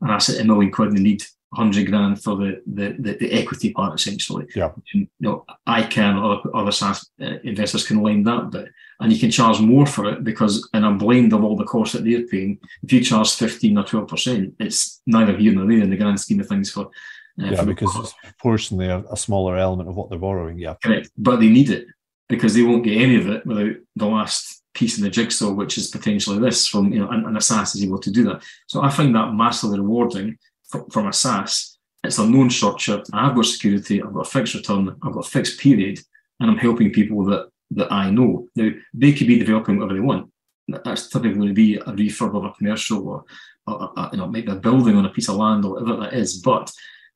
an 0.00 0.10
asset 0.10 0.40
a 0.40 0.44
million 0.44 0.70
quid 0.70 0.88
and 0.88 0.98
they 0.98 1.02
need 1.02 1.24
hundred 1.54 1.86
grand 1.86 2.22
for 2.22 2.36
the, 2.36 2.62
the, 2.66 2.94
the 2.98 3.16
the 3.16 3.32
equity 3.32 3.72
part 3.72 3.94
essentially. 3.94 4.46
Yeah. 4.54 4.70
And, 4.92 5.02
you 5.02 5.08
know, 5.20 5.46
I 5.66 5.82
can 5.82 6.16
or 6.16 6.42
other 6.54 6.70
SSAS 6.70 7.06
uh, 7.22 7.38
investors 7.42 7.86
can 7.86 8.02
lend 8.02 8.26
that 8.26 8.50
bit, 8.50 8.68
and 9.00 9.12
you 9.12 9.18
can 9.18 9.30
charge 9.30 9.58
more 9.60 9.86
for 9.86 10.10
it 10.12 10.24
because 10.24 10.68
and 10.74 10.84
I'm 10.84 10.98
blend 10.98 11.32
of 11.32 11.42
all 11.42 11.56
the 11.56 11.64
costs 11.64 11.94
that 11.94 12.04
they're 12.04 12.26
paying, 12.26 12.58
if 12.82 12.92
you 12.92 13.02
charge 13.02 13.34
fifteen 13.34 13.78
or 13.78 13.84
twelve 13.84 14.08
percent, 14.08 14.54
it's 14.60 15.00
neither 15.06 15.36
here 15.36 15.54
nor 15.54 15.66
there 15.66 15.80
in 15.80 15.90
the 15.90 15.96
grand 15.96 16.20
scheme 16.20 16.40
of 16.40 16.48
things 16.48 16.70
for. 16.70 16.90
Uh, 17.40 17.46
yeah, 17.46 17.62
because 17.62 17.94
it's 17.96 18.14
proportionally 18.22 18.86
a, 18.86 18.98
a 19.10 19.16
smaller 19.16 19.56
element 19.56 19.88
of 19.88 19.94
what 19.94 20.10
they're 20.10 20.18
borrowing. 20.18 20.58
Yeah, 20.58 20.74
correct. 20.82 21.10
But 21.16 21.36
they 21.36 21.48
need 21.48 21.70
it 21.70 21.86
because 22.28 22.54
they 22.54 22.62
won't 22.62 22.84
get 22.84 23.00
any 23.00 23.16
of 23.16 23.28
it 23.28 23.46
without 23.46 23.76
the 23.96 24.06
last 24.06 24.62
piece 24.74 24.98
in 24.98 25.04
the 25.04 25.10
jigsaw, 25.10 25.52
which 25.52 25.78
is 25.78 25.88
potentially 25.88 26.38
this 26.38 26.66
from 26.66 26.92
you 26.92 27.00
know, 27.00 27.08
and, 27.10 27.26
and 27.26 27.36
a 27.36 27.40
SSAS 27.40 27.76
is 27.76 27.84
able 27.84 27.98
to 27.98 28.10
do 28.10 28.24
that. 28.24 28.42
So 28.66 28.82
I 28.82 28.90
find 28.90 29.14
that 29.14 29.34
massively 29.34 29.80
rewarding 29.80 30.38
from 30.70 31.06
a 31.06 31.10
SSAS, 31.10 31.76
it's 32.04 32.18
a 32.18 32.26
known 32.26 32.50
structure. 32.50 33.02
I've 33.12 33.34
got 33.34 33.44
security, 33.44 34.02
I've 34.02 34.12
got 34.12 34.26
a 34.26 34.30
fixed 34.30 34.54
return, 34.54 34.96
I've 35.02 35.12
got 35.12 35.26
a 35.26 35.28
fixed 35.28 35.60
period, 35.60 35.98
and 36.40 36.50
I'm 36.50 36.58
helping 36.58 36.92
people 36.92 37.24
that 37.26 37.48
that 37.72 37.92
I 37.92 38.10
know. 38.10 38.48
Now 38.56 38.70
they 38.94 39.12
could 39.12 39.26
be 39.26 39.38
developing 39.38 39.78
whatever 39.78 39.94
they 39.94 40.00
want. 40.00 40.30
That's 40.68 41.08
typically 41.08 41.36
going 41.38 41.48
to 41.48 41.54
be 41.54 41.76
a 41.76 41.84
refurb 41.84 42.36
of 42.36 42.44
a 42.44 42.52
commercial 42.52 43.08
or, 43.08 43.24
or, 43.66 43.90
or 43.96 44.08
you 44.12 44.18
know 44.18 44.28
maybe 44.28 44.52
a 44.52 44.56
building 44.56 44.96
on 44.96 45.06
a 45.06 45.10
piece 45.10 45.28
of 45.28 45.36
land 45.36 45.64
or 45.64 45.72
whatever 45.72 45.96
that 46.00 46.14
is. 46.14 46.38
But 46.38 46.70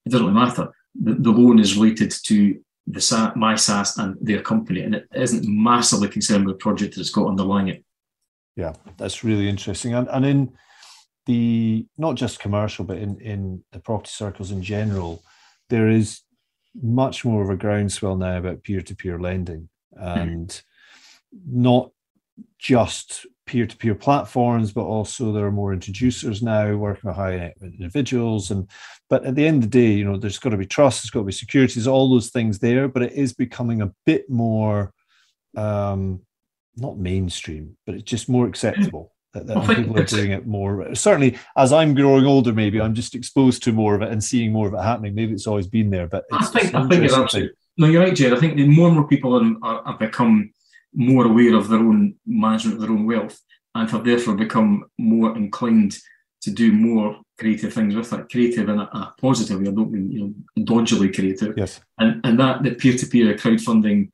it 0.04 0.10
doesn't 0.10 0.26
really 0.26 0.38
matter. 0.38 0.68
The, 1.00 1.14
the 1.14 1.30
loan 1.30 1.58
is 1.58 1.76
related 1.76 2.12
to 2.24 2.60
the 2.86 3.00
SSAS, 3.00 3.36
my 3.36 3.54
SSAS 3.54 3.98
and 3.98 4.16
their 4.20 4.42
company, 4.42 4.82
and 4.82 4.94
it 4.94 5.06
isn't 5.14 5.44
massively 5.46 6.08
concerned 6.08 6.46
with 6.46 6.56
the 6.56 6.62
project 6.62 6.94
that 6.94 7.00
it's 7.00 7.10
got 7.10 7.28
underlying 7.28 7.68
it. 7.68 7.84
Yeah, 8.56 8.74
that's 8.96 9.24
really 9.24 9.48
interesting. 9.48 9.94
And, 9.94 10.08
and 10.08 10.26
in 10.26 10.52
the 11.26 11.86
not 11.96 12.16
just 12.16 12.40
commercial, 12.40 12.84
but 12.84 12.98
in 12.98 13.20
in 13.20 13.64
the 13.72 13.78
property 13.78 14.10
circles 14.12 14.50
in 14.50 14.62
general, 14.62 15.22
there 15.70 15.88
is 15.88 16.20
much 16.82 17.24
more 17.24 17.42
of 17.42 17.50
a 17.50 17.56
groundswell 17.56 18.16
now 18.16 18.38
about 18.38 18.62
peer-to-peer 18.62 19.18
lending 19.18 19.68
and 19.92 20.48
mm-hmm. 20.48 21.62
not 21.62 21.90
just 22.58 23.26
peer-to-peer 23.46 23.94
platforms 23.94 24.72
but 24.72 24.84
also 24.84 25.32
there 25.32 25.44
are 25.44 25.52
more 25.52 25.72
introducers 25.72 26.42
now 26.42 26.74
working 26.76 27.08
with 27.08 27.16
high 27.16 27.52
individuals 27.60 28.50
and 28.50 28.68
but 29.10 29.24
at 29.24 29.34
the 29.34 29.46
end 29.46 29.64
of 29.64 29.70
the 29.70 29.78
day 29.78 29.90
you 29.90 30.04
know 30.04 30.16
there's 30.16 30.38
got 30.38 30.50
to 30.50 30.56
be 30.56 30.66
trust 30.66 31.02
there's 31.02 31.10
got 31.10 31.20
to 31.20 31.26
be 31.26 31.32
security 31.32 31.74
there's 31.74 31.88
all 31.88 32.08
those 32.08 32.30
things 32.30 32.60
there 32.60 32.86
but 32.86 33.02
it 33.02 33.12
is 33.12 33.34
becoming 33.34 33.82
a 33.82 33.92
bit 34.06 34.30
more 34.30 34.92
um 35.56 36.20
not 36.76 36.96
mainstream 36.96 37.76
but 37.84 37.96
it's 37.96 38.04
just 38.04 38.28
more 38.28 38.46
acceptable 38.46 39.12
that, 39.32 39.46
that 39.46 39.76
people 39.76 39.98
are 39.98 40.04
doing 40.04 40.32
it 40.32 40.46
more. 40.46 40.94
Certainly, 40.94 41.38
as 41.56 41.72
I'm 41.72 41.94
growing 41.94 42.26
older, 42.26 42.52
maybe 42.52 42.80
I'm 42.80 42.94
just 42.94 43.14
exposed 43.14 43.62
to 43.64 43.72
more 43.72 43.94
of 43.94 44.02
it 44.02 44.10
and 44.10 44.22
seeing 44.22 44.52
more 44.52 44.68
of 44.68 44.74
it 44.74 44.82
happening. 44.82 45.14
Maybe 45.14 45.32
it's 45.32 45.46
always 45.46 45.66
been 45.66 45.90
there, 45.90 46.06
but 46.06 46.24
I 46.32 46.44
think 46.44 46.74
I 46.74 46.86
think 46.86 47.04
it's 47.04 47.14
absolutely. 47.14 47.54
No, 47.78 47.86
you're 47.86 48.02
right, 48.02 48.14
Jed. 48.14 48.34
I 48.34 48.36
think 48.36 48.58
more 48.58 48.88
and 48.88 48.96
more 48.96 49.08
people 49.08 49.58
are, 49.62 49.82
have 49.86 49.98
become 49.98 50.52
more 50.94 51.26
aware 51.26 51.54
of 51.54 51.68
their 51.68 51.78
own 51.78 52.14
management 52.26 52.76
of 52.76 52.82
their 52.82 52.90
own 52.90 53.06
wealth 53.06 53.40
and 53.74 53.90
have 53.90 54.04
therefore 54.04 54.34
become 54.34 54.84
more 54.98 55.36
inclined 55.36 55.96
to 56.42 56.50
do 56.50 56.72
more 56.72 57.20
creative 57.38 57.72
things 57.72 57.94
with 57.94 58.12
it. 58.12 58.30
Creative 58.30 58.68
in 58.68 58.78
a, 58.78 58.82
a 58.82 59.14
positive 59.20 59.60
way. 59.60 59.68
I 59.68 59.72
don't 59.72 59.92
mean 59.92 60.10
you 60.10 60.20
know 60.20 60.64
dodgily 60.64 61.14
creative. 61.14 61.54
Yes. 61.56 61.80
And 61.98 62.20
and 62.24 62.38
that 62.40 62.62
the 62.62 62.74
peer 62.74 62.96
to 62.96 63.06
peer 63.06 63.34
crowdfunding 63.34 64.10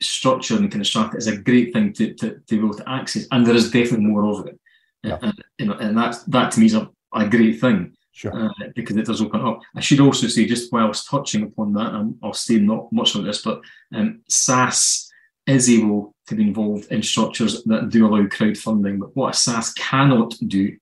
structure 0.00 0.56
and 0.56 0.70
kind 0.70 0.80
of 0.80 0.86
structure 0.86 1.18
is 1.18 1.28
a 1.28 1.36
great 1.36 1.72
thing 1.72 1.92
to, 1.92 2.12
to, 2.14 2.30
to 2.30 2.42
be 2.48 2.58
able 2.58 2.74
to 2.74 2.88
access, 2.88 3.26
and 3.30 3.46
there 3.46 3.54
is 3.54 3.70
definitely 3.70 4.06
more 4.06 4.24
of 4.26 4.46
it. 4.46 4.58
Yeah. 5.02 5.18
And, 5.20 5.34
you 5.58 5.66
know, 5.66 5.74
and 5.74 5.96
that's 5.96 6.22
that 6.24 6.52
to 6.52 6.60
me 6.60 6.66
is 6.66 6.74
a, 6.74 6.88
a 7.14 7.28
great 7.28 7.60
thing. 7.60 7.96
Sure. 8.14 8.46
Uh, 8.46 8.68
because 8.76 8.96
it 8.96 9.06
does 9.06 9.22
open 9.22 9.40
up. 9.40 9.60
I 9.74 9.80
should 9.80 10.00
also 10.00 10.26
say, 10.26 10.44
just 10.44 10.70
whilst 10.70 11.08
touching 11.08 11.44
upon 11.44 11.72
that, 11.72 11.94
and 11.94 12.14
I'll 12.22 12.34
say 12.34 12.58
not 12.58 12.92
much 12.92 13.16
on 13.16 13.24
this, 13.24 13.40
but 13.40 13.62
um, 13.94 14.20
SSAS 14.30 15.08
is 15.46 15.68
able 15.68 16.14
to 16.28 16.34
be 16.34 16.44
involved 16.44 16.90
in 16.92 17.02
structures 17.02 17.64
that 17.64 17.88
do 17.88 18.06
allow 18.06 18.22
crowdfunding. 18.26 19.00
But 19.00 19.16
what 19.16 19.34
a 19.34 19.36
SSAS 19.36 19.74
cannot 19.74 20.34
do, 20.46 20.76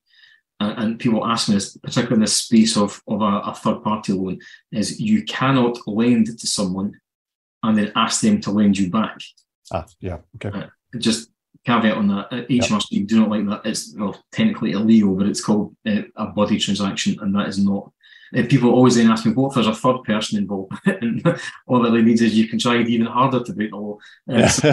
uh, 0.59 0.75
and 0.77 0.99
people 0.99 1.25
ask 1.25 1.49
me 1.49 1.55
this, 1.55 1.75
particularly 1.77 2.15
in 2.15 2.21
this 2.21 2.37
space 2.37 2.77
of, 2.77 3.01
of 3.07 3.21
a, 3.21 3.41
a 3.45 3.55
third 3.55 3.83
party 3.83 4.13
loan, 4.13 4.39
is 4.71 4.99
you 4.99 5.23
cannot 5.23 5.77
lend 5.87 6.27
to 6.37 6.47
someone 6.47 6.99
and 7.63 7.77
then 7.77 7.91
ask 7.95 8.21
them 8.21 8.39
to 8.41 8.51
lend 8.51 8.77
you 8.77 8.89
back. 8.89 9.17
Ah, 9.71 9.85
yeah, 9.99 10.19
okay. 10.35 10.49
Uh, 10.57 10.67
just 10.99 11.31
caveat 11.65 11.97
on 11.97 12.07
that. 12.07 12.27
Uh, 12.31 12.45
HMRC 12.45 12.85
yep. 12.91 13.07
do 13.07 13.19
not 13.19 13.29
like 13.29 13.47
that. 13.47 13.61
It's 13.65 13.95
well 13.97 14.21
technically 14.31 14.71
illegal, 14.71 15.15
but 15.15 15.27
it's 15.27 15.43
called 15.43 15.75
uh, 15.87 16.01
a 16.15 16.27
body 16.27 16.59
transaction, 16.59 17.17
and 17.21 17.33
that 17.35 17.47
is 17.47 17.57
not. 17.57 17.91
Uh, 18.35 18.43
people 18.47 18.71
always 18.71 18.95
then 18.95 19.09
ask 19.09 19.25
me, 19.25 19.33
what 19.33 19.49
if 19.49 19.55
there's 19.55 19.67
a 19.67 19.75
third 19.75 20.03
person 20.03 20.37
involved? 20.37 20.71
and 20.85 21.21
all 21.67 21.81
that 21.81 21.91
means 21.91 22.21
is 22.21 22.37
you 22.37 22.47
can 22.47 22.59
try 22.59 22.77
it 22.77 22.87
even 22.87 23.07
harder 23.07 23.43
to 23.43 23.53
break 23.53 23.71
the 23.71 23.77
law. 23.77 23.97
Uh, 24.29 24.47
so 24.47 24.69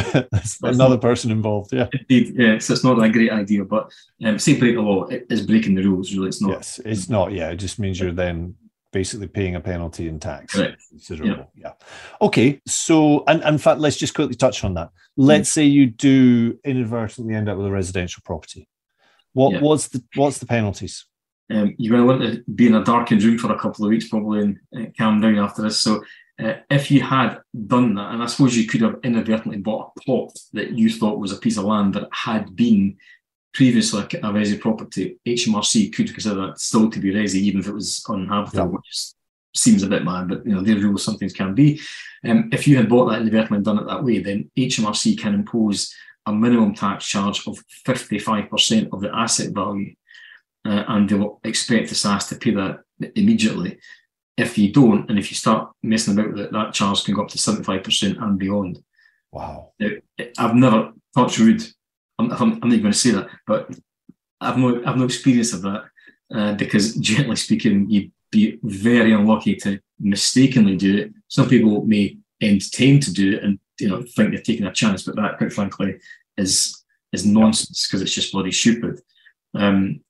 another 0.62 0.94
not, 0.94 1.00
person 1.00 1.30
involved, 1.30 1.72
yeah. 1.72 1.88
Indeed, 1.92 2.34
yeah. 2.36 2.58
So 2.58 2.72
it's 2.72 2.84
not 2.84 3.02
a 3.02 3.08
great 3.08 3.32
idea, 3.32 3.64
but 3.64 3.90
um, 4.24 4.38
say 4.38 4.58
break 4.58 4.76
the 4.76 4.82
law, 4.82 5.06
it 5.06 5.26
is 5.30 5.46
breaking 5.46 5.74
the 5.74 5.82
rules, 5.82 6.14
really. 6.14 6.28
It's 6.28 6.40
not. 6.40 6.52
Yes, 6.52 6.80
it's 6.84 7.08
not, 7.08 7.32
yeah. 7.32 7.50
It 7.50 7.56
just 7.56 7.78
means 7.78 7.98
you're 7.98 8.12
then 8.12 8.54
basically 8.92 9.28
paying 9.28 9.54
a 9.54 9.60
penalty 9.60 10.08
in 10.08 10.18
tax. 10.18 10.58
Considerable. 10.90 11.50
Yeah. 11.54 11.72
yeah. 11.80 12.26
Okay. 12.26 12.60
So, 12.66 13.24
and, 13.26 13.42
and, 13.42 13.54
in 13.54 13.58
fact, 13.58 13.80
let's 13.80 13.96
just 13.96 14.14
quickly 14.14 14.34
touch 14.34 14.64
on 14.64 14.74
that. 14.74 14.90
Let's 15.16 15.50
mm. 15.50 15.52
say 15.52 15.64
you 15.64 15.86
do 15.86 16.58
inadvertently 16.64 17.34
end 17.34 17.48
up 17.48 17.58
with 17.58 17.66
a 17.66 17.70
residential 17.70 18.22
property. 18.24 18.68
What 19.32 19.54
yeah. 19.54 19.60
what's 19.60 19.88
the 19.88 20.02
what's 20.14 20.38
the 20.38 20.46
penalties? 20.46 21.04
Um, 21.50 21.74
you're 21.78 21.96
going 21.96 22.06
to 22.20 22.26
want 22.26 22.34
to 22.34 22.52
be 22.52 22.66
in 22.66 22.74
a 22.74 22.84
darkened 22.84 23.22
room 23.22 23.38
for 23.38 23.52
a 23.52 23.58
couple 23.58 23.84
of 23.84 23.90
weeks, 23.90 24.08
probably, 24.08 24.40
and 24.40 24.58
uh, 24.76 24.90
calm 24.96 25.20
down 25.20 25.38
after 25.38 25.62
this. 25.62 25.80
So, 25.80 26.02
uh, 26.42 26.54
if 26.70 26.90
you 26.90 27.00
had 27.00 27.40
done 27.66 27.94
that, 27.94 28.12
and 28.12 28.22
I 28.22 28.26
suppose 28.26 28.56
you 28.56 28.68
could 28.68 28.82
have 28.82 29.00
inadvertently 29.02 29.58
bought 29.58 29.92
a 29.96 30.00
plot 30.00 30.38
that 30.52 30.70
you 30.72 30.90
thought 30.90 31.18
was 31.18 31.32
a 31.32 31.38
piece 31.38 31.56
of 31.56 31.64
land 31.64 31.94
that 31.94 32.08
had 32.12 32.54
been 32.54 32.96
previously 33.54 34.00
a 34.00 34.04
resi 34.04 34.60
property, 34.60 35.18
HMRC 35.26 35.92
could 35.92 36.12
consider 36.12 36.46
that 36.46 36.60
still 36.60 36.90
to 36.90 37.00
be 37.00 37.12
resi, 37.12 37.36
even 37.36 37.60
if 37.60 37.66
it 37.66 37.74
was 37.74 38.04
uninhabitable, 38.08 38.58
yeah. 38.58 38.76
which 38.76 39.12
seems 39.54 39.82
a 39.82 39.88
bit 39.88 40.04
mad, 40.04 40.28
but 40.28 40.46
you 40.46 40.54
know, 40.54 40.62
their 40.62 40.76
rules 40.76 41.04
some 41.04 41.16
things 41.16 41.32
can 41.32 41.54
be. 41.54 41.80
Um, 42.24 42.50
if 42.52 42.68
you 42.68 42.76
had 42.76 42.88
bought 42.88 43.06
that 43.06 43.20
in 43.20 43.28
the 43.28 43.54
and 43.54 43.64
done 43.64 43.78
it 43.78 43.86
that 43.86 44.04
way, 44.04 44.20
then 44.20 44.50
HMRC 44.56 45.18
can 45.18 45.34
impose 45.34 45.92
a 46.26 46.32
minimum 46.32 46.74
tax 46.74 47.06
charge 47.06 47.46
of 47.46 47.58
55% 47.86 48.92
of 48.92 49.00
the 49.00 49.14
asset 49.14 49.52
value, 49.52 49.94
uh, 50.68 50.84
and 50.88 51.08
they 51.08 51.14
will 51.14 51.40
expect 51.44 51.88
the 51.88 51.94
SSAS 51.94 52.28
to 52.28 52.36
pay 52.36 52.50
that 52.50 52.80
immediately. 53.16 53.78
If 54.36 54.58
you 54.58 54.70
don't, 54.70 55.08
and 55.08 55.18
if 55.18 55.30
you 55.30 55.34
start 55.34 55.72
messing 55.82 56.14
about 56.14 56.32
with 56.32 56.40
it, 56.40 56.52
that 56.52 56.74
charge 56.74 57.04
can 57.04 57.14
go 57.14 57.22
up 57.22 57.28
to 57.28 57.38
75% 57.38 58.22
and 58.22 58.38
beyond. 58.38 58.82
Wow. 59.32 59.72
Now, 59.80 59.90
I've 60.38 60.54
never, 60.54 60.92
touched 61.16 61.40
wood, 61.40 61.62
I'm, 62.18 62.30
I'm, 62.32 62.40
I'm, 62.40 62.60
not 62.60 62.66
even 62.66 62.82
going 62.82 62.92
to 62.92 62.98
say 62.98 63.10
that, 63.12 63.28
but 63.46 63.70
I've 64.40 64.58
no, 64.58 64.82
I've 64.84 64.96
no 64.96 65.04
experience 65.04 65.52
of 65.54 65.62
that 65.62 65.84
uh, 66.34 66.52
because, 66.54 66.94
generally 66.96 67.36
speaking, 67.36 67.88
you'd 67.88 68.12
be 68.30 68.58
very 68.62 69.12
unlucky 69.12 69.56
to 69.56 69.80
mistakenly 69.98 70.76
do 70.76 70.98
it. 70.98 71.12
Some 71.28 71.48
people 71.48 71.84
may 71.86 72.18
entertain 72.42 73.00
to 73.00 73.12
do 73.12 73.36
it 73.36 73.42
and 73.42 73.58
you 73.80 73.88
know 73.88 74.02
think 74.02 74.30
they're 74.30 74.42
taking 74.42 74.66
a 74.66 74.72
chance, 74.72 75.02
but 75.02 75.16
that, 75.16 75.38
quite 75.38 75.52
frankly, 75.52 75.96
is 76.36 76.84
is 77.12 77.24
nonsense 77.24 77.86
because 77.86 78.02
it's 78.02 78.12
just 78.12 78.32
bloody 78.32 78.52
stupid. 78.52 79.00
Um, 79.54 80.00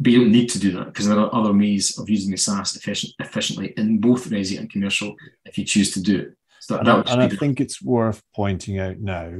but 0.00 0.12
you 0.12 0.20
don't 0.20 0.32
need 0.32 0.48
to 0.50 0.58
do 0.58 0.72
that 0.72 0.86
because 0.86 1.08
there 1.08 1.18
are 1.18 1.34
other 1.34 1.52
ways 1.52 1.98
of 1.98 2.08
using 2.08 2.30
the 2.30 2.36
SSAS 2.36 2.76
efficient, 2.76 3.12
efficiently 3.18 3.72
in 3.76 3.98
both 3.98 4.28
resi 4.28 4.58
and 4.58 4.70
commercial 4.70 5.14
if 5.44 5.58
you 5.58 5.64
choose 5.64 5.92
to 5.92 6.00
do 6.00 6.18
it. 6.20 6.36
So 6.60 6.74
that, 6.74 6.80
and, 6.80 6.88
that 6.88 7.10
and 7.10 7.22
I 7.22 7.28
think 7.28 7.60
it's 7.60 7.82
worth 7.82 8.22
pointing 8.34 8.78
out 8.78 8.98
now 8.98 9.32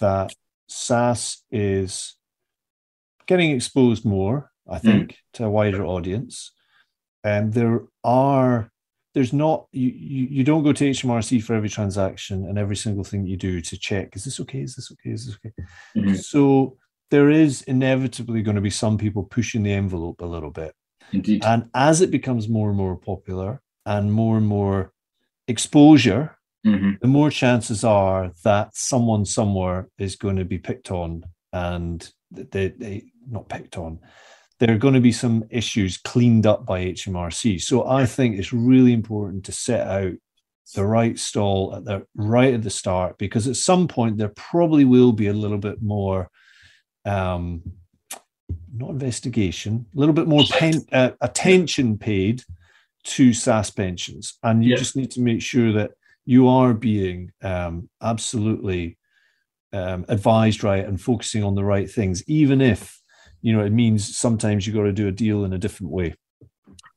that 0.00 0.34
SSAS 0.70 1.38
is 1.50 2.16
getting 3.26 3.50
exposed 3.50 4.04
more, 4.04 4.50
I 4.68 4.78
think, 4.78 5.12
mm. 5.12 5.16
to 5.34 5.44
a 5.44 5.50
wider 5.50 5.84
audience. 5.84 6.52
And 7.22 7.46
um, 7.46 7.50
there 7.50 7.80
are 8.04 8.70
there's 9.14 9.32
not 9.32 9.66
you, 9.72 9.88
you 9.88 10.26
you 10.30 10.44
don't 10.44 10.62
go 10.62 10.72
to 10.72 10.90
HMRC 10.90 11.42
for 11.42 11.54
every 11.54 11.70
transaction 11.70 12.44
and 12.44 12.58
every 12.58 12.76
single 12.76 13.02
thing 13.02 13.26
you 13.26 13.36
do 13.36 13.62
to 13.62 13.78
check 13.78 14.14
is 14.14 14.24
this 14.24 14.38
okay 14.40 14.60
is 14.60 14.76
this 14.76 14.92
okay 14.92 15.10
is 15.10 15.26
this 15.26 15.36
okay 15.36 15.54
mm-hmm. 15.96 16.14
so 16.14 16.76
there 17.10 17.30
is 17.30 17.62
inevitably 17.62 18.42
going 18.42 18.56
to 18.56 18.60
be 18.60 18.70
some 18.70 18.98
people 18.98 19.22
pushing 19.22 19.62
the 19.62 19.72
envelope 19.72 20.20
a 20.20 20.26
little 20.26 20.50
bit 20.50 20.74
Indeed. 21.12 21.44
and 21.44 21.68
as 21.74 22.00
it 22.00 22.10
becomes 22.10 22.48
more 22.48 22.68
and 22.68 22.76
more 22.76 22.96
popular 22.96 23.60
and 23.84 24.12
more 24.12 24.36
and 24.36 24.46
more 24.46 24.92
exposure 25.48 26.36
mm-hmm. 26.66 26.92
the 27.00 27.08
more 27.08 27.30
chances 27.30 27.84
are 27.84 28.32
that 28.44 28.74
someone 28.74 29.24
somewhere 29.24 29.88
is 29.98 30.16
going 30.16 30.36
to 30.36 30.44
be 30.44 30.58
picked 30.58 30.90
on 30.90 31.24
and 31.52 32.10
they, 32.30 32.68
they 32.68 33.04
not 33.28 33.48
picked 33.48 33.78
on 33.78 34.00
there 34.58 34.74
are 34.74 34.78
going 34.78 34.94
to 34.94 35.00
be 35.00 35.12
some 35.12 35.44
issues 35.50 35.98
cleaned 35.98 36.46
up 36.46 36.64
by 36.64 36.86
HMRC. 36.86 37.60
So 37.60 37.86
I 37.86 38.06
think 38.06 38.36
it's 38.36 38.52
really 38.52 38.92
important 38.92 39.44
to 39.44 39.52
set 39.52 39.86
out 39.86 40.14
the 40.74 40.84
right 40.84 41.18
stall 41.18 41.74
at 41.76 41.84
the 41.84 42.06
right 42.16 42.54
at 42.54 42.62
the 42.62 42.70
start 42.70 43.18
because 43.18 43.46
at 43.46 43.56
some 43.56 43.86
point 43.86 44.18
there 44.18 44.32
probably 44.34 44.84
will 44.84 45.12
be 45.12 45.28
a 45.28 45.32
little 45.32 45.58
bit 45.58 45.80
more 45.80 46.28
um 47.06 47.62
not 48.74 48.90
investigation 48.90 49.86
a 49.94 49.98
little 49.98 50.14
bit 50.14 50.28
more 50.28 50.44
pen, 50.50 50.74
uh, 50.92 51.10
attention 51.22 51.96
paid 51.96 52.42
to 53.04 53.30
SSAS 53.30 53.74
pensions 53.74 54.38
and 54.42 54.62
you 54.62 54.70
yeah. 54.70 54.76
just 54.76 54.96
need 54.96 55.10
to 55.10 55.20
make 55.20 55.40
sure 55.40 55.72
that 55.72 55.92
you 56.26 56.48
are 56.48 56.74
being 56.74 57.32
um, 57.42 57.88
absolutely 58.02 58.98
um, 59.72 60.04
advised 60.08 60.62
right 60.62 60.84
and 60.84 61.00
focusing 61.00 61.42
on 61.42 61.54
the 61.54 61.64
right 61.64 61.90
things 61.90 62.22
even 62.28 62.60
if 62.60 63.00
you 63.46 63.52
know, 63.52 63.64
it 63.64 63.70
means 63.70 64.16
sometimes 64.16 64.66
you've 64.66 64.74
got 64.74 64.82
to 64.82 64.92
do 64.92 65.06
a 65.06 65.12
deal 65.12 65.44
in 65.44 65.52
a 65.52 65.58
different 65.58 65.92
way. 65.92 66.14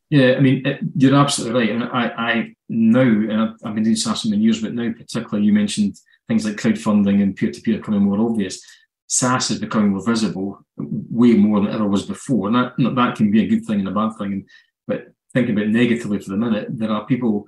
Yeah, 0.10 0.34
I 0.36 0.40
mean, 0.40 0.66
it, 0.66 0.80
you're 0.96 1.14
absolutely 1.14 1.60
right. 1.60 1.70
And 1.70 1.84
I, 1.84 2.08
I 2.18 2.56
now, 2.68 3.02
and 3.02 3.56
I've, 3.64 3.76
been 3.76 3.84
doing 3.84 3.96
SSAS 3.96 4.24
for 4.24 4.30
many 4.30 4.42
years, 4.42 4.60
but 4.60 4.74
now 4.74 4.92
particularly 4.92 5.46
you 5.46 5.54
mentioned 5.54 5.98
things 6.28 6.46
like 6.46 6.56
crowdfunding 6.56 7.22
and 7.22 7.36
peer-to-peer 7.36 7.78
becoming 7.78 8.02
more 8.02 8.20
obvious. 8.20 8.66
SSAS 9.10 9.52
is 9.52 9.60
becoming 9.60 9.92
more 9.92 10.06
visible, 10.06 10.60
way 10.78 11.34
more 11.34 11.62
than 11.62 11.74
ever 11.74 11.88
was 11.88 12.06
before. 12.06 12.48
And 12.48 12.56
that, 12.56 12.74
that 12.96 13.16
can 13.16 13.32
be 13.32 13.44
a 13.44 13.48
good 13.48 13.66
thing 13.66 13.80
and 13.80 13.88
a 13.88 13.92
bad 13.92 14.18
thing. 14.18 14.46
But 14.88 15.08
thinking 15.34 15.56
about 15.56 15.70
negatively 15.70 16.20
for 16.20 16.30
the 16.30 16.38
minute, 16.38 16.68
there 16.70 16.92
are 16.92 17.06
people 17.06 17.46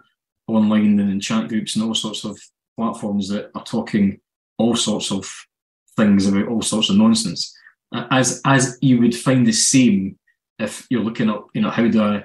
online 0.47 0.99
and 0.99 1.11
in 1.11 1.19
chat 1.19 1.47
groups 1.49 1.75
and 1.75 1.85
all 1.85 1.93
sorts 1.93 2.23
of 2.25 2.39
platforms 2.77 3.29
that 3.29 3.51
are 3.55 3.63
talking 3.63 4.19
all 4.57 4.75
sorts 4.75 5.11
of 5.11 5.31
things 5.95 6.25
about 6.25 6.47
all 6.47 6.61
sorts 6.61 6.89
of 6.89 6.97
nonsense 6.97 7.55
as 7.93 8.41
as 8.45 8.77
you 8.81 8.99
would 8.99 9.15
find 9.15 9.45
the 9.45 9.51
same 9.51 10.17
if 10.59 10.85
you're 10.89 11.03
looking 11.03 11.29
up, 11.29 11.47
you 11.53 11.61
know, 11.61 11.69
how 11.69 11.87
do 11.87 12.01
I 12.01 12.23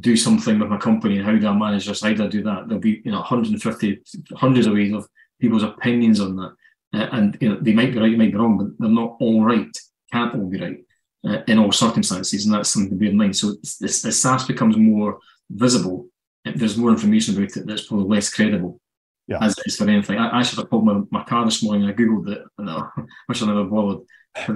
do 0.00 0.16
something 0.16 0.58
with 0.58 0.68
my 0.68 0.78
company 0.78 1.18
and 1.18 1.26
how 1.26 1.36
do 1.36 1.46
I 1.46 1.52
manage 1.52 1.86
this, 1.86 2.02
how 2.02 2.12
do 2.14 2.24
I 2.24 2.28
do 2.28 2.42
that? 2.44 2.68
There'll 2.68 2.80
be, 2.80 3.02
you 3.04 3.10
know, 3.10 3.18
150, 3.18 4.00
hundreds 4.36 4.66
of 4.66 4.74
ways 4.74 4.92
of 4.92 5.08
people's 5.40 5.64
opinions 5.64 6.20
on 6.20 6.36
that. 6.36 6.54
Uh, 6.94 7.08
and, 7.12 7.36
you 7.40 7.48
know, 7.48 7.58
they 7.60 7.72
might 7.72 7.92
be 7.92 7.98
right, 7.98 8.10
they 8.10 8.16
might 8.16 8.32
be 8.32 8.38
wrong, 8.38 8.56
but 8.56 8.68
they're 8.78 8.88
not 8.88 9.16
all 9.20 9.42
right, 9.42 9.76
can't 10.12 10.34
all 10.34 10.48
be 10.48 10.60
right 10.60 10.78
uh, 11.26 11.42
in 11.48 11.58
all 11.58 11.72
circumstances. 11.72 12.44
And 12.44 12.54
that's 12.54 12.70
something 12.70 12.90
to 12.90 12.96
bear 12.96 13.08
in 13.08 13.16
mind. 13.16 13.36
So 13.36 13.54
as, 13.62 13.78
as 13.82 14.02
SSAS 14.04 14.46
becomes 14.46 14.76
more 14.76 15.18
visible, 15.50 16.06
there's 16.44 16.76
more 16.76 16.90
information 16.90 17.36
about 17.36 17.56
it 17.56 17.66
that's 17.66 17.86
probably 17.86 18.16
less 18.16 18.32
credible. 18.32 18.80
Yeah. 19.26 19.38
As 19.40 19.56
it 19.56 19.64
is 19.66 19.76
for 19.76 19.88
anything. 19.88 20.18
I, 20.18 20.40
I 20.40 20.42
should 20.42 20.58
have 20.58 20.68
pulled 20.68 20.84
my, 20.84 21.00
my 21.10 21.24
car 21.24 21.46
this 21.46 21.62
morning. 21.62 21.88
I 21.88 21.94
googled 21.94 22.28
it, 22.28 22.42
and 22.58 22.68
I 22.68 22.86
wish 23.26 23.42
I 23.42 23.46
never 23.46 23.64
bothered 23.64 24.00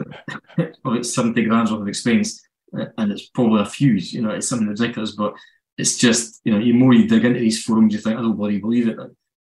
of 0.84 0.95
its 0.95 1.14
70 1.14 1.43
grams 1.45 1.72
worth 1.72 1.80
of 1.80 1.89
expense 1.89 2.43
uh, 2.76 2.86
and 2.99 3.12
it's 3.12 3.28
probably 3.28 3.62
a 3.62 3.66
fuse, 3.66 4.12
you 4.12 4.22
know, 4.22 4.30
it's 4.30 4.49
something 4.49 4.68
ridiculous, 4.68 5.12
but 5.12 5.34
it's 5.76 5.97
just, 5.97 6.41
you 6.45 6.53
know, 6.53 6.59
the 6.59 6.72
more 6.72 6.93
you 6.93 7.09
dig 7.09 7.24
into 7.24 7.41
these 7.41 7.62
forums, 7.62 7.95
you 7.95 8.01
think, 8.01 8.18
I 8.18 8.22
don't 8.22 8.36
bloody 8.36 8.59
believe 8.59 8.89
it. 8.89 8.99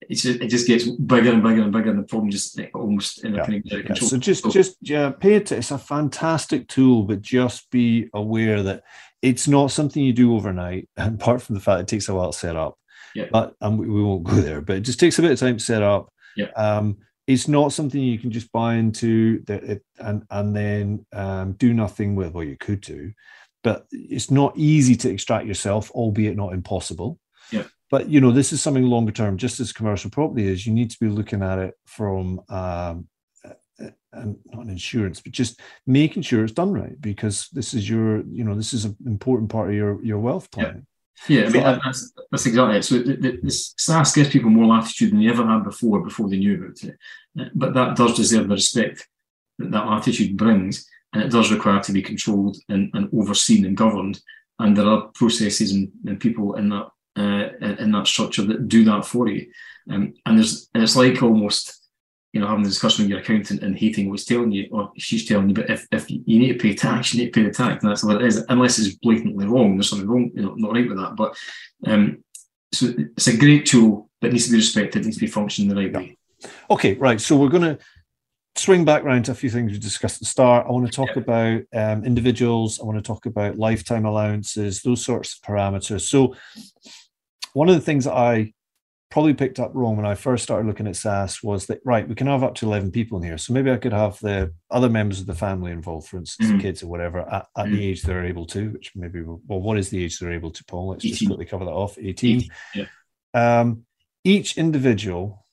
It's 0.10 0.22
just, 0.22 0.42
it 0.42 0.48
just 0.48 0.68
gets 0.68 0.86
bigger 0.88 1.32
and 1.32 1.44
bigger 1.44 1.62
and 1.62 1.72
bigger, 1.72 1.90
and 1.90 2.00
the 2.00 2.04
problem 2.04 2.32
just 2.32 2.60
almost 2.74 3.24
in 3.24 3.36
yeah. 3.36 3.46
control. 3.46 3.82
Yeah. 3.82 3.94
So 3.96 4.18
just, 4.18 4.44
so, 4.44 4.50
just 4.50 4.78
yeah, 4.82 5.12
pay 5.12 5.36
it. 5.36 5.52
It's 5.52 5.72
a 5.72 5.78
fantastic 5.78 6.68
tool, 6.68 7.04
but 7.04 7.22
just 7.22 7.70
be 7.72 8.10
aware 8.14 8.62
that 8.64 8.84
it's 9.22 9.48
not 9.48 9.72
something 9.72 10.04
you 10.04 10.14
do 10.14 10.36
overnight. 10.36 10.90
And 10.98 11.16
apart 11.22 11.42
from 11.42 11.56
the 11.56 11.62
fact 11.62 11.82
it 11.82 11.88
takes 11.88 12.10
a 12.10 12.16
while 12.16 12.32
to 12.32 12.38
set 12.38 12.56
up, 12.56 12.78
yeah. 13.16 13.26
but 13.32 13.56
and 13.62 13.80
we, 13.80 13.90
we 13.90 14.04
won't 14.04 14.24
go 14.24 14.36
there. 14.36 14.62
But 14.62 14.78
it 14.78 14.82
just 14.82 15.00
takes 15.00 15.20
a 15.20 15.22
bit 15.22 15.32
of 15.32 15.40
time 15.40 15.58
to 15.58 15.64
set 15.64 15.82
up. 15.82 16.12
Yeah. 16.36 16.52
Um, 16.56 16.98
it's 17.28 17.48
not 17.48 17.74
something 17.74 18.00
you 18.00 18.20
can 18.20 18.32
just 18.32 18.52
buy 18.52 18.76
into 18.76 19.44
that 19.46 19.64
it, 19.64 19.84
and 20.00 20.24
and 20.30 20.56
then 20.56 21.06
um, 21.14 21.54
do 21.54 21.74
nothing 21.74 22.16
with. 22.16 22.34
Well, 22.34 22.44
you 22.44 22.58
could 22.58 22.82
do, 22.82 23.14
but 23.64 23.88
it's 23.92 24.30
not 24.30 24.56
easy 24.56 24.96
to 24.98 25.10
extract 25.10 25.48
yourself, 25.48 25.90
albeit 25.92 26.38
not 26.38 26.54
impossible. 26.54 27.20
Yeah. 27.92 28.00
But 28.00 28.10
you 28.10 28.22
know, 28.22 28.32
this 28.32 28.52
is 28.52 28.62
something 28.62 28.84
longer 28.84 29.12
term. 29.12 29.38
Just 29.38 29.60
as 29.60 29.72
commercial 29.72 30.10
property 30.10 30.48
is, 30.48 30.66
you 30.66 30.74
need 30.74 30.92
to 30.92 30.98
be 31.00 31.08
looking 31.08 31.44
at 31.44 31.60
it 31.60 31.76
from 31.86 32.42
um, 32.50 33.08
and 34.16 34.38
not 34.52 34.64
an 34.64 34.70
insurance, 34.70 35.20
but 35.20 35.32
just 35.32 35.60
making 35.86 36.24
sure 36.24 36.44
it's 36.44 36.54
done 36.54 36.72
right 36.72 37.00
because 37.00 37.50
this 37.52 37.74
is 37.74 37.90
your, 37.90 38.22
you 38.28 38.44
know, 38.44 38.56
this 38.56 38.74
is 38.74 38.86
an 38.86 38.96
important 39.06 39.50
part 39.50 39.70
of 39.70 39.76
your 39.76 40.04
your 40.04 40.20
wealth 40.20 40.50
planning. 40.52 40.86
Yeah, 41.28 41.46
I 41.46 41.50
mean 41.50 41.64
that's, 41.64 42.14
that's 42.32 42.46
exactly 42.46 42.78
it. 42.78 42.84
So 42.84 43.00
the, 43.00 43.16
the, 43.16 43.40
this 43.42 43.74
SSAS 43.76 44.16
gives 44.16 44.30
people 44.30 44.50
more 44.50 44.66
latitude 44.66 45.12
than 45.12 45.22
they 45.22 45.30
ever 45.30 45.46
had 45.46 45.64
before 45.64 46.04
before 46.04 46.30
they 46.30 46.38
knew 46.38 46.56
about 46.56 46.84
it. 46.84 46.98
Uh, 47.40 47.46
but 47.54 47.74
that 47.74 47.96
does 47.96 48.16
deserve 48.16 48.48
the 48.48 48.56
respect 48.56 49.08
that 49.60 49.72
that 49.72 49.88
latitude 49.88 50.38
brings, 50.38 50.86
and 51.14 51.24
it 51.24 51.32
does 51.32 51.52
require 51.52 51.82
to 51.82 51.94
be 51.94 52.02
controlled 52.02 52.58
and, 52.70 52.90
and 52.94 53.10
overseen 53.14 53.66
and 53.66 53.78
governed. 53.78 54.20
And 54.60 54.76
there 54.76 54.88
are 54.88 55.08
processes 55.14 55.72
and, 55.74 55.92
and 56.06 56.20
people 56.20 56.56
in 56.56 56.70
that 56.70 56.88
uh, 57.16 57.50
in 57.62 57.92
that 57.92 58.08
structure 58.08 58.44
that 58.44 58.68
do 58.68 58.84
that 58.86 59.06
for 59.06 59.28
you. 59.28 59.52
Um, 59.90 60.14
and 60.26 60.38
there's 60.38 60.70
and 60.74 60.84
it's 60.84 60.96
like 60.96 61.22
almost 61.22 61.86
you 62.36 62.42
know, 62.42 62.48
having 62.48 62.66
a 62.66 62.68
discussion 62.68 63.06
with 63.06 63.10
your 63.10 63.20
accountant 63.20 63.64
and 63.64 63.78
hating 63.78 64.10
what's 64.10 64.26
telling 64.26 64.52
you, 64.52 64.68
or 64.70 64.92
she's 64.98 65.26
telling 65.26 65.48
you, 65.48 65.56
but 65.56 65.70
if, 65.70 65.88
if 65.94 66.12
you 66.12 66.22
need 66.26 66.52
to 66.52 66.60
pay 66.60 66.76
tax, 66.76 67.14
you 67.14 67.22
need 67.22 67.34
to 67.34 67.40
pay 67.40 67.48
the 67.48 67.54
tax, 67.54 67.82
and 67.82 67.90
that's 67.90 68.04
what 68.04 68.22
it 68.22 68.28
is, 68.28 68.44
unless 68.50 68.78
it's 68.78 68.98
blatantly 68.98 69.48
wrong. 69.48 69.78
There's 69.78 69.90
something 69.90 70.10
wrong, 70.10 70.32
you 70.36 70.42
know, 70.42 70.54
not 70.56 70.74
right 70.74 70.86
with 70.86 70.98
that. 70.98 71.16
But 71.16 71.38
um, 71.88 72.26
so 72.74 72.88
it's 72.98 73.28
a 73.28 73.38
great 73.38 73.66
tool 73.66 74.10
that 74.22 74.34
needs 74.34 74.48
to 74.48 74.52
be 74.52 74.58
respected, 74.58 75.06
needs 75.06 75.16
to 75.16 75.22
be 75.22 75.28
functioning 75.28 75.70
the 75.70 75.82
right 75.82 75.92
yeah. 75.94 75.98
way. 75.98 76.18
Okay, 76.70 76.96
right. 76.96 77.22
So 77.22 77.38
we're 77.38 77.48
going 77.48 77.78
to 77.78 77.80
swing 78.58 78.84
back 78.84 79.04
around 79.04 79.24
to 79.26 79.32
a 79.32 79.36
few 79.36 79.50
things 79.50 79.72
we 79.72 79.80
discussed 79.80 80.18
at 80.18 80.20
the 80.20 80.26
start. 80.26 80.68
I 80.68 80.72
want 80.72 80.88
to 80.88 80.92
talk 80.92 81.16
yeah. 81.16 81.22
about 81.22 81.62
um, 81.74 82.04
individuals. 82.04 82.82
I 82.82 82.84
want 82.84 82.98
to 82.98 83.02
talk 83.02 83.28
about 83.28 83.58
lifetime 83.58 84.04
allowances, 84.04 84.82
those 84.82 85.06
sorts 85.06 85.38
of 85.38 85.42
parameters. 85.42 86.02
So 86.02 86.36
one 87.56 87.70
of 87.70 87.76
the 87.76 87.82
things 87.82 88.06
I 88.06 88.54
probably 89.10 89.34
picked 89.34 89.62
up 89.62 89.72
wrong 89.74 89.96
when 89.96 90.06
I 90.06 90.16
first 90.16 90.44
started 90.44 90.68
looking 90.68 90.88
at 90.88 90.96
SSAS 90.96 91.42
was 91.42 91.68
that 91.68 91.80
right, 91.86 92.08
we 92.08 92.16
can 92.16 92.28
have 92.28 92.44
up 92.44 92.56
to 92.56 92.66
eleven 92.66 92.92
people 92.92 93.18
in 93.18 93.24
here, 93.24 93.38
so 93.38 93.54
maybe 93.54 93.72
I 93.72 93.78
could 93.78 93.94
have 93.94 94.20
the 94.20 94.54
other 94.70 94.90
members 94.90 95.22
of 95.22 95.26
the 95.26 95.34
family 95.34 95.72
involved, 95.72 96.10
for 96.10 96.18
instance, 96.18 96.52
mm. 96.52 96.60
kids 96.60 96.84
or 96.84 96.88
whatever, 96.88 97.22
at, 97.22 97.48
at 97.58 97.68
mm. 97.68 97.72
the 97.72 97.86
age 97.86 98.02
they're 98.02 98.26
able 98.26 98.46
to. 98.48 98.72
Which 98.72 98.92
maybe 98.94 99.22
well, 99.22 99.62
what 99.62 99.78
is 99.78 99.90
the 99.90 100.04
age 100.04 100.20
they're 100.20 100.34
able 100.34 100.52
to, 100.52 100.66
Paul? 100.66 100.90
Let's 100.90 101.06
18. 101.06 101.12
just 101.14 101.28
quickly 101.28 101.46
cover 101.46 101.64
that 101.64 101.72
off. 101.72 101.98
Eighteen. 101.98 102.50
Yeah. 102.74 102.88
Um, 103.34 103.86
each 104.26 104.58
individual 104.58 105.46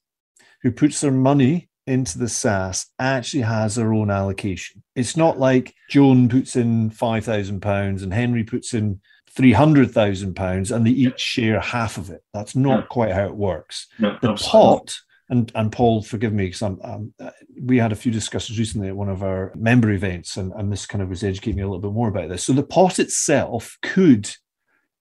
who 0.62 0.72
puts 0.72 1.00
their 1.00 1.12
money 1.12 1.68
into 1.86 2.18
the 2.18 2.26
SSAS 2.26 2.86
actually 2.98 3.42
has 3.42 3.76
their 3.76 3.92
own 3.92 4.10
allocation. 4.10 4.82
It's 4.96 5.16
not 5.16 5.38
like 5.38 5.72
Joan 5.88 6.28
puts 6.28 6.56
in 6.56 6.90
five 6.90 7.24
thousand 7.24 7.60
pounds 7.60 8.02
and 8.02 8.12
Henry 8.12 8.42
puts 8.42 8.74
in 8.74 9.00
three 9.36 9.52
hundred 9.52 9.90
thousand 9.92 10.34
pounds 10.34 10.70
and 10.70 10.86
they 10.86 10.90
each 10.90 11.18
share 11.20 11.58
half 11.60 11.96
of 11.98 12.10
it. 12.10 12.22
That's 12.34 12.54
not 12.54 12.80
No. 12.80 12.86
quite 12.86 13.12
how 13.12 13.24
it 13.26 13.34
works. 13.36 13.86
No, 13.98 14.10
The 14.20 14.30
absolutely. 14.32 14.46
pot, 14.50 14.96
and 15.30 15.52
and 15.54 15.72
Paul, 15.72 16.02
forgive 16.02 16.32
me, 16.32 16.46
because 16.46 16.62
um, 16.62 17.14
we 17.60 17.78
had 17.78 17.92
a 17.92 17.96
few 17.96 18.12
discussions 18.12 18.58
recently 18.58 18.88
at 18.88 18.96
one 18.96 19.08
of 19.08 19.22
our 19.22 19.52
member 19.56 19.90
events, 19.90 20.36
and, 20.36 20.52
and 20.52 20.70
this 20.70 20.84
kind 20.86 21.00
of 21.02 21.08
was 21.08 21.22
educating 21.24 21.56
me 21.56 21.62
a 21.62 21.66
little 21.66 21.80
bit 21.80 21.92
more 21.92 22.08
about 22.08 22.28
this. 22.28 22.44
So 22.44 22.52
the 22.52 22.62
pot 22.62 22.98
itself 22.98 23.78
could 23.82 24.28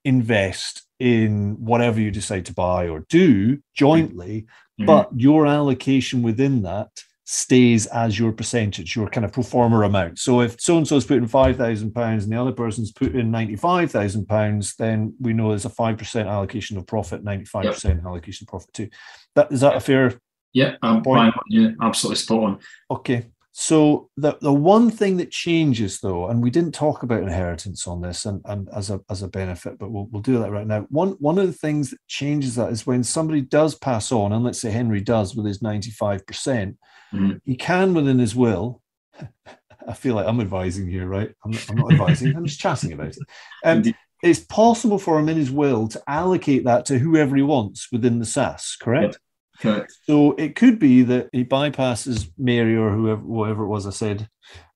invest 0.03 0.83
in 0.99 1.55
whatever 1.59 1.99
you 1.99 2.11
decide 2.11 2.45
to 2.45 2.53
buy 2.53 2.87
or 2.87 3.05
do 3.09 3.59
jointly, 3.73 4.45
Mhm. 4.79 4.85
but 4.85 5.09
your 5.15 5.45
allocation 5.47 6.21
within 6.21 6.61
that 6.63 7.03
stays 7.23 7.85
as 7.87 8.17
your 8.17 8.31
percentage, 8.31 8.95
your 8.95 9.07
kind 9.07 9.25
of 9.25 9.31
pro 9.31 9.43
forma 9.43 9.81
amount. 9.81 10.19
So 10.19 10.41
if 10.41 10.59
so 10.59 10.77
and 10.77 10.87
so's 10.87 11.05
put 11.05 11.17
in 11.17 11.27
five 11.27 11.57
thousand 11.57 11.93
pounds 11.93 12.23
and 12.23 12.33
the 12.33 12.41
other 12.41 12.51
person's 12.51 12.91
put 12.91 13.15
in 13.15 13.31
ninety 13.31 13.55
five 13.55 13.91
thousand 13.91 14.27
pounds, 14.27 14.75
then 14.75 15.13
we 15.19 15.33
know 15.33 15.49
there's 15.49 15.65
a 15.65 15.69
five 15.69 15.97
percent 15.97 16.27
allocation 16.27 16.77
of 16.77 16.87
profit, 16.87 17.23
ninety 17.23 17.45
five 17.45 17.65
percent 17.65 18.03
allocation 18.05 18.45
of 18.45 18.49
profit 18.49 18.73
too. 18.73 18.89
That 19.35 19.51
is 19.51 19.61
that 19.61 19.75
a 19.75 19.79
fair 19.79 20.19
yeah, 20.53 20.75
I'm 20.81 21.01
Point. 21.01 21.33
fine. 21.33 21.43
Yeah, 21.47 21.69
absolutely 21.81 22.17
spot 22.17 22.43
on. 22.43 22.59
Okay. 22.89 23.27
So 23.53 24.09
the 24.15 24.37
the 24.41 24.53
one 24.53 24.89
thing 24.89 25.17
that 25.17 25.29
changes 25.29 25.99
though, 25.99 26.29
and 26.29 26.41
we 26.41 26.49
didn't 26.49 26.73
talk 26.73 27.03
about 27.03 27.21
inheritance 27.21 27.85
on 27.85 28.01
this 28.01 28.25
and, 28.25 28.41
and 28.45 28.69
as 28.69 28.89
a 28.89 29.01
as 29.09 29.23
a 29.23 29.27
benefit, 29.27 29.77
but 29.77 29.91
we'll 29.91 30.07
we'll 30.09 30.21
do 30.21 30.39
that 30.39 30.51
right 30.51 30.65
now. 30.65 30.87
One 30.89 31.11
one 31.19 31.37
of 31.37 31.47
the 31.47 31.53
things 31.53 31.89
that 31.89 31.99
changes 32.07 32.55
that 32.55 32.71
is 32.71 32.87
when 32.87 33.03
somebody 33.03 33.41
does 33.41 33.75
pass 33.75 34.11
on, 34.11 34.31
and 34.31 34.43
let's 34.43 34.59
say 34.59 34.71
Henry 34.71 35.01
does 35.01 35.35
with 35.35 35.45
his 35.45 35.59
95%, 35.59 36.77
Mhm. 37.13 37.41
he 37.43 37.55
can 37.55 37.93
within 37.93 38.19
his 38.19 38.35
will. 38.35 38.81
I 39.87 39.93
feel 39.93 40.15
like 40.15 40.27
I'm 40.27 40.39
advising 40.39 40.87
here, 40.87 41.07
right? 41.07 41.33
I'm 41.43 41.51
not, 41.51 41.69
I'm 41.69 41.75
not 41.77 41.91
advising, 41.93 42.35
I'm 42.35 42.45
just 42.45 42.59
chatting 42.59 42.93
about 42.93 43.07
it. 43.17 43.17
Um, 43.65 43.83
it's 44.23 44.39
possible 44.39 44.99
for 44.99 45.19
him 45.19 45.27
in 45.29 45.37
his 45.37 45.49
will 45.49 45.87
to 45.89 46.01
allocate 46.07 46.65
that 46.65 46.85
to 46.85 46.99
whoever 46.99 47.35
he 47.35 47.41
wants 47.41 47.91
within 47.91 48.19
the 48.19 48.25
SSAS, 48.25 48.79
correct? 48.79 49.17
Correct. 49.59 49.91
So 50.05 50.33
it 50.33 50.55
could 50.55 50.77
be 50.77 51.01
that 51.03 51.29
he 51.33 51.43
bypasses 51.43 52.29
Mary 52.37 52.75
or 52.75 52.91
whoever, 52.91 53.21
whatever 53.21 53.63
it 53.63 53.67
was 53.67 53.87
I 53.87 53.91
said, 53.91 54.27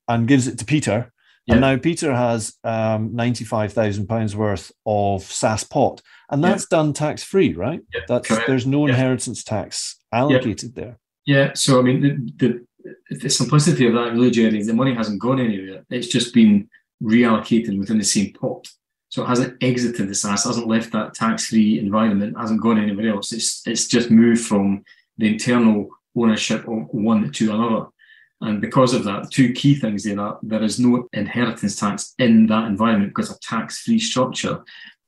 and 0.08 0.28
gives 0.28 0.48
it 0.48 0.58
to 0.60 0.66
Peter. 0.66 1.12
Yeah. 1.46 1.54
And 1.56 1.62
now 1.62 1.78
Peter 1.78 2.14
has 2.16 2.56
um, 2.64 3.16
ninety-five 3.16 3.72
thousand 3.74 4.08
pounds 4.08 4.36
worth 4.36 4.72
of 4.88 5.22
SSAS 5.22 5.70
pot, 5.70 6.02
and 6.32 6.44
that's 6.44 6.66
done 6.66 6.92
tax-free, 6.94 7.54
right? 7.54 7.82
That's 8.08 8.28
correct. 8.28 8.48
there's 8.48 8.66
no 8.66 8.88
inheritance 8.88 9.44
tax 9.44 9.98
allocated 10.12 10.74
there. 10.74 10.98
Yeah, 11.26 11.54
so 11.54 11.80
I 11.80 11.82
mean, 11.82 12.02
the, 12.02 12.34
the 12.38 12.66
the 13.10 13.30
simplicity 13.30 13.88
of 13.88 13.94
that 13.94 14.14
really, 14.14 14.32
Jerry, 14.32 14.60
is 14.60 14.68
the 14.68 14.74
money 14.74 14.94
hasn't 14.94 15.22
gone 15.22 15.40
anywhere. 15.40 15.84
It's 15.90 16.08
just 16.08 16.34
been 16.34 16.70
reallocated 17.02 17.78
within 17.78 17.98
the 17.98 18.04
same 18.04 18.34
pot. 18.34 18.68
So 19.10 19.24
it 19.24 19.28
hasn't 19.28 19.64
exited 19.64 20.08
the 20.08 20.14
SSAS, 20.14 20.46
hasn't 20.46 20.68
left 20.68 20.92
that 20.92 21.14
tax-free 21.14 21.80
environment, 21.80 22.38
hasn't 22.38 22.62
gone 22.62 22.80
anywhere 22.80 23.14
else. 23.14 23.32
It's 23.32 23.66
it's 23.66 23.88
just 23.88 24.12
moved 24.12 24.42
from 24.42 24.84
the 25.18 25.32
internal 25.34 25.90
ownership 26.16 26.68
of 26.68 26.88
one 26.92 27.32
to 27.32 27.54
another. 27.54 27.88
And 28.42 28.62
because 28.62 28.94
of 28.94 29.06
that, 29.06 29.32
two 29.32 29.54
key 29.54 29.76
things 29.76 30.04
there 30.04 30.20
are 30.20 30.38
there 30.44 30.64
is 30.64 30.80
no 30.80 31.08
inheritance 31.14 31.78
tax 31.78 32.14
in 32.20 32.48
that 32.48 32.68
environment 32.68 33.12
because 33.12 33.32
a 33.32 33.40
tax-free 33.40 34.00
structure. 34.00 34.64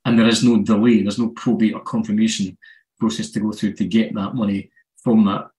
And 0.06 0.18
there 0.18 0.28
is 0.28 0.42
no 0.42 0.64
delay, 0.64 1.02
there's 1.02 1.20
no 1.20 1.30
probate 1.30 1.74
or 1.74 1.82
confirmation 1.82 2.58
process 3.00 3.30
to 3.32 3.42
go 3.42 3.52
through 3.52 3.74
to 3.74 3.86
get 3.86 4.16
that 4.16 4.36
money 4.36 4.72
from 5.04 5.26
that 5.26 5.50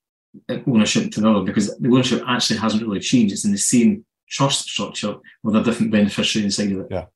ownership 0.67 1.11
to 1.13 1.21
another 1.21 1.45
because 1.45 1.77
the 1.79 1.89
ownership 1.89 2.23
actually 2.27 2.59
hasn't 2.59 2.83
really 2.83 3.01
changed. 3.01 3.33
It's 3.33 3.45
in 3.45 3.53
the 3.53 3.59
same 3.59 4.05
trust 4.29 4.69
structure 4.69 5.17
with 5.43 5.57
a 5.57 5.63
different 5.63 5.93
beneficiary 5.93 6.45
inside 6.45 6.73
of 6.73 6.81
it. 6.81 6.87
Yeah. 6.91 7.07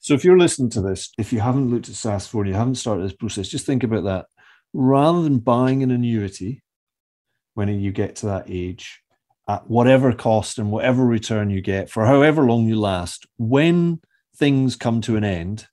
So 0.00 0.14
if 0.14 0.24
you're 0.24 0.38
listening 0.38 0.70
to 0.70 0.80
this, 0.80 1.10
if 1.18 1.32
you 1.32 1.40
haven't 1.40 1.70
looked 1.70 1.88
at 1.88 1.94
SSAS 1.94 2.28
for 2.28 2.42
and 2.42 2.50
you 2.50 2.56
haven't 2.56 2.74
started 2.76 3.04
this 3.04 3.16
process, 3.16 3.48
just 3.48 3.66
think 3.66 3.84
about 3.84 4.04
that. 4.04 4.26
Rather 4.72 5.22
than 5.22 5.38
buying 5.38 5.82
an 5.82 5.90
annuity 5.90 6.62
when 7.54 7.68
you 7.68 7.92
get 7.92 8.16
to 8.16 8.26
that 8.26 8.46
age, 8.48 9.02
at 9.48 9.68
whatever 9.68 10.12
cost 10.12 10.58
and 10.58 10.70
whatever 10.70 11.04
return 11.04 11.50
you 11.50 11.60
get 11.60 11.90
for 11.90 12.06
however 12.06 12.44
long 12.44 12.66
you 12.66 12.78
last, 12.78 13.26
when 13.38 14.00
things 14.36 14.76
come 14.76 15.00
to 15.02 15.16
an 15.16 15.24
end, 15.24 15.66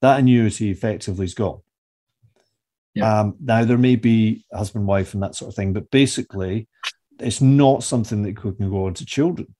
that 0.00 0.18
annuity 0.18 0.70
effectively 0.70 1.24
is 1.24 1.34
gone. 1.34 1.60
Yeah. 2.94 3.20
Um, 3.20 3.36
now 3.40 3.64
there 3.64 3.78
may 3.78 3.96
be 3.96 4.44
husband, 4.52 4.86
wife, 4.86 5.14
and 5.14 5.22
that 5.22 5.34
sort 5.34 5.50
of 5.50 5.56
thing, 5.56 5.72
but 5.72 5.90
basically, 5.90 6.68
it's 7.18 7.40
not 7.40 7.82
something 7.82 8.22
that 8.22 8.36
can 8.36 8.54
go 8.70 8.86
on 8.86 8.94
to 8.94 9.06
children. 9.06 9.54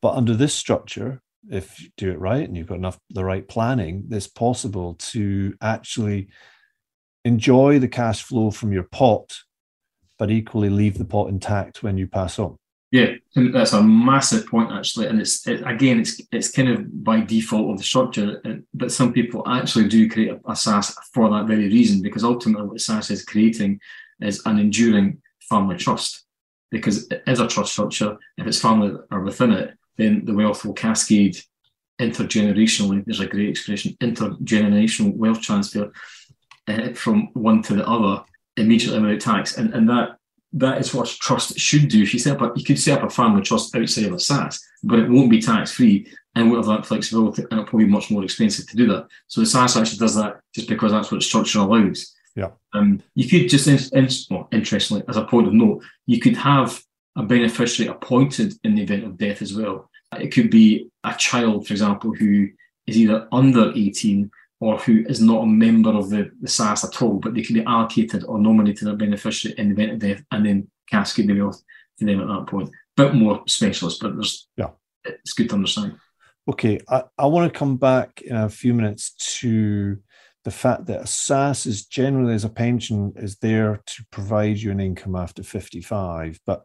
But 0.00 0.14
under 0.14 0.34
this 0.34 0.54
structure, 0.54 1.20
if 1.50 1.80
you 1.80 1.88
do 1.96 2.10
it 2.10 2.20
right 2.20 2.46
and 2.46 2.56
you've 2.56 2.66
got 2.66 2.78
enough 2.78 2.98
the 3.10 3.24
right 3.24 3.46
planning, 3.46 4.06
it's 4.10 4.26
possible 4.26 4.94
to 4.94 5.54
actually 5.60 6.28
enjoy 7.24 7.78
the 7.78 7.88
cash 7.88 8.22
flow 8.22 8.50
from 8.50 8.72
your 8.72 8.84
pot, 8.84 9.38
but 10.18 10.30
equally 10.30 10.70
leave 10.70 10.98
the 10.98 11.04
pot 11.04 11.28
intact 11.28 11.82
when 11.82 11.96
you 11.96 12.06
pass 12.06 12.38
on. 12.38 12.58
Yeah, 12.90 13.12
and 13.36 13.54
that's 13.54 13.74
a 13.74 13.82
massive 13.82 14.46
point 14.46 14.72
actually, 14.72 15.08
and 15.08 15.20
it's 15.20 15.46
it, 15.46 15.62
again, 15.66 16.00
it's 16.00 16.22
it's 16.32 16.50
kind 16.50 16.70
of 16.70 17.04
by 17.04 17.20
default 17.20 17.70
of 17.72 17.78
the 17.78 17.84
structure, 17.84 18.40
uh, 18.46 18.54
but 18.72 18.90
some 18.90 19.12
people 19.12 19.46
actually 19.46 19.88
do 19.88 20.08
create 20.08 20.30
a, 20.30 20.36
a 20.36 20.52
SSAS 20.54 20.94
for 21.12 21.28
that 21.28 21.46
very 21.46 21.68
reason 21.68 22.00
because 22.00 22.24
ultimately 22.24 22.66
what 22.66 22.78
SSAS 22.78 23.10
is 23.10 23.24
creating 23.26 23.78
is 24.22 24.40
an 24.46 24.58
enduring 24.58 25.20
family 25.40 25.76
trust. 25.76 26.24
Because 26.70 27.06
it 27.10 27.22
is 27.26 27.40
a 27.40 27.48
trust 27.48 27.72
structure, 27.72 28.16
if 28.38 28.46
it's 28.46 28.60
family 28.60 28.94
are 29.10 29.20
within 29.20 29.52
it, 29.52 29.74
then 29.96 30.24
the 30.24 30.34
wealth 30.34 30.64
will 30.64 30.74
cascade 30.74 31.38
intergenerationally. 32.00 33.04
There's 33.04 33.20
a 33.20 33.26
great 33.26 33.50
expression: 33.50 33.96
intergenerational 34.00 35.14
wealth 35.14 35.42
transfer 35.42 35.92
uh, 36.66 36.92
from 36.94 37.28
one 37.34 37.62
to 37.64 37.74
the 37.74 37.86
other 37.86 38.24
immediately 38.56 39.00
without 39.00 39.20
tax, 39.20 39.58
and 39.58 39.74
and 39.74 39.88
that 39.90 40.17
that 40.52 40.78
is 40.78 40.94
what 40.94 41.08
trust 41.08 41.58
should 41.58 41.88
do. 41.88 42.02
If 42.02 42.14
you 42.14 42.20
set 42.20 42.40
up, 42.40 42.56
a, 42.56 42.58
you 42.58 42.64
could 42.64 42.78
set 42.78 42.98
up 42.98 43.08
a 43.08 43.10
family 43.10 43.42
trust 43.42 43.74
outside 43.74 44.06
of 44.06 44.12
a 44.12 44.16
SSAS, 44.16 44.60
but 44.82 44.98
it 44.98 45.10
won't 45.10 45.30
be 45.30 45.42
tax 45.42 45.72
free 45.72 46.10
and 46.34 46.50
won't 46.50 46.64
have 46.64 46.76
that 46.76 46.86
flexibility, 46.86 47.42
and 47.42 47.52
it'll 47.52 47.64
probably 47.64 47.86
be 47.86 47.90
much 47.90 48.10
more 48.10 48.24
expensive 48.24 48.66
to 48.68 48.76
do 48.76 48.86
that. 48.88 49.06
So 49.26 49.40
the 49.40 49.46
SSAS 49.46 49.80
actually 49.80 49.98
does 49.98 50.14
that 50.14 50.40
just 50.54 50.68
because 50.68 50.92
that's 50.92 51.12
what 51.12 51.22
structure 51.22 51.58
allows. 51.58 52.14
Yeah. 52.34 52.50
Um, 52.72 53.02
you 53.14 53.28
could 53.28 53.48
just, 53.48 53.66
in, 53.66 53.78
in, 53.98 54.08
well, 54.30 54.48
interestingly, 54.52 55.02
as 55.08 55.16
a 55.16 55.24
point 55.24 55.48
of 55.48 55.54
note, 55.54 55.82
you 56.06 56.20
could 56.20 56.36
have 56.36 56.80
a 57.16 57.22
beneficiary 57.24 57.90
appointed 57.90 58.54
in 58.62 58.76
the 58.76 58.82
event 58.82 59.04
of 59.04 59.18
death 59.18 59.42
as 59.42 59.54
well. 59.54 59.90
It 60.18 60.28
could 60.28 60.50
be 60.50 60.88
a 61.04 61.14
child, 61.14 61.66
for 61.66 61.74
example, 61.74 62.14
who 62.14 62.48
is 62.86 62.96
either 62.96 63.28
under 63.32 63.72
18 63.72 64.30
or 64.60 64.78
who 64.78 65.04
is 65.08 65.20
not 65.20 65.44
a 65.44 65.46
member 65.46 65.90
of 65.90 66.10
the, 66.10 66.30
the 66.40 66.48
SSAS 66.48 66.84
at 66.84 67.00
all, 67.02 67.14
but 67.14 67.34
they 67.34 67.42
can 67.42 67.54
be 67.54 67.64
allocated 67.64 68.24
or 68.24 68.38
nominated 68.38 68.88
a 68.88 68.94
beneficiary 68.94 69.54
in 69.58 69.68
the 69.68 69.74
event 69.74 69.92
of 69.92 69.98
death 70.00 70.24
and 70.32 70.44
then 70.44 70.68
cascade 70.90 71.28
the 71.28 71.40
wealth 71.40 71.62
to 71.98 72.04
them 72.04 72.20
at 72.20 72.26
that 72.26 72.46
point. 72.48 72.70
Bit 72.96 73.14
more 73.14 73.42
specialist, 73.46 74.00
but 74.00 74.14
there's 74.14 74.48
Yeah. 74.56 74.70
it's 75.04 75.32
good 75.32 75.48
to 75.50 75.54
understand. 75.54 75.96
Okay, 76.48 76.80
I, 76.88 77.04
I 77.16 77.26
want 77.26 77.52
to 77.52 77.58
come 77.58 77.76
back 77.76 78.22
in 78.22 78.34
a 78.34 78.48
few 78.48 78.74
minutes 78.74 79.12
to 79.40 79.98
the 80.44 80.50
fact 80.50 80.86
that 80.86 81.00
a 81.00 81.04
SSAS 81.04 81.66
is 81.66 81.86
generally 81.86 82.34
as 82.34 82.44
a 82.44 82.48
pension 82.48 83.12
is 83.16 83.36
there 83.36 83.82
to 83.86 84.06
provide 84.10 84.56
you 84.56 84.70
an 84.70 84.80
income 84.80 85.14
after 85.14 85.42
55, 85.42 86.40
but 86.46 86.64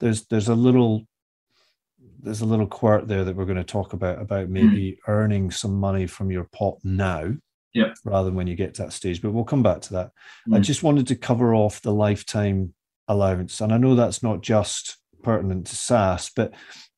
there's 0.00 0.26
there's 0.26 0.48
a 0.48 0.54
little 0.54 1.06
there's 2.22 2.40
a 2.40 2.46
little 2.46 2.66
quirk 2.66 3.06
there 3.06 3.24
that 3.24 3.34
we're 3.36 3.44
going 3.44 3.56
to 3.56 3.64
talk 3.64 3.92
about 3.92 4.20
about 4.20 4.48
maybe 4.48 4.98
earning 5.08 5.50
some 5.50 5.74
money 5.74 6.06
from 6.06 6.30
your 6.30 6.44
pot 6.44 6.78
now 6.84 7.32
Yeah. 7.74 7.92
rather 8.04 8.26
than 8.26 8.34
when 8.36 8.46
you 8.46 8.54
get 8.56 8.74
to 8.74 8.82
that 8.82 8.92
stage 8.92 9.20
but 9.20 9.32
we'll 9.32 9.44
come 9.44 9.62
back 9.62 9.80
to 9.82 9.92
that 9.94 10.10
i 10.52 10.58
Mm. 10.58 10.62
just 10.62 10.82
wanted 10.82 11.06
to 11.08 11.16
cover 11.16 11.54
off 11.54 11.82
the 11.82 11.92
lifetime 11.92 12.74
allowance 13.08 13.60
and 13.60 13.72
i 13.72 13.76
know 13.76 13.94
that's 13.94 14.22
not 14.22 14.40
just 14.42 14.98
pertinent 15.22 15.66
to 15.66 15.74
SSAS 15.76 16.30
but 16.36 16.52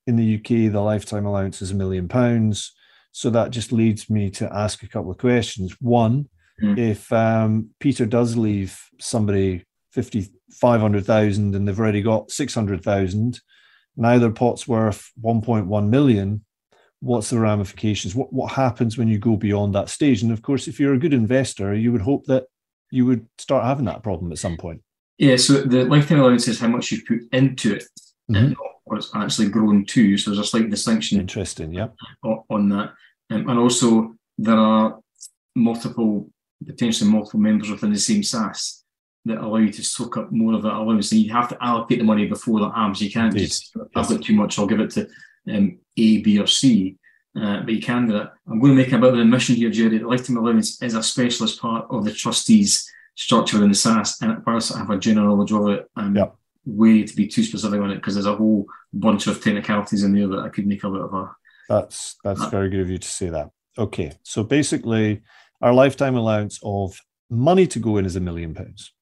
in 0.06 0.16
the 0.16 0.34
uk 0.36 0.48
the 0.48 0.80
lifetime 0.80 1.26
allowance 1.26 1.62
is 1.62 1.70
a 1.70 1.74
million 1.74 2.08
pounds 2.08 2.72
so 3.12 3.30
that 3.30 3.50
just 3.50 3.70
leads 3.72 4.10
me 4.10 4.28
to 4.30 4.52
ask 4.52 4.82
a 4.82 4.88
couple 4.88 5.10
of 5.10 5.18
questions 5.18 5.74
one 5.80 6.28
Mm. 6.62 6.78
if 6.78 7.12
um, 7.12 7.70
peter 7.80 8.06
does 8.06 8.36
leave 8.36 8.78
somebody 9.00 9.64
50 9.92 10.28
500000 10.60 11.54
and 11.56 11.66
they've 11.66 11.80
already 11.80 12.00
got 12.02 12.30
600000 12.30 13.40
now 13.96 14.18
their 14.18 14.30
pot's 14.30 14.66
worth 14.68 15.10
1.1 15.22 15.88
million 15.88 16.44
what's 17.00 17.30
the 17.30 17.38
ramifications 17.38 18.14
what 18.14 18.32
what 18.32 18.52
happens 18.52 18.96
when 18.96 19.08
you 19.08 19.18
go 19.18 19.36
beyond 19.36 19.74
that 19.74 19.88
stage 19.90 20.22
and 20.22 20.32
of 20.32 20.42
course 20.42 20.66
if 20.68 20.80
you're 20.80 20.94
a 20.94 20.98
good 20.98 21.12
investor 21.12 21.74
you 21.74 21.92
would 21.92 22.00
hope 22.00 22.24
that 22.24 22.44
you 22.90 23.04
would 23.04 23.26
start 23.38 23.64
having 23.64 23.84
that 23.84 24.02
problem 24.02 24.32
at 24.32 24.38
some 24.38 24.56
point 24.56 24.80
Yeah, 25.18 25.36
so 25.36 25.62
the 25.62 25.84
lifetime 25.84 26.20
allowance 26.20 26.48
is 26.48 26.58
how 26.60 26.68
much 26.68 26.90
you 26.92 27.02
put 27.06 27.20
into 27.32 27.74
it 27.76 27.84
Mhm. 28.30 28.36
and 28.36 28.56
what 28.84 28.98
it's 28.98 29.10
actually 29.14 29.48
grown 29.50 29.84
to. 29.86 30.16
So 30.18 30.30
there's 30.30 30.46
a 30.46 30.50
slight 30.50 30.70
distinction 30.70 31.20
interesting 31.20 31.72
yeah 31.74 31.88
on 32.48 32.68
that. 32.70 32.94
Um, 33.30 33.48
and 33.48 33.58
also, 33.58 34.14
there 34.38 34.56
are 34.58 34.98
multiple, 35.56 36.30
potentially 36.66 37.10
multiple 37.10 37.40
members 37.40 37.70
within 37.70 37.92
the 37.92 37.98
same 37.98 38.22
SSAS. 38.22 38.83
That 39.26 39.38
allow 39.38 39.56
you 39.56 39.72
to 39.72 39.82
soak 39.82 40.18
up 40.18 40.30
more 40.32 40.52
of 40.54 40.62
that 40.62 40.74
allowance. 40.74 41.10
And 41.12 41.20
you 41.22 41.32
have 41.32 41.48
to 41.48 41.64
allocate 41.64 41.98
the 41.98 42.04
money 42.04 42.26
before 42.26 42.60
that 42.60 42.74
happens. 42.74 43.00
You 43.00 43.10
can't 43.10 43.32
Indeed. 43.32 43.46
just, 43.46 43.74
I've 43.96 44.08
got 44.08 44.22
too 44.22 44.34
much, 44.34 44.58
I'll 44.58 44.66
give 44.66 44.80
it 44.80 44.90
to 44.90 45.08
um, 45.50 45.78
A, 45.96 46.18
B, 46.18 46.38
or 46.38 46.46
C. 46.46 46.96
Uh, 47.34 47.60
but 47.62 47.72
you 47.72 47.80
can 47.80 48.06
do 48.06 48.12
that. 48.12 48.32
I'm 48.46 48.60
going 48.60 48.76
to 48.76 48.82
make 48.82 48.92
a 48.92 48.98
bit 48.98 49.08
of 49.08 49.14
an 49.14 49.20
admission 49.20 49.56
here, 49.56 49.70
Jerry. 49.70 49.98
The 49.98 50.06
lifetime 50.06 50.36
allowance 50.36 50.80
is 50.82 50.94
a 50.94 51.02
specialist 51.02 51.60
part 51.60 51.86
of 51.90 52.04
the 52.04 52.12
trustees 52.12 52.88
structure 53.16 53.56
in 53.62 53.70
the 53.70 53.74
SSAS, 53.76 54.20
and 54.22 54.42
whilst 54.46 54.74
I 54.74 54.78
have 54.78 54.90
a 54.90 54.98
general 54.98 55.34
knowledge 55.36 55.52
of 55.52 55.68
it, 55.68 55.90
I'm 55.96 56.16
Yep. 56.16 56.36
way 56.66 57.02
to 57.04 57.16
be 57.16 57.26
too 57.26 57.42
specific 57.44 57.80
on 57.80 57.90
it 57.90 57.96
because 57.96 58.14
there's 58.14 58.26
a 58.26 58.36
whole 58.36 58.66
bunch 58.92 59.26
of 59.26 59.42
technicalities 59.42 60.02
in 60.04 60.12
there 60.14 60.28
that 60.28 60.40
I 60.40 60.48
could 60.48 60.66
make 60.66 60.84
a 60.84 60.90
bit 60.90 61.00
of 61.00 61.14
a 61.14 61.30
That's 61.68 62.16
that's 62.24 62.40
Uh, 62.42 62.50
very 62.50 62.68
good 62.70 62.80
of 62.80 62.90
you 62.90 62.98
to 62.98 63.08
say 63.08 63.30
that. 63.30 63.50
Okay, 63.78 64.12
so 64.22 64.44
basically, 64.44 65.22
our 65.62 65.72
lifetime 65.72 66.14
allowance 66.16 66.60
of 66.62 67.00
money 67.30 67.66
to 67.68 67.78
go 67.80 67.96
in 67.96 68.04
is 68.06 68.16
a 68.16 68.20
million 68.20 68.54
pounds. 68.54 68.92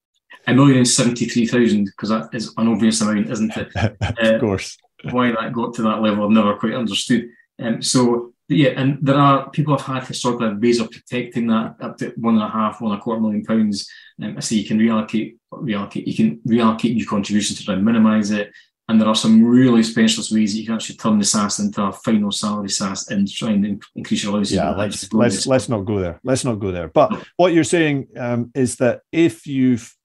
A 0.46 0.54
million 0.54 0.78
and 0.78 0.88
seventy 0.88 1.26
three 1.26 1.46
thousand 1.46 1.84
because 1.84 2.08
that 2.08 2.28
is 2.32 2.52
an 2.56 2.68
obvious 2.68 3.00
amount, 3.00 3.30
isn't 3.30 3.56
it? 3.56 3.70
of 4.18 4.40
course. 4.40 4.76
why 5.10 5.30
that 5.30 5.52
got 5.52 5.74
to 5.74 5.82
that 5.82 6.02
level, 6.02 6.24
I've 6.24 6.30
never 6.30 6.56
quite 6.56 6.74
understood. 6.74 7.28
Um, 7.60 7.82
so 7.82 8.32
yeah, 8.48 8.70
and 8.70 8.98
there 9.00 9.16
are 9.16 9.50
people 9.50 9.76
have 9.76 9.86
had 9.86 10.06
historically 10.06 10.54
ways 10.54 10.80
of 10.80 10.90
protecting 10.90 11.46
that 11.48 11.76
up 11.80 11.96
to 11.98 12.12
one 12.16 12.34
and 12.34 12.44
a 12.44 12.48
half, 12.48 12.80
one 12.80 12.92
and 12.92 13.00
a 13.00 13.02
quarter 13.02 13.20
million 13.20 13.44
pounds. 13.44 13.88
Um, 14.22 14.36
I 14.36 14.40
say 14.40 14.56
you 14.56 14.66
can 14.66 14.78
reallocate, 14.78 15.36
reallocate, 15.52 16.06
you 16.06 16.14
can 16.14 16.40
reallocate 16.46 16.94
new 16.94 17.06
contributions 17.06 17.58
to 17.58 17.64
try 17.64 17.74
and 17.74 17.84
minimise 17.84 18.30
it. 18.30 18.52
And 18.88 19.00
there 19.00 19.08
are 19.08 19.14
some 19.14 19.44
really 19.44 19.82
specialist 19.82 20.32
ways 20.32 20.52
that 20.52 20.60
you 20.60 20.66
can 20.66 20.74
actually 20.74 20.96
turn 20.96 21.18
the 21.18 21.24
SSAS 21.24 21.60
into 21.60 21.82
a 21.82 21.92
final 21.92 22.32
salary 22.32 22.68
SSAS 22.68 23.10
and 23.10 23.30
try 23.30 23.50
and 23.50 23.82
increase 23.94 24.22
your 24.22 24.32
allowances. 24.32 24.56
Yeah, 24.56 24.70
let's 24.70 25.12
let's 25.12 25.46
let's 25.46 25.68
not 25.68 25.84
go 25.84 26.00
there. 26.00 26.20
Let's 26.24 26.44
not 26.44 26.58
go 26.58 26.72
there. 26.72 26.88
But 26.88 27.26
what 27.36 27.54
you're 27.54 27.64
saying 27.64 28.08
um, 28.18 28.50
is 28.54 28.76
that 28.76 29.02
if 29.12 29.46
you've 29.46 29.84
uh, 29.84 30.01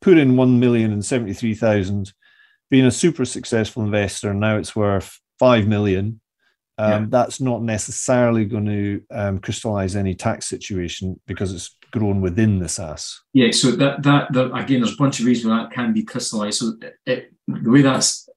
put 0.00 0.18
in 0.18 0.36
one 0.36 0.60
million 0.60 0.92
and 0.92 1.04
seventy 1.04 1.32
three 1.32 1.54
thousand, 1.54 2.12
being 2.70 2.86
a 2.86 2.90
super 2.90 3.24
successful 3.24 3.82
investor, 3.84 4.34
now 4.34 4.56
it's 4.56 4.76
worth 4.76 5.20
five 5.38 5.66
million. 5.66 6.20
Um, 6.78 6.90
Yeah. 6.90 7.06
That's 7.08 7.40
not 7.40 7.62
necessarily 7.62 8.44
going 8.44 8.66
to 8.66 9.02
um, 9.10 9.38
crystallize 9.38 9.96
any 9.96 10.14
tax 10.14 10.46
situation 10.46 11.18
because 11.26 11.54
it's 11.54 11.76
grown 11.90 12.20
within 12.20 12.58
the 12.58 12.66
SSAS. 12.66 13.16
Yeah, 13.32 13.50
so 13.52 13.70
that 13.72 14.02
that, 14.02 14.32
that 14.32 14.54
again, 14.54 14.80
there's 14.80 14.92
a 14.92 14.96
bunch 14.96 15.20
of 15.20 15.26
reasons 15.26 15.50
why 15.50 15.62
that 15.62 15.72
can 15.72 15.92
be 15.94 16.02
crystallised. 16.02 16.58
So 16.58 16.72
it, 16.82 16.94
it, 17.06 17.32
the 17.48 17.70
way 17.70 17.82
that's 17.82 18.28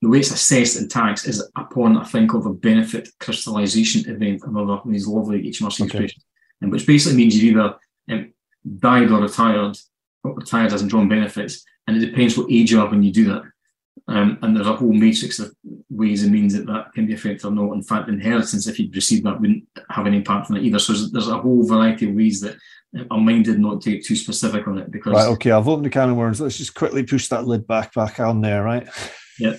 the 0.00 0.08
way 0.08 0.20
it's 0.20 0.30
assessed 0.30 0.80
in 0.80 0.88
tax 0.88 1.26
is 1.26 1.46
upon 1.56 1.98
I 1.98 2.04
think 2.04 2.32
of 2.32 2.46
a 2.46 2.54
benefit 2.54 3.10
crystallisation 3.20 4.08
event, 4.08 4.42
another 4.46 4.80
these 4.86 5.06
lovely 5.06 5.42
HMRC 5.42 5.82
Okay. 5.82 5.84
expressions, 5.84 6.24
and 6.62 6.72
which 6.72 6.86
basically 6.86 7.18
means 7.18 7.36
you've 7.36 7.56
either 7.56 7.76
um, 8.10 8.32
died 8.78 9.10
or 9.10 9.20
retired, 9.20 9.76
or 10.24 10.34
retired 10.34 10.72
as 10.72 10.82
in 10.82 10.88
drawn 10.88 11.08
benefits, 11.08 11.64
and 11.86 11.96
it 11.96 12.06
depends 12.06 12.36
what 12.36 12.50
age 12.50 12.70
you 12.70 12.80
are 12.80 12.88
when 12.88 13.02
you 13.02 13.12
do 13.12 13.24
that. 13.26 13.42
Um, 14.08 14.38
and 14.42 14.56
there's 14.56 14.66
a 14.66 14.74
whole 14.74 14.92
matrix 14.92 15.38
of 15.38 15.54
ways 15.88 16.22
and 16.22 16.32
means 16.32 16.54
that 16.54 16.66
that 16.66 16.92
can 16.94 17.06
be 17.06 17.14
affected 17.14 17.44
or 17.46 17.50
not. 17.52 17.72
In 17.74 17.82
fact, 17.82 18.08
inheritance, 18.08 18.66
if 18.66 18.78
you'd 18.78 18.94
received 18.96 19.24
that, 19.24 19.40
wouldn't 19.40 19.64
have 19.88 20.06
any 20.06 20.16
impact 20.16 20.50
on 20.50 20.56
it 20.56 20.64
either. 20.64 20.78
So 20.78 20.92
there's, 20.92 21.12
there's 21.12 21.28
a 21.28 21.38
whole 21.38 21.64
variety 21.66 22.08
of 22.08 22.16
ways 22.16 22.40
that 22.40 22.56
uh, 22.98 23.04
I'm 23.10 23.24
minded 23.24 23.60
not 23.60 23.80
to 23.82 23.90
get 23.92 24.04
too 24.04 24.16
specific 24.16 24.66
on 24.66 24.78
it 24.78 24.90
because 24.90 25.12
Right. 25.12 25.28
Okay. 25.28 25.50
I've 25.52 25.68
opened 25.68 25.86
the 25.86 25.90
can 25.90 26.10
of 26.10 26.16
worms. 26.16 26.40
Let's 26.40 26.58
just 26.58 26.74
quickly 26.74 27.04
push 27.04 27.28
that 27.28 27.46
lid 27.46 27.66
back 27.66 27.94
back 27.94 28.18
on 28.18 28.40
there. 28.40 28.64
Right. 28.64 28.88
Yeah. 29.38 29.54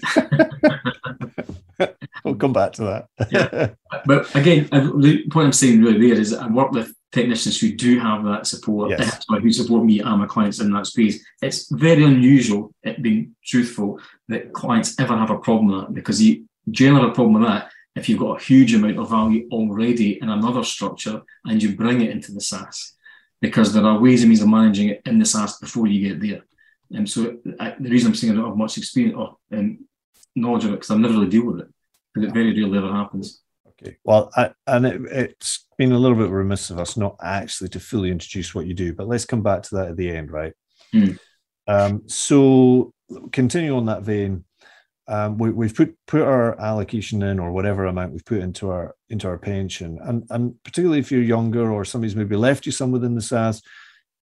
we'll 2.23 2.35
come 2.35 2.53
back 2.53 2.73
to 2.73 2.83
that. 2.83 3.29
yeah. 3.31 3.69
But 4.05 4.33
again, 4.35 4.67
I- 4.71 4.79
the 4.79 5.25
point 5.29 5.45
I'm 5.47 5.53
saying 5.53 5.81
really 5.81 6.09
there 6.09 6.19
is 6.19 6.33
I 6.33 6.47
work 6.47 6.71
with 6.71 6.93
technicians 7.11 7.59
who 7.59 7.73
do 7.73 7.99
have 7.99 8.23
that 8.23 8.47
support, 8.47 8.91
Yes. 8.91 9.25
who 9.27 9.51
support 9.51 9.85
me 9.85 9.99
and 9.99 10.19
my 10.19 10.25
clients 10.25 10.59
in 10.59 10.71
that 10.71 10.87
space. 10.87 11.23
It's 11.41 11.69
very 11.69 12.03
unusual, 12.03 12.73
it 12.83 13.01
being 13.01 13.35
truthful, 13.43 13.99
that 14.29 14.53
clients 14.53 14.99
ever 14.99 15.17
have 15.17 15.29
a 15.29 15.39
problem 15.39 15.67
with 15.67 15.81
that 15.81 15.93
because 15.93 16.21
you 16.21 16.45
generally 16.69 17.01
have 17.01 17.11
a 17.11 17.15
problem 17.15 17.33
with 17.41 17.43
that 17.49 17.71
if 17.95 18.07
you've 18.07 18.19
got 18.19 18.39
a 18.39 18.43
huge 18.43 18.73
amount 18.73 18.97
of 18.97 19.09
value 19.09 19.47
already 19.51 20.21
in 20.21 20.29
another 20.29 20.63
structure 20.63 21.21
and 21.45 21.61
you 21.61 21.75
bring 21.75 22.01
it 22.01 22.11
into 22.11 22.31
the 22.31 22.39
SSAS 22.39 22.93
because 23.41 23.73
there 23.73 23.83
are 23.85 23.99
ways 23.99 24.21
and 24.21 24.29
means 24.29 24.41
of 24.41 24.47
managing 24.47 24.89
it 24.89 25.01
in 25.05 25.19
the 25.19 25.25
SSAS 25.25 25.59
before 25.59 25.87
you 25.87 26.09
get 26.09 26.21
there. 26.21 26.43
And 26.93 27.09
so 27.09 27.37
I, 27.59 27.75
the 27.79 27.89
reason 27.89 28.09
I'm 28.09 28.15
saying 28.15 28.33
I 28.33 28.35
don't 28.37 28.47
have 28.47 28.57
much 28.57 28.77
experience 28.77 29.17
or 29.17 29.37
um, 29.51 29.79
knowledge 30.35 30.65
of 30.65 30.71
it 30.71 30.75
because 30.75 30.91
I 30.91 30.95
never 30.95 31.15
really 31.15 31.29
deal 31.29 31.45
with 31.45 31.61
it 31.61 31.67
because 32.13 32.29
it 32.29 32.33
very 32.33 32.53
rarely 32.53 32.77
ever 32.77 32.91
happens. 32.93 33.41
Okay. 33.81 33.97
Well, 34.03 34.31
I, 34.35 34.51
and 34.67 34.85
it, 34.85 35.01
it's 35.11 35.65
been 35.77 35.91
a 35.91 35.97
little 35.97 36.17
bit 36.17 36.29
remiss 36.29 36.69
of 36.69 36.79
us 36.79 36.97
not 36.97 37.15
actually 37.21 37.69
to 37.69 37.79
fully 37.79 38.11
introduce 38.11 38.53
what 38.53 38.67
you 38.67 38.73
do, 38.73 38.93
but 38.93 39.07
let's 39.07 39.25
come 39.25 39.41
back 39.41 39.63
to 39.63 39.75
that 39.75 39.89
at 39.89 39.97
the 39.97 40.09
end, 40.09 40.31
right? 40.31 40.53
Hmm. 40.91 41.11
Um, 41.67 42.03
so, 42.07 42.93
continue 43.31 43.75
on 43.75 43.85
that 43.85 44.03
vein. 44.03 44.43
Um, 45.07 45.37
we, 45.37 45.49
we've 45.49 45.75
put 45.75 45.95
put 46.07 46.21
our 46.21 46.59
allocation 46.59 47.23
in, 47.23 47.39
or 47.39 47.51
whatever 47.51 47.85
amount 47.85 48.13
we've 48.13 48.25
put 48.25 48.39
into 48.39 48.69
our 48.69 48.95
into 49.09 49.27
our 49.27 49.37
pension, 49.37 49.99
and 50.01 50.25
and 50.29 50.63
particularly 50.63 50.99
if 50.99 51.11
you're 51.11 51.21
younger 51.21 51.71
or 51.71 51.83
somebody's 51.83 52.15
maybe 52.15 52.35
left 52.35 52.65
you 52.65 52.71
some 52.71 52.91
within 52.91 53.15
the 53.15 53.21
SSAS, 53.21 53.61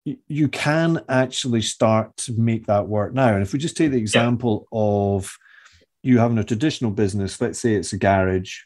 you, 0.05 0.17
you 0.29 0.49
can 0.49 1.03
actually 1.09 1.63
start 1.63 2.17
to 2.19 2.33
make 2.39 2.67
that 2.67 2.89
work 2.89 3.15
now. 3.15 3.35
And 3.35 3.43
if 3.43 3.53
we 3.53 3.59
just 3.59 3.77
take 3.77 3.91
the 3.91 3.99
example 3.99 4.69
of 4.71 5.37
you 6.03 6.19
having 6.19 6.39
a 6.39 6.45
traditional 6.45 6.93
business, 6.93 7.41
let's 7.41 7.59
say 7.59 7.75
it's 7.75 7.93
a 7.93 7.99
garage, 7.99 8.61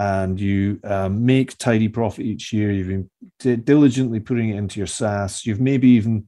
and 0.00 0.40
you 0.40 0.80
um, 0.84 1.26
make 1.26 1.58
tidy 1.58 1.86
profit 1.88 2.24
each 2.24 2.54
year. 2.54 2.72
You've 2.72 2.88
been 2.88 3.10
di- 3.38 3.56
diligently 3.56 4.18
putting 4.18 4.48
it 4.48 4.56
into 4.56 4.80
your 4.80 4.86
SSAS. 4.86 5.44
You've 5.44 5.60
maybe 5.60 5.88
even 5.90 6.26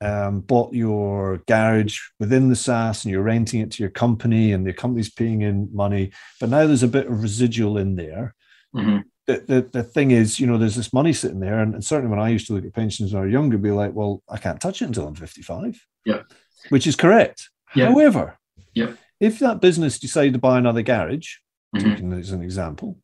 um, 0.00 0.40
bought 0.40 0.72
your 0.72 1.42
garage 1.46 1.98
within 2.18 2.48
the 2.48 2.54
SSAS 2.54 3.04
and 3.04 3.12
you're 3.12 3.22
renting 3.22 3.60
it 3.60 3.70
to 3.72 3.82
your 3.82 3.90
company, 3.90 4.52
and 4.52 4.66
the 4.66 4.72
company's 4.72 5.10
paying 5.12 5.42
in 5.42 5.68
money. 5.74 6.10
But 6.40 6.48
now 6.48 6.66
there's 6.66 6.82
a 6.82 6.88
bit 6.88 7.06
of 7.06 7.22
residual 7.22 7.76
in 7.76 7.96
there. 7.96 8.34
Mhm. 8.74 9.04
The, 9.26 9.44
the, 9.46 9.68
the 9.72 9.82
thing 9.84 10.10
is, 10.10 10.40
you 10.40 10.46
know, 10.46 10.56
there's 10.58 10.74
this 10.74 10.92
money 10.94 11.12
sitting 11.12 11.38
there. 11.38 11.60
And, 11.60 11.74
and 11.74 11.84
certainly 11.84 12.10
when 12.10 12.18
I 12.18 12.30
used 12.30 12.46
to 12.48 12.54
look 12.54 12.64
at 12.64 12.72
pensions 12.74 13.12
when 13.12 13.22
I 13.22 13.26
was 13.26 13.32
younger, 13.32 13.58
be 13.58 13.70
like, 13.70 13.92
well, 13.94 14.22
I 14.28 14.38
can't 14.38 14.60
touch 14.60 14.80
it 14.82 14.86
until 14.86 15.06
I'm 15.06 15.14
55. 15.14 15.78
Yeah. 16.06 16.22
Which 16.70 16.86
is 16.88 16.96
correct. 16.96 17.50
Yeah. 17.76 17.90
However, 17.90 18.38
Yeah. 18.74 18.94
if 19.20 19.38
that 19.40 19.60
business 19.60 19.98
decided 20.00 20.32
to 20.32 20.38
buy 20.40 20.56
another 20.58 20.82
garage, 20.82 21.34
Mhm. 21.76 22.18
as 22.18 22.32
an 22.32 22.42
example, 22.42 22.98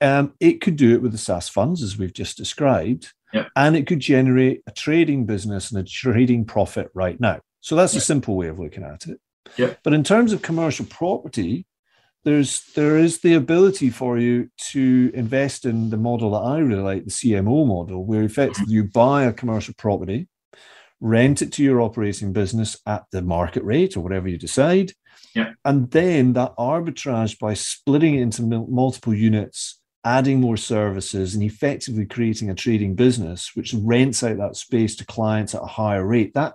um, 0.00 0.34
it 0.40 0.60
could 0.60 0.76
do 0.76 0.94
it 0.94 1.02
with 1.02 1.12
the 1.12 1.18
SSAS 1.18 1.50
funds, 1.50 1.82
as 1.82 1.98
we've 1.98 2.12
just 2.12 2.36
described, 2.36 3.12
Yeah. 3.32 3.46
and 3.56 3.76
it 3.76 3.86
could 3.86 4.00
generate 4.00 4.62
a 4.66 4.70
trading 4.70 5.26
business 5.26 5.70
and 5.70 5.80
a 5.80 5.88
trading 5.88 6.44
profit 6.44 6.88
right 6.94 7.20
now. 7.20 7.40
So 7.60 7.74
that's 7.76 7.94
Yeah. 7.94 7.98
a 7.98 8.02
simple 8.02 8.36
way 8.36 8.48
of 8.48 8.58
looking 8.58 8.84
at 8.84 9.06
it. 9.06 9.20
Yeah. 9.56 9.74
But 9.82 9.94
in 9.94 10.04
terms 10.04 10.32
of 10.32 10.42
commercial 10.42 10.86
property, 10.86 11.66
there's 12.24 12.62
there 12.74 12.98
is 12.98 13.20
the 13.20 13.34
ability 13.34 13.90
for 13.90 14.18
you 14.18 14.50
to 14.72 15.10
invest 15.14 15.64
in 15.64 15.90
the 15.90 15.96
model 15.96 16.32
that 16.32 16.38
I 16.38 16.58
really 16.58 16.82
like, 16.82 17.04
the 17.04 17.10
CMO 17.10 17.64
model, 17.66 18.04
where 18.04 18.22
effectively 18.22 18.74
you 18.74 18.84
buy 18.84 19.24
a 19.24 19.32
commercial 19.32 19.74
property, 19.78 20.28
rent 21.00 21.42
it 21.42 21.52
to 21.52 21.62
your 21.62 21.80
operating 21.80 22.32
business 22.32 22.76
at 22.86 23.04
the 23.12 23.22
market 23.22 23.62
rate 23.64 23.96
or 23.96 24.00
whatever 24.00 24.28
you 24.28 24.36
decide. 24.36 24.92
Yeah. 25.34 25.52
And 25.64 25.90
then 25.90 26.32
that 26.34 26.54
arbitrage 26.58 27.38
by 27.38 27.54
splitting 27.54 28.16
it 28.16 28.22
into 28.22 28.42
multiple 28.42 29.14
units, 29.14 29.77
adding 30.04 30.40
more 30.40 30.56
services, 30.56 31.34
and 31.34 31.42
effectively 31.42 32.06
creating 32.06 32.50
a 32.50 32.54
trading 32.54 32.94
business 32.94 33.52
which 33.54 33.74
rents 33.74 34.22
out 34.22 34.38
that 34.38 34.56
space 34.56 34.96
to 34.96 35.06
clients 35.06 35.54
at 35.54 35.62
a 35.62 35.66
higher 35.66 36.06
rate. 36.06 36.34
That 36.34 36.54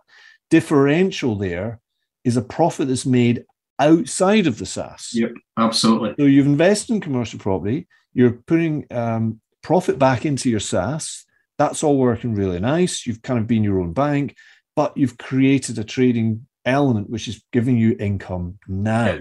differential 0.50 1.36
there 1.36 1.80
is 2.24 2.38
a 2.38 2.42
profit 2.42 2.88
that's 2.88 3.06
made 3.06 3.44
outside 3.80 4.48
of 4.48 4.58
the 4.58 4.66
SSAS. 4.66 5.14
Yep. 5.14 5.32
Absolutely. 5.58 6.16
So 6.18 6.26
you've 6.26 6.46
invested 6.46 6.94
in 6.94 7.02
commercial 7.02 7.40
property, 7.40 7.88
you're 8.14 8.32
putting 8.32 8.86
um, 8.92 9.42
profit 9.62 10.00
back 10.00 10.26
into 10.26 10.50
your 10.50 10.60
SSAS. 10.60 11.24
That's 11.58 11.84
all 11.84 11.98
working 11.98 12.36
really 12.36 12.60
nice. 12.60 13.06
You've 13.06 13.22
kind 13.22 13.40
of 13.40 13.48
been 13.48 13.64
your 13.64 13.80
own 13.80 13.94
bank, 13.94 14.36
but 14.76 14.96
you've 14.96 15.18
created 15.18 15.78
a 15.78 15.84
trading 15.84 16.48
element 16.66 17.10
which 17.10 17.28
is 17.28 17.44
giving 17.52 17.78
you 17.78 17.96
income 18.00 18.58
now. 18.68 19.20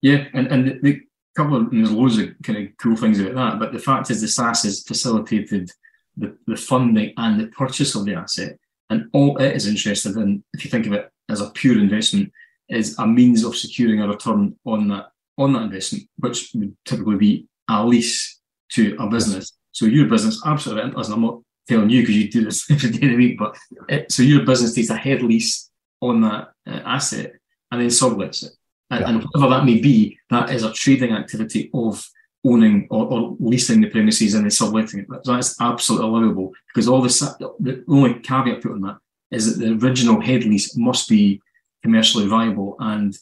Yeah, 0.00 0.26
and, 0.32 0.46
and 0.46 0.68
the, 0.68 0.78
the 0.82 1.00
couple 1.38 1.56
of 1.56 1.72
and 1.72 1.80
there's 1.80 1.92
loads 1.92 2.18
of 2.18 2.30
kind 2.42 2.58
of 2.58 2.76
cool 2.78 2.96
things 2.96 3.20
about 3.20 3.34
that, 3.34 3.58
but 3.58 3.72
the 3.72 3.78
fact 3.78 4.10
is 4.10 4.20
the 4.20 4.26
SSAS 4.26 4.64
has 4.64 4.82
facilitated 4.82 5.70
the, 6.16 6.36
the 6.46 6.56
funding 6.56 7.14
and 7.16 7.40
the 7.40 7.46
purchase 7.46 7.94
of 7.94 8.04
the 8.04 8.14
asset. 8.14 8.58
And 8.90 9.08
all 9.12 9.36
it 9.38 9.54
is 9.54 9.66
interested 9.66 10.16
in, 10.16 10.42
if 10.52 10.64
you 10.64 10.70
think 10.70 10.86
of 10.86 10.92
it 10.92 11.08
as 11.28 11.40
a 11.40 11.50
pure 11.50 11.78
investment, 11.78 12.32
is 12.68 12.98
a 12.98 13.06
means 13.06 13.44
of 13.44 13.56
securing 13.56 14.00
a 14.00 14.08
return 14.08 14.56
on 14.66 14.88
that 14.88 15.06
on 15.38 15.52
that 15.52 15.62
investment, 15.62 16.04
which 16.16 16.50
would 16.54 16.76
typically 16.84 17.16
be 17.16 17.46
a 17.70 17.86
lease 17.86 18.40
to 18.72 18.96
a 18.98 19.08
business. 19.08 19.52
So 19.70 19.86
your 19.86 20.08
business, 20.08 20.42
absolutely, 20.44 20.90
listen, 20.90 21.14
I'm 21.14 21.22
not 21.22 21.40
telling 21.68 21.90
you 21.90 22.02
because 22.02 22.16
you 22.16 22.30
do 22.30 22.44
this 22.44 22.68
every 22.70 22.90
day 22.90 23.06
of 23.06 23.12
the 23.12 23.16
week, 23.16 23.38
but 23.38 23.56
it, 23.88 24.10
so 24.10 24.22
your 24.24 24.44
business 24.44 24.74
takes 24.74 24.90
a 24.90 24.96
head 24.96 25.22
lease 25.22 25.70
on 26.00 26.22
that 26.22 26.48
uh, 26.66 26.80
asset 26.84 27.34
and 27.70 27.80
then 27.80 27.88
sublets 27.88 28.44
it. 28.44 28.52
And, 28.90 29.00
Yeah. 29.00 29.08
and 29.10 29.24
whatever 29.32 29.50
that 29.54 29.64
may 29.66 29.80
be, 29.80 30.18
that 30.30 30.50
is 30.50 30.62
a 30.64 30.72
trading 30.72 31.12
activity 31.12 31.70
of 31.74 32.04
owning 32.44 32.86
or, 32.90 33.06
or 33.06 33.36
leasing 33.40 33.80
the 33.80 33.88
premises 33.90 34.34
and 34.34 34.44
then 34.44 34.50
subletting 34.50 35.00
it. 35.00 35.08
That- 35.08 35.24
That's 35.24 35.60
absolutely 35.60 36.08
allowable 36.08 36.52
because 36.68 36.88
all 36.88 37.02
the, 37.02 37.54
the 37.60 37.84
only 37.88 38.14
caveat 38.20 38.62
put 38.62 38.72
on 38.72 38.80
that 38.82 38.98
is 39.30 39.58
that 39.58 39.64
the 39.64 39.74
original 39.86 40.20
head 40.20 40.44
lease 40.44 40.76
must 40.76 41.08
be 41.08 41.40
commercially 41.82 42.26
viable 42.26 42.76
and 42.78 43.16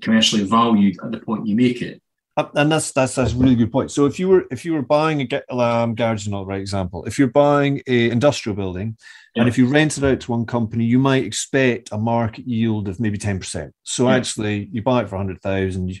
commercially 0.00 0.44
valued 0.44 0.96
at 1.02 1.10
the 1.10 1.18
point 1.18 1.46
you 1.46 1.56
make 1.56 1.82
it. 1.82 2.00
Uh, 2.38 2.48
and 2.54 2.70
that's 2.70 2.92
that's 2.92 3.16
that's 3.16 3.32
a 3.32 3.36
really 3.36 3.56
good 3.56 3.72
point. 3.72 3.90
So 3.90 4.06
if 4.06 4.20
you 4.20 4.28
were 4.28 4.46
if 4.52 4.64
you 4.64 4.72
were 4.72 4.82
buying 4.82 5.28
a 5.28 5.56
um, 5.56 5.96
garage, 5.96 6.28
not 6.28 6.42
the 6.42 6.46
right 6.46 6.60
example. 6.60 7.04
If 7.04 7.18
you're 7.18 7.26
buying 7.26 7.82
a 7.88 8.10
industrial 8.10 8.54
building, 8.54 8.96
yeah. 9.34 9.42
and 9.42 9.48
if 9.48 9.58
you 9.58 9.66
rent 9.66 9.98
it 9.98 10.04
out 10.04 10.20
to 10.20 10.30
one 10.30 10.46
company, 10.46 10.84
you 10.84 11.00
might 11.00 11.24
expect 11.24 11.88
a 11.90 11.98
market 11.98 12.46
yield 12.46 12.86
of 12.86 13.00
maybe 13.00 13.18
ten 13.18 13.40
percent. 13.40 13.74
So 13.82 14.08
yeah. 14.08 14.14
actually, 14.14 14.68
you 14.70 14.82
buy 14.82 15.02
it 15.02 15.08
for 15.08 15.16
hundred 15.16 15.42
thousand, 15.42 16.00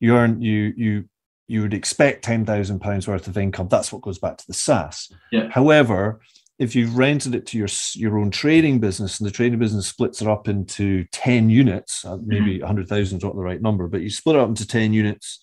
you 0.00 0.14
earn 0.14 0.42
you 0.42 0.74
you 0.76 1.04
you 1.48 1.62
would 1.62 1.72
expect 1.72 2.24
ten 2.24 2.44
thousand 2.44 2.80
pounds 2.80 3.08
worth 3.08 3.26
of 3.26 3.38
income. 3.38 3.68
That's 3.68 3.90
what 3.90 4.02
goes 4.02 4.18
back 4.18 4.36
to 4.36 4.46
the 4.46 4.52
SSAS. 4.52 5.10
Yeah. 5.32 5.48
However, 5.48 6.20
if 6.60 6.76
you've 6.76 6.96
rented 6.96 7.34
it 7.34 7.46
to 7.46 7.58
your 7.58 7.68
your 7.94 8.18
own 8.18 8.30
trading 8.30 8.78
business 8.78 9.18
and 9.18 9.26
the 9.26 9.32
trading 9.32 9.58
business 9.58 9.88
splits 9.88 10.20
it 10.20 10.28
up 10.28 10.46
into 10.46 11.04
10 11.10 11.50
units 11.50 12.04
uh, 12.04 12.18
maybe 12.24 12.58
mm-hmm. 12.58 12.66
100000 12.66 13.16
is 13.16 13.24
not 13.24 13.34
the 13.34 13.42
right 13.42 13.62
number 13.62 13.88
but 13.88 14.02
you 14.02 14.10
split 14.10 14.36
it 14.36 14.42
up 14.42 14.48
into 14.48 14.66
10 14.66 14.92
units 14.92 15.40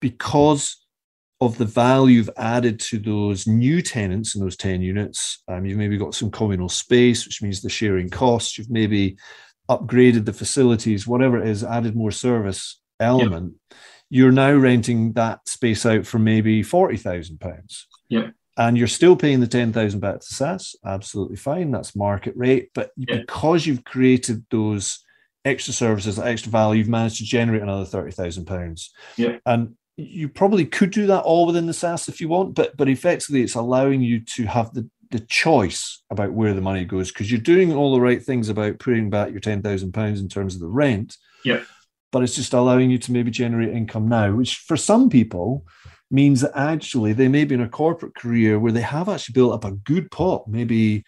because 0.00 0.76
of 1.42 1.58
the 1.58 1.66
value 1.66 2.16
you've 2.16 2.30
added 2.38 2.80
to 2.80 2.98
those 2.98 3.46
new 3.46 3.82
tenants 3.82 4.34
in 4.34 4.40
those 4.40 4.56
10 4.56 4.80
units 4.80 5.42
um, 5.48 5.66
you've 5.66 5.76
maybe 5.76 5.98
got 5.98 6.14
some 6.14 6.30
communal 6.30 6.68
space 6.68 7.26
which 7.26 7.42
means 7.42 7.60
the 7.60 7.68
sharing 7.68 8.08
costs 8.08 8.56
you've 8.56 8.70
maybe 8.70 9.18
upgraded 9.68 10.24
the 10.24 10.32
facilities 10.32 11.06
whatever 11.06 11.42
it 11.42 11.48
is 11.48 11.64
added 11.64 11.96
more 11.96 12.12
service 12.12 12.80
element 13.00 13.52
you're 14.08 14.32
now 14.32 14.54
renting 14.54 15.12
that 15.14 15.46
space 15.48 15.84
out 15.84 16.06
for 16.06 16.20
maybe 16.20 16.62
40000 16.62 17.40
pounds. 17.40 17.88
Yeah 18.08 18.28
and 18.56 18.78
you're 18.78 18.86
still 18.86 19.16
paying 19.16 19.40
the 19.40 19.46
10,000 19.46 20.00
back 20.00 20.20
to 20.20 20.26
SSAS, 20.26 20.76
absolutely 20.84 21.36
fine. 21.36 21.70
That's 21.70 21.96
market 21.96 22.34
rate. 22.36 22.70
But 22.74 22.90
yeah. 22.96 23.18
because 23.18 23.66
you've 23.66 23.84
created 23.84 24.44
those 24.50 25.04
extra 25.44 25.74
services, 25.74 26.16
that 26.16 26.26
extra 26.26 26.50
value, 26.50 26.78
you've 26.78 26.88
managed 26.88 27.18
to 27.18 27.24
generate 27.24 27.62
another 27.62 27.84
30,000 27.84 28.46
pounds. 28.46 28.92
Yeah. 29.16 29.38
And 29.44 29.74
you 29.96 30.28
probably 30.28 30.66
could 30.66 30.90
do 30.90 31.06
that 31.06 31.22
all 31.22 31.46
within 31.46 31.66
the 31.66 31.72
SSAS 31.72 32.08
if 32.08 32.20
you 32.20 32.28
want, 32.28 32.54
but 32.54 32.76
but 32.76 32.88
effectively 32.88 33.42
it's 33.42 33.54
allowing 33.54 34.02
you 34.02 34.20
to 34.20 34.44
have 34.44 34.72
the 34.74 34.88
the 35.10 35.20
choice 35.20 36.02
about 36.10 36.32
where 36.32 36.52
the 36.52 36.60
money 36.60 36.84
goes 36.84 37.10
because 37.12 37.30
you're 37.30 37.40
doing 37.40 37.72
all 37.72 37.94
the 37.94 38.00
right 38.00 38.22
things 38.22 38.48
about 38.48 38.78
putting 38.78 39.08
back 39.08 39.30
your 39.30 39.40
ten 39.40 39.62
thousand 39.62 39.92
pounds 39.92 40.20
in 40.20 40.28
terms 40.28 40.54
of 40.54 40.60
the 40.60 40.68
rent. 40.68 41.16
Yeah. 41.44 41.62
But 42.12 42.22
it's 42.22 42.34
just 42.34 42.52
allowing 42.52 42.90
you 42.90 42.98
to 42.98 43.12
maybe 43.12 43.30
generate 43.30 43.74
income 43.74 44.08
now, 44.08 44.32
which 44.32 44.56
for 44.58 44.76
some 44.76 45.08
people 45.08 45.64
means 46.10 46.40
that 46.40 46.52
actually 46.54 47.12
they 47.12 47.28
may 47.28 47.44
be 47.44 47.54
in 47.54 47.60
a 47.60 47.68
corporate 47.68 48.14
career 48.14 48.58
where 48.58 48.72
they 48.72 48.82
have 48.82 49.08
actually 49.08 49.32
built 49.34 49.54
up 49.54 49.64
a 49.64 49.72
good 49.72 50.10
pot, 50.10 50.46
maybe 50.46 51.04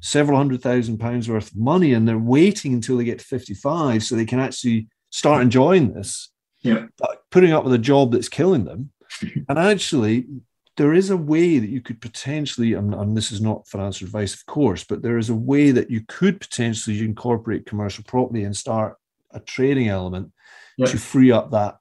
several 0.00 0.36
hundred 0.36 0.62
thousand 0.62 0.98
pounds 0.98 1.28
worth 1.28 1.50
of 1.50 1.56
money, 1.56 1.94
and 1.94 2.06
they're 2.06 2.18
waiting 2.18 2.74
until 2.74 2.96
they 2.96 3.04
get 3.04 3.18
to 3.20 3.24
55 3.24 4.02
so 4.02 4.14
they 4.14 4.26
can 4.26 4.40
actually 4.40 4.88
start 5.10 5.42
enjoying 5.42 5.94
this. 5.94 6.30
Yeah. 6.62 6.86
Putting 7.30 7.52
up 7.52 7.64
with 7.64 7.72
a 7.72 7.78
job 7.78 8.12
that's 8.12 8.28
killing 8.28 8.64
them. 8.64 8.90
and 9.48 9.58
actually, 9.58 10.26
there 10.76 10.92
is 10.92 11.10
a 11.10 11.16
way 11.16 11.58
that 11.58 11.70
you 11.70 11.80
could 11.80 12.00
potentially, 12.00 12.72
and, 12.72 12.94
and, 12.94 13.16
this 13.16 13.30
is 13.30 13.40
not 13.40 13.66
financial 13.68 14.06
advice, 14.06 14.34
of 14.34 14.44
course, 14.46 14.82
but 14.82 15.02
there 15.02 15.18
is 15.18 15.30
a 15.30 15.34
way 15.34 15.70
that 15.70 15.90
you 15.90 16.02
could 16.08 16.40
potentially 16.40 16.98
incorporate 17.00 17.66
commercial 17.66 18.02
property 18.04 18.42
and 18.42 18.56
start 18.56 18.96
a 19.30 19.40
trading 19.40 19.88
element 19.88 20.32
yeah. 20.76 20.86
to 20.86 20.98
free 20.98 21.30
up 21.30 21.52
that, 21.52 21.76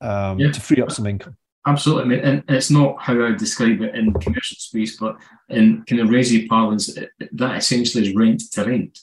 um, 0.00 0.38
yeah. 0.38 0.50
to 0.50 0.60
free 0.60 0.82
up 0.82 0.92
some 0.92 1.06
income. 1.06 1.36
Absolutely, 1.66 2.20
and 2.20 2.44
it's 2.48 2.70
not 2.70 3.00
how 3.00 3.24
I 3.24 3.32
describe 3.32 3.80
it 3.80 3.94
in 3.94 4.12
commercial 4.14 4.56
space, 4.58 4.98
but 4.98 5.16
in 5.48 5.82
kind 5.88 6.02
of 6.02 6.08
resi 6.08 6.46
parlance, 6.46 6.94
that 7.32 7.56
essentially 7.56 8.06
is 8.06 8.14
rent 8.14 8.42
to 8.52 8.64
rent. 8.64 8.98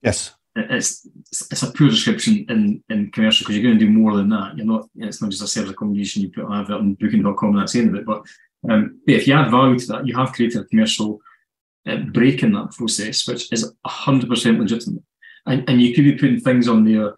Yes, 0.00 0.32
it's 0.54 1.08
it's 1.50 1.62
a 1.64 1.72
poor 1.72 1.88
description 1.88 2.46
in, 2.48 2.84
in 2.88 3.10
commercial 3.10 3.44
because 3.44 3.56
you're 3.56 3.64
going 3.64 3.78
to 3.78 3.84
do 3.84 3.90
more 3.90 4.16
than 4.16 4.28
that. 4.28 4.56
You're 4.56 4.66
not. 4.66 4.88
It's 4.94 5.20
not 5.20 5.30
just 5.30 5.42
a 5.42 5.48
service 5.48 5.72
accommodation 5.72 6.22
you 6.22 6.30
put 6.30 6.44
an 6.44 6.52
advert 6.52 6.76
on 6.76 6.94
Booking.com 6.94 7.50
and 7.50 7.58
that's 7.58 7.72
the 7.72 7.80
end 7.80 7.88
of 7.88 7.96
it. 7.96 8.06
But, 8.06 8.22
um, 8.70 9.00
but 9.04 9.14
if 9.16 9.26
you 9.26 9.34
add 9.34 9.50
value 9.50 9.78
to 9.78 9.86
that, 9.88 10.06
you 10.06 10.16
have 10.16 10.32
created 10.32 10.60
a 10.60 10.64
commercial 10.66 11.20
uh, 11.86 11.96
break 11.96 12.44
in 12.44 12.52
that 12.52 12.70
process, 12.70 13.26
which 13.26 13.52
is 13.52 13.72
hundred 13.84 14.30
percent 14.30 14.60
legitimate. 14.60 15.02
And 15.46 15.68
and 15.68 15.82
you 15.82 15.92
could 15.92 16.04
be 16.04 16.14
putting 16.14 16.38
things 16.38 16.68
on 16.68 16.84
there, 16.84 17.16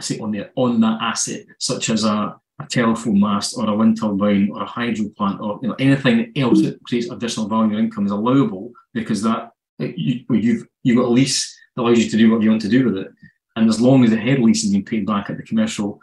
say 0.00 0.18
on 0.18 0.32
there 0.32 0.50
on 0.56 0.80
that 0.80 1.02
asset, 1.02 1.44
such 1.58 1.90
as 1.90 2.04
a 2.04 2.40
a 2.60 2.66
telephone 2.66 3.20
mast 3.20 3.56
or 3.56 3.68
a 3.68 3.74
wind 3.74 4.00
turbine 4.00 4.50
or 4.52 4.62
a 4.62 4.66
hydro 4.66 5.08
plant 5.16 5.40
or 5.40 5.58
you 5.62 5.68
know, 5.68 5.76
anything 5.78 6.32
else 6.36 6.62
that 6.62 6.82
creates 6.84 7.10
additional 7.10 7.48
value 7.48 7.76
or 7.76 7.80
income 7.80 8.06
is 8.06 8.12
allowable 8.12 8.72
because 8.94 9.22
that 9.22 9.52
you, 9.78 10.24
you've 10.30 10.66
you've 10.82 10.96
got 10.96 11.06
a 11.06 11.08
lease 11.08 11.58
that 11.74 11.82
allows 11.82 11.98
you 11.98 12.10
to 12.10 12.16
do 12.16 12.30
what 12.30 12.42
you 12.42 12.50
want 12.50 12.62
to 12.62 12.68
do 12.68 12.84
with 12.84 12.96
it. 12.96 13.08
And 13.56 13.68
as 13.68 13.80
long 13.80 14.04
as 14.04 14.10
the 14.10 14.16
head 14.16 14.38
lease 14.38 14.64
is 14.64 14.70
being 14.70 14.84
paid 14.84 15.06
back 15.06 15.30
at 15.30 15.36
the 15.36 15.42
commercial 15.42 16.00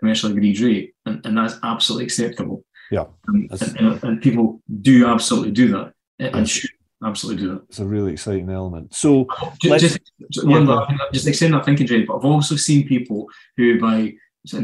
commercial 0.00 0.30
agreed 0.30 0.60
rate, 0.60 0.94
and, 1.06 1.24
and 1.26 1.36
that's 1.36 1.56
absolutely 1.62 2.04
acceptable. 2.04 2.64
Yeah. 2.90 3.04
And, 3.26 3.50
and, 3.78 4.04
and, 4.04 4.22
people 4.22 4.62
do 4.80 5.06
absolutely 5.06 5.50
do 5.50 5.68
that 5.72 5.92
and 6.18 6.48
should 6.48 6.70
absolutely 7.04 7.42
do 7.42 7.50
that. 7.54 7.62
It's 7.68 7.80
a 7.80 7.84
really 7.84 8.12
exciting 8.12 8.48
element. 8.48 8.94
So 8.94 9.26
just, 9.60 9.80
just, 9.80 10.00
just, 10.30 10.46
yeah, 10.46 10.64
one, 10.64 10.98
just 11.12 11.26
extend 11.26 11.54
that 11.54 11.64
thinking, 11.64 11.86
Jay, 11.86 12.04
but 12.04 12.16
I've 12.16 12.24
also 12.24 12.56
seen 12.56 12.88
people 12.88 13.26
who 13.56 13.78
by 13.78 14.14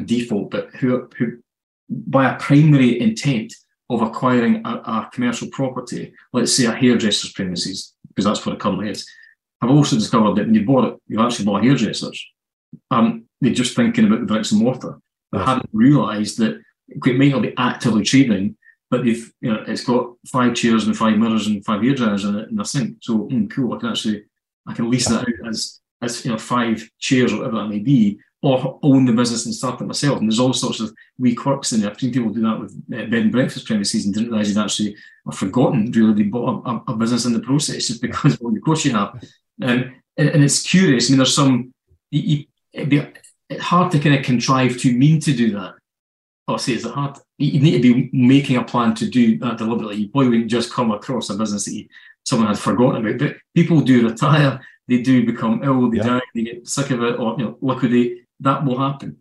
default, 0.06 0.50
but 0.50 0.68
who, 0.76 1.08
who 1.16 1.38
by 1.88 2.30
a 2.30 2.38
primary 2.38 3.00
intent 3.00 3.52
of 3.90 4.02
acquiring 4.02 4.62
a, 4.64 4.70
a, 4.70 5.10
commercial 5.12 5.48
property, 5.48 6.12
let's 6.32 6.56
say 6.56 6.64
a 6.64 6.72
hairdresser's 6.72 7.32
premises, 7.32 7.92
because 8.08 8.24
that's 8.24 8.44
what 8.44 8.54
it 8.54 8.60
currently 8.60 8.88
is. 8.88 9.06
I've 9.60 9.70
also 9.70 9.96
discovered 9.96 10.36
that 10.36 10.46
when 10.46 10.54
you 10.54 10.64
bought 10.64 10.92
it, 10.92 11.00
you 11.06 11.20
actually 11.20 11.44
bought 11.44 11.62
hairdressers. 11.62 12.24
Um, 12.90 13.26
they're 13.40 13.52
just 13.52 13.76
thinking 13.76 14.06
about 14.06 14.20
the 14.20 14.26
bricks 14.26 14.52
and 14.52 14.62
mortar. 14.62 14.98
They 15.32 15.38
yes. 15.38 15.48
hadn't 15.48 15.70
realised 15.72 16.38
that 16.38 16.60
it 16.88 17.18
might 17.18 17.30
not 17.30 17.42
be 17.42 17.54
actively 17.56 18.04
trading, 18.04 18.56
but 18.90 19.04
they've 19.04 19.32
you 19.40 19.52
know 19.52 19.64
it's 19.66 19.84
got 19.84 20.12
five 20.30 20.54
chairs 20.54 20.86
and 20.86 20.96
five 20.96 21.18
mirrors 21.18 21.46
and 21.46 21.64
five 21.64 21.80
hairdryers 21.80 22.28
in 22.28 22.36
it 22.36 22.50
and 22.50 22.60
a 22.60 22.64
sink. 22.64 22.98
So 23.00 23.28
mm, 23.30 23.50
cool, 23.50 23.74
I 23.74 23.78
can 23.78 23.90
actually 23.90 24.24
I 24.66 24.74
can 24.74 24.90
lease 24.90 25.08
that 25.08 25.20
out 25.20 25.48
as 25.48 25.80
as 26.02 26.24
you 26.24 26.30
know 26.30 26.38
five 26.38 26.88
chairs 26.98 27.32
or 27.32 27.38
whatever 27.38 27.58
that 27.58 27.68
may 27.68 27.78
be, 27.78 28.18
or 28.44 28.78
own 28.82 29.06
the 29.06 29.12
business 29.12 29.46
and 29.46 29.54
start 29.54 29.80
it 29.80 29.86
myself. 29.86 30.18
And 30.18 30.30
there's 30.30 30.38
all 30.38 30.52
sorts 30.52 30.78
of 30.78 30.94
wee 31.18 31.34
quirks 31.34 31.72
in 31.72 31.80
there. 31.80 31.90
I've 31.90 31.98
seen 31.98 32.12
people 32.12 32.28
do 32.28 32.42
that 32.42 32.60
with 32.60 32.72
uh, 32.92 33.06
bed 33.06 33.14
and 33.14 33.32
breakfast 33.32 33.66
premises 33.66 34.04
and 34.04 34.12
didn't 34.12 34.28
realize 34.28 34.52
they'd 34.52 34.60
actually 34.60 34.96
forgotten 35.32 35.90
really 35.92 36.12
they 36.12 36.28
bought 36.28 36.62
a, 36.66 36.92
a, 36.92 36.94
business 36.94 37.24
in 37.24 37.32
the 37.32 37.40
process 37.40 37.86
just 37.86 38.02
because, 38.02 38.38
well, 38.38 38.54
of 38.54 38.62
course 38.62 38.84
you 38.84 38.92
have. 38.92 39.14
Um, 39.62 39.94
and, 40.18 40.28
and, 40.28 40.44
it's 40.44 40.62
curious. 40.62 41.08
I 41.08 41.12
mean, 41.12 41.18
there's 41.20 41.34
some, 41.34 41.72
you, 42.10 42.20
you, 42.20 42.44
it'd 42.74 42.90
be 42.90 43.02
it's 43.48 43.62
hard 43.62 43.90
to 43.92 43.98
kind 43.98 44.14
of 44.14 44.22
contrive 44.22 44.76
to 44.78 44.92
mean 44.94 45.20
to 45.20 45.32
do 45.32 45.52
that. 45.52 45.76
Or 46.46 46.58
say, 46.58 46.74
is 46.74 46.84
it 46.84 46.92
hard? 46.92 47.16
You 47.38 47.60
need 47.60 47.80
to 47.80 47.94
be 47.94 48.10
making 48.12 48.58
a 48.58 48.64
plan 48.64 48.94
to 48.96 49.08
do 49.08 49.38
that 49.38 49.56
deliberately. 49.56 49.96
You 49.96 50.08
probably 50.10 50.28
wouldn't 50.28 50.50
just 50.50 50.70
come 50.70 50.90
across 50.90 51.30
a 51.30 51.34
business 51.34 51.64
that 51.64 51.72
you, 51.72 51.88
someone 52.26 52.48
had 52.48 52.58
forgotten 52.58 53.06
about. 53.06 53.18
But 53.18 53.36
people 53.54 53.80
do 53.80 54.06
retire, 54.06 54.60
they 54.86 55.00
do 55.00 55.24
become 55.24 55.64
ill, 55.64 55.88
they 55.88 55.96
yeah. 55.96 56.18
die, 56.18 56.20
they 56.34 56.42
get 56.42 56.68
sick 56.68 56.90
of 56.90 57.02
it, 57.02 57.18
or 57.18 57.36
you 57.38 57.44
know, 57.44 57.58
liquidate 57.62 58.23
that 58.40 58.64
will 58.64 58.78
happen. 58.78 59.18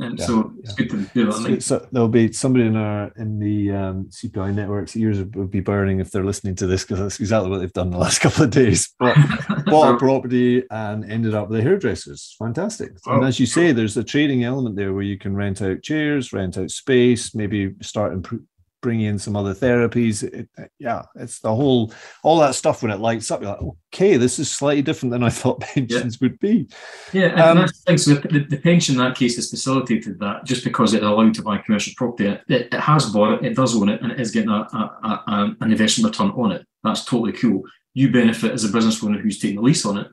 And 0.00 0.18
yeah, 0.18 0.26
so 0.26 0.52
it's 0.58 0.70
yeah. 0.70 0.86
good 0.86 0.90
to 0.90 1.14
do 1.14 1.26
that. 1.26 1.62
So 1.62 1.86
there'll 1.92 2.08
be 2.08 2.32
somebody 2.32 2.66
in 2.66 2.76
our 2.76 3.12
in 3.16 3.38
the 3.38 3.70
um, 3.70 4.04
CPI 4.06 4.54
network's 4.54 4.96
ears 4.96 5.18
would 5.18 5.50
be 5.50 5.60
burning 5.60 6.00
if 6.00 6.10
they're 6.10 6.24
listening 6.24 6.56
to 6.56 6.66
this 6.66 6.82
because 6.82 6.98
that's 6.98 7.20
exactly 7.20 7.50
what 7.50 7.60
they've 7.60 7.72
done 7.72 7.90
the 7.90 7.98
last 7.98 8.18
couple 8.20 8.44
of 8.44 8.50
days. 8.50 8.92
But 8.98 9.16
bought 9.66 9.94
a 9.94 9.98
property 9.98 10.64
and 10.70 11.10
ended 11.10 11.34
up 11.34 11.48
with 11.48 11.60
a 11.60 11.62
hairdressers. 11.62 12.34
Fantastic. 12.38 12.92
Oh. 13.06 13.16
And 13.16 13.24
as 13.24 13.38
you 13.38 13.46
say, 13.46 13.72
there's 13.72 13.96
a 13.96 14.04
trading 14.04 14.42
element 14.42 14.76
there 14.76 14.92
where 14.92 15.04
you 15.04 15.18
can 15.18 15.36
rent 15.36 15.62
out 15.62 15.82
chairs, 15.82 16.32
rent 16.32 16.58
out 16.58 16.70
space, 16.70 17.34
maybe 17.34 17.74
start 17.80 18.12
imp- 18.12 18.42
bring 18.84 19.00
in 19.00 19.18
some 19.18 19.34
other 19.34 19.54
therapies. 19.54 20.22
It, 20.22 20.46
yeah, 20.78 21.04
it's 21.16 21.40
the 21.40 21.54
whole 21.54 21.90
all 22.22 22.38
that 22.40 22.54
stuff 22.54 22.82
when 22.82 22.92
it 22.92 23.00
lights 23.00 23.30
up. 23.30 23.40
You're 23.40 23.52
like, 23.52 23.62
okay, 23.94 24.18
this 24.18 24.38
is 24.38 24.50
slightly 24.50 24.82
different 24.82 25.10
than 25.10 25.22
I 25.22 25.30
thought 25.40 25.60
pensions 25.60 26.18
yeah. 26.20 26.28
would 26.28 26.38
be. 26.38 26.68
Yeah, 27.14 27.28
and 27.28 27.40
um, 27.40 27.56
that's 27.56 27.78
the 27.78 27.84
thing. 27.86 27.98
So 27.98 28.14
the, 28.16 28.40
the, 28.40 28.58
pension 28.58 28.96
in 28.96 29.00
that 29.00 29.16
case 29.16 29.36
has 29.36 29.48
facilitated 29.48 30.20
that 30.20 30.44
just 30.44 30.64
because 30.64 30.92
it 30.92 31.02
allowed 31.02 31.32
to 31.34 31.42
buy 31.42 31.56
commercial 31.56 31.94
property. 31.96 32.26
It, 32.26 32.42
it, 32.48 32.74
has 32.74 33.06
bought 33.06 33.42
it, 33.42 33.52
it 33.52 33.56
does 33.56 33.74
own 33.74 33.88
it, 33.88 34.02
and 34.02 34.12
it 34.12 34.20
is 34.20 34.30
getting 34.30 34.50
a, 34.50 34.68
a, 34.72 35.22
a, 35.26 35.56
an 35.62 35.72
investment 35.72 36.12
return 36.12 36.32
on 36.32 36.52
it. 36.52 36.66
That's 36.82 37.06
totally 37.06 37.32
cool. 37.32 37.62
You 37.94 38.12
benefit 38.12 38.52
as 38.52 38.64
a 38.64 38.68
business 38.68 39.02
owner 39.02 39.18
who's 39.18 39.38
taking 39.38 39.56
the 39.56 39.62
lease 39.62 39.86
on 39.86 39.96
it, 39.96 40.08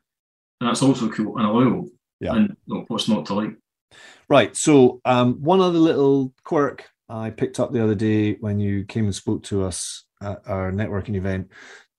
and 0.60 0.70
that's 0.70 0.82
also 0.82 1.10
cool 1.10 1.36
and 1.36 1.46
allowable. 1.46 1.90
Yeah. 2.20 2.36
And 2.36 2.56
you 2.64 2.74
know, 2.74 2.84
what's 2.88 3.06
not 3.06 3.26
to 3.26 3.34
like. 3.34 3.50
Right. 4.30 4.56
So 4.56 5.02
um, 5.04 5.42
one 5.42 5.60
other 5.60 5.78
little 5.78 6.32
quirk 6.42 6.88
I 7.12 7.28
picked 7.28 7.60
up 7.60 7.72
the 7.72 7.84
other 7.84 7.94
day 7.94 8.34
when 8.40 8.58
you 8.58 8.84
came 8.84 9.04
and 9.04 9.14
spoke 9.14 9.42
to 9.44 9.64
us 9.64 10.04
at 10.22 10.40
our 10.46 10.72
networking 10.72 11.14
event. 11.14 11.50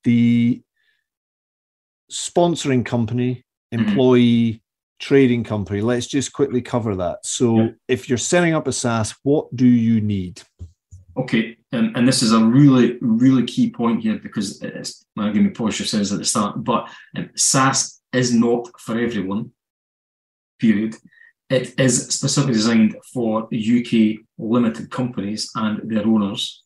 The 0.04 0.64
sponsoring 2.12 2.84
company, 2.84 3.46
mm-hmm. 3.74 3.88
employee 3.88 4.64
trading 5.00 5.44
company. 5.44 5.82
Let's 5.82 6.08
just 6.08 6.34
quickly 6.34 6.62
cover 6.62 6.96
that. 6.96 7.20
So, 7.26 7.60
yeah. 7.60 7.70
if 7.88 8.10
you're 8.10 8.18
setting 8.18 8.56
up 8.56 8.68
a 8.68 8.72
SSAS, 8.72 9.16
what 9.22 9.56
do 9.56 9.68
you 9.68 10.02
need? 10.02 10.42
Okay, 11.16 11.58
um, 11.74 11.92
and 11.96 12.08
this 12.08 12.24
is 12.24 12.32
a 12.32 12.44
really, 12.44 12.98
really 13.02 13.44
key 13.44 13.70
point 13.70 14.02
here 14.02 14.18
because 14.18 14.64
it's, 14.64 15.06
well, 15.16 15.32
give 15.32 15.44
me 15.44 15.52
Porsche 15.52 15.86
says 15.86 16.12
at 16.12 16.18
the 16.18 16.26
start, 16.26 16.64
but 16.64 16.90
um, 17.16 17.30
SSAS 17.38 18.00
is 18.14 18.34
not 18.34 18.68
for 18.80 18.98
everyone, 18.98 19.52
period. 20.60 20.96
It 21.54 21.80
is 21.80 22.08
specifically 22.08 22.54
designed 22.54 22.96
for 23.14 23.44
UK 23.44 24.26
limited 24.40 24.90
companies 24.90 25.52
and 25.54 25.88
their 25.88 26.04
owners. 26.04 26.64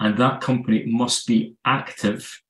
And 0.00 0.16
that 0.16 0.40
company 0.40 0.84
must 0.86 1.26
be 1.26 1.54
active 1.66 2.40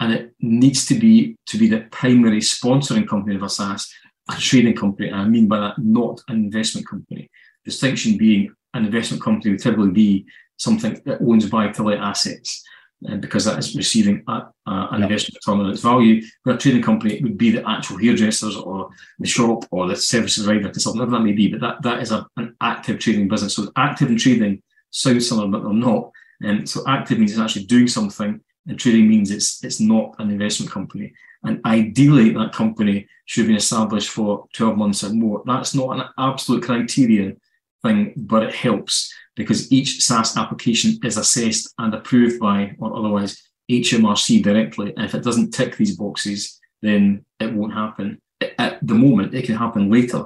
and 0.00 0.12
it 0.12 0.34
needs 0.40 0.84
to 0.86 0.98
be 0.98 1.36
to 1.46 1.56
be 1.56 1.66
the 1.66 1.86
primary 1.90 2.40
sponsoring 2.40 3.08
company 3.08 3.36
of 3.36 3.42
a 3.42 3.46
SSAS, 3.46 3.88
a 4.30 4.36
trading 4.36 4.76
company. 4.76 5.08
And 5.08 5.16
I 5.22 5.24
mean 5.24 5.48
by 5.48 5.60
that, 5.60 5.78
not 5.78 6.20
an 6.28 6.36
investment 6.44 6.86
company. 6.86 7.30
Distinction 7.64 8.18
being 8.18 8.54
an 8.74 8.84
investment 8.84 9.22
company 9.22 9.52
would 9.52 9.62
typically 9.62 9.92
be 9.92 10.26
something 10.58 11.00
that 11.06 11.22
owns 11.22 11.48
buy 11.48 11.68
to 11.68 11.82
let 11.82 12.00
assets 12.00 12.62
Uh, 13.08 13.16
because 13.16 13.46
that 13.46 13.58
is 13.58 13.74
receiving 13.74 14.22
a, 14.28 14.32
a, 14.32 14.50
an 14.66 15.00
yep. 15.00 15.08
investment 15.08 15.34
return 15.34 15.64
on 15.64 15.70
its 15.70 15.80
value. 15.80 16.22
But 16.44 16.56
a 16.56 16.58
trading 16.58 16.82
company 16.82 17.14
it 17.14 17.22
would 17.22 17.38
be 17.38 17.50
the 17.50 17.66
actual 17.66 17.96
hairdressers 17.96 18.56
or 18.56 18.90
the 19.18 19.26
shop 19.26 19.64
or 19.70 19.88
the 19.88 19.96
services 19.96 20.44
provider 20.44 20.68
consultant, 20.68 21.00
whatever 21.00 21.16
that 21.16 21.24
may 21.24 21.32
be. 21.32 21.48
But 21.48 21.60
that, 21.62 21.82
that 21.82 22.02
is 22.02 22.12
a, 22.12 22.26
an 22.36 22.54
active 22.60 22.98
trading 22.98 23.26
business. 23.26 23.54
So 23.54 23.72
active 23.74 24.08
and 24.08 24.18
trading 24.18 24.62
sounds 24.90 25.30
similar, 25.30 25.48
but 25.48 25.62
they're 25.62 25.72
not. 25.72 26.10
And 26.42 26.68
so 26.68 26.82
active 26.86 27.18
means 27.18 27.30
it's 27.30 27.40
actually 27.40 27.64
doing 27.64 27.88
something, 27.88 28.38
and 28.66 28.78
trading 28.78 29.08
means 29.08 29.30
it's 29.30 29.64
it's 29.64 29.80
not 29.80 30.14
an 30.18 30.30
investment 30.30 30.70
company. 30.70 31.14
And 31.42 31.62
ideally, 31.64 32.30
that 32.34 32.52
company 32.52 33.08
should 33.24 33.46
be 33.46 33.56
established 33.56 34.10
for 34.10 34.46
12 34.52 34.76
months 34.76 35.04
or 35.04 35.14
more. 35.14 35.42
That's 35.46 35.74
not 35.74 35.98
an 35.98 36.04
absolute 36.18 36.64
criterion 36.64 37.40
thing, 37.82 38.12
but 38.16 38.42
it 38.42 38.54
helps 38.54 39.10
because 39.40 39.72
each 39.72 40.00
SSAS 40.00 40.36
application 40.36 40.98
is 41.02 41.16
assessed 41.16 41.72
and 41.78 41.94
approved 41.94 42.38
by, 42.38 42.76
or 42.78 42.94
otherwise, 42.94 43.42
HMRC 43.70 44.42
directly. 44.42 44.92
And 44.94 45.06
if 45.06 45.14
it 45.14 45.24
doesn't 45.24 45.52
tick 45.52 45.78
these 45.78 45.96
boxes, 45.96 46.60
then 46.82 47.24
it 47.38 47.50
won't 47.54 47.72
happen. 47.72 48.20
At 48.58 48.86
the 48.86 48.94
moment, 48.94 49.34
it 49.34 49.46
can 49.46 49.56
happen 49.56 49.90
later. 49.90 50.24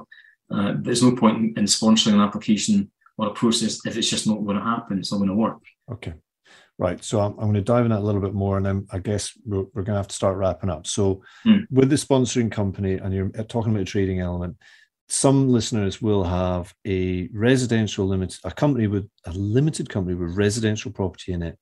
Uh, 0.51 0.73
there's 0.77 1.01
no 1.01 1.15
point 1.15 1.57
in 1.57 1.63
sponsoring 1.63 2.15
an 2.15 2.19
application 2.19 2.91
or 3.17 3.27
a 3.27 3.33
process 3.33 3.79
if 3.85 3.95
it's 3.95 4.09
just 4.09 4.27
not 4.27 4.43
going 4.43 4.57
to 4.57 4.63
happen. 4.63 4.99
It's 4.99 5.13
not 5.13 5.19
going 5.19 5.29
to 5.29 5.35
work. 5.35 5.61
Okay. 5.89 6.13
Right. 6.77 7.01
So 7.01 7.21
I'm, 7.21 7.31
I'm 7.39 7.45
going 7.45 7.53
to 7.53 7.61
dive 7.61 7.85
in 7.85 7.91
that 7.91 8.01
a 8.01 8.07
little 8.07 8.19
bit 8.19 8.33
more, 8.33 8.57
and 8.57 8.65
then 8.65 8.85
I 8.91 8.99
guess 8.99 9.31
we're, 9.45 9.63
we're 9.73 9.83
going 9.83 9.95
to 9.95 10.03
have 10.03 10.09
to 10.09 10.15
start 10.15 10.35
wrapping 10.35 10.69
up. 10.69 10.87
So, 10.87 11.23
mm. 11.45 11.65
with 11.71 11.89
the 11.89 11.95
sponsoring 11.95 12.51
company, 12.51 12.95
and 12.95 13.13
you're 13.13 13.29
talking 13.45 13.71
about 13.71 13.83
a 13.83 13.85
trading 13.85 14.19
element, 14.19 14.57
some 15.07 15.49
listeners 15.49 16.01
will 16.01 16.23
have 16.23 16.73
a 16.85 17.29
residential 17.33 18.07
limited 18.07 18.39
a 18.43 18.51
company 18.51 18.87
with 18.87 19.07
a 19.25 19.31
limited 19.31 19.89
company 19.89 20.15
with 20.15 20.35
residential 20.35 20.91
property 20.91 21.33
in 21.33 21.41
it. 21.43 21.57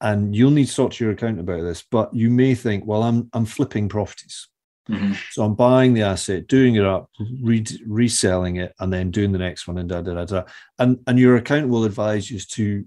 And 0.00 0.34
you'll 0.34 0.50
need 0.50 0.68
to 0.68 0.74
talk 0.74 0.92
to 0.92 1.04
your 1.04 1.12
accountant 1.12 1.40
about 1.40 1.62
this 1.62 1.84
but 1.90 2.14
you 2.14 2.30
may 2.30 2.54
think 2.54 2.86
well 2.86 3.02
i'm 3.02 3.28
i'm 3.32 3.44
flipping 3.44 3.88
properties. 3.88 4.48
Mm-hmm. 4.88 5.12
so 5.30 5.44
i'm 5.44 5.54
buying 5.54 5.94
the 5.94 6.02
asset 6.02 6.46
doing 6.48 6.74
it 6.74 6.84
up 6.84 7.10
re- 7.42 7.64
reselling 7.86 8.56
it 8.56 8.74
and 8.80 8.92
then 8.92 9.10
doing 9.10 9.30
the 9.30 9.38
next 9.38 9.68
one 9.68 9.78
and 9.78 9.88
da 9.88 10.00
da 10.00 10.14
da 10.14 10.24
da. 10.24 10.42
And 10.78 11.00
and 11.06 11.18
your 11.18 11.36
accountant 11.36 11.70
will 11.70 11.84
advise 11.84 12.30
you 12.30 12.36
as 12.36 12.46
to 12.48 12.84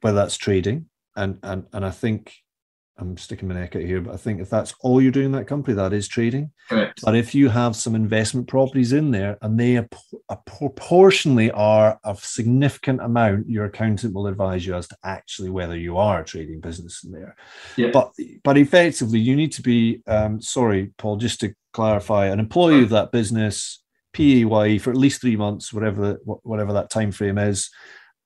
whether 0.00 0.16
that's 0.16 0.36
trading. 0.36 0.86
And 1.16 1.38
and 1.42 1.66
and 1.72 1.84
i 1.84 1.90
think 1.90 2.32
I'm 3.00 3.16
sticking 3.16 3.48
my 3.48 3.54
neck 3.54 3.74
out 3.74 3.82
here, 3.82 4.00
but 4.00 4.14
I 4.14 4.16
think 4.16 4.40
if 4.40 4.50
that's 4.50 4.74
all 4.80 5.00
you're 5.00 5.10
doing 5.10 5.26
in 5.26 5.32
that 5.32 5.46
company, 5.46 5.74
that 5.74 5.92
is 5.92 6.06
trading. 6.06 6.50
Correct. 6.68 7.00
But 7.02 7.16
if 7.16 7.34
you 7.34 7.48
have 7.48 7.74
some 7.74 7.94
investment 7.94 8.46
properties 8.46 8.92
in 8.92 9.10
there 9.10 9.38
and 9.42 9.58
they 9.58 9.76
are, 9.76 9.88
proportionally 10.46 11.50
are 11.52 11.98
of 12.04 12.24
significant 12.24 13.00
amount, 13.00 13.48
your 13.48 13.64
accountant 13.64 14.14
will 14.14 14.26
advise 14.26 14.66
you 14.66 14.74
as 14.74 14.86
to 14.88 14.96
actually 15.04 15.50
whether 15.50 15.76
you 15.76 15.96
are 15.96 16.20
a 16.20 16.24
trading 16.24 16.60
business 16.60 17.02
in 17.04 17.12
there. 17.12 17.36
Yeah. 17.76 17.90
But 17.92 18.12
but 18.44 18.58
effectively, 18.58 19.18
you 19.18 19.34
need 19.34 19.52
to 19.52 19.62
be 19.62 20.02
um, 20.06 20.40
sorry, 20.40 20.92
Paul, 20.98 21.16
just 21.16 21.40
to 21.40 21.54
clarify, 21.72 22.26
an 22.26 22.40
employee 22.40 22.82
of 22.82 22.90
that 22.90 23.12
business, 23.12 23.82
PAYE 24.12 24.78
for 24.78 24.90
at 24.90 24.96
least 24.96 25.20
three 25.20 25.36
months, 25.36 25.72
whatever 25.72 26.18
whatever 26.24 26.72
that 26.74 26.90
time 26.90 27.12
frame 27.12 27.38
is, 27.38 27.70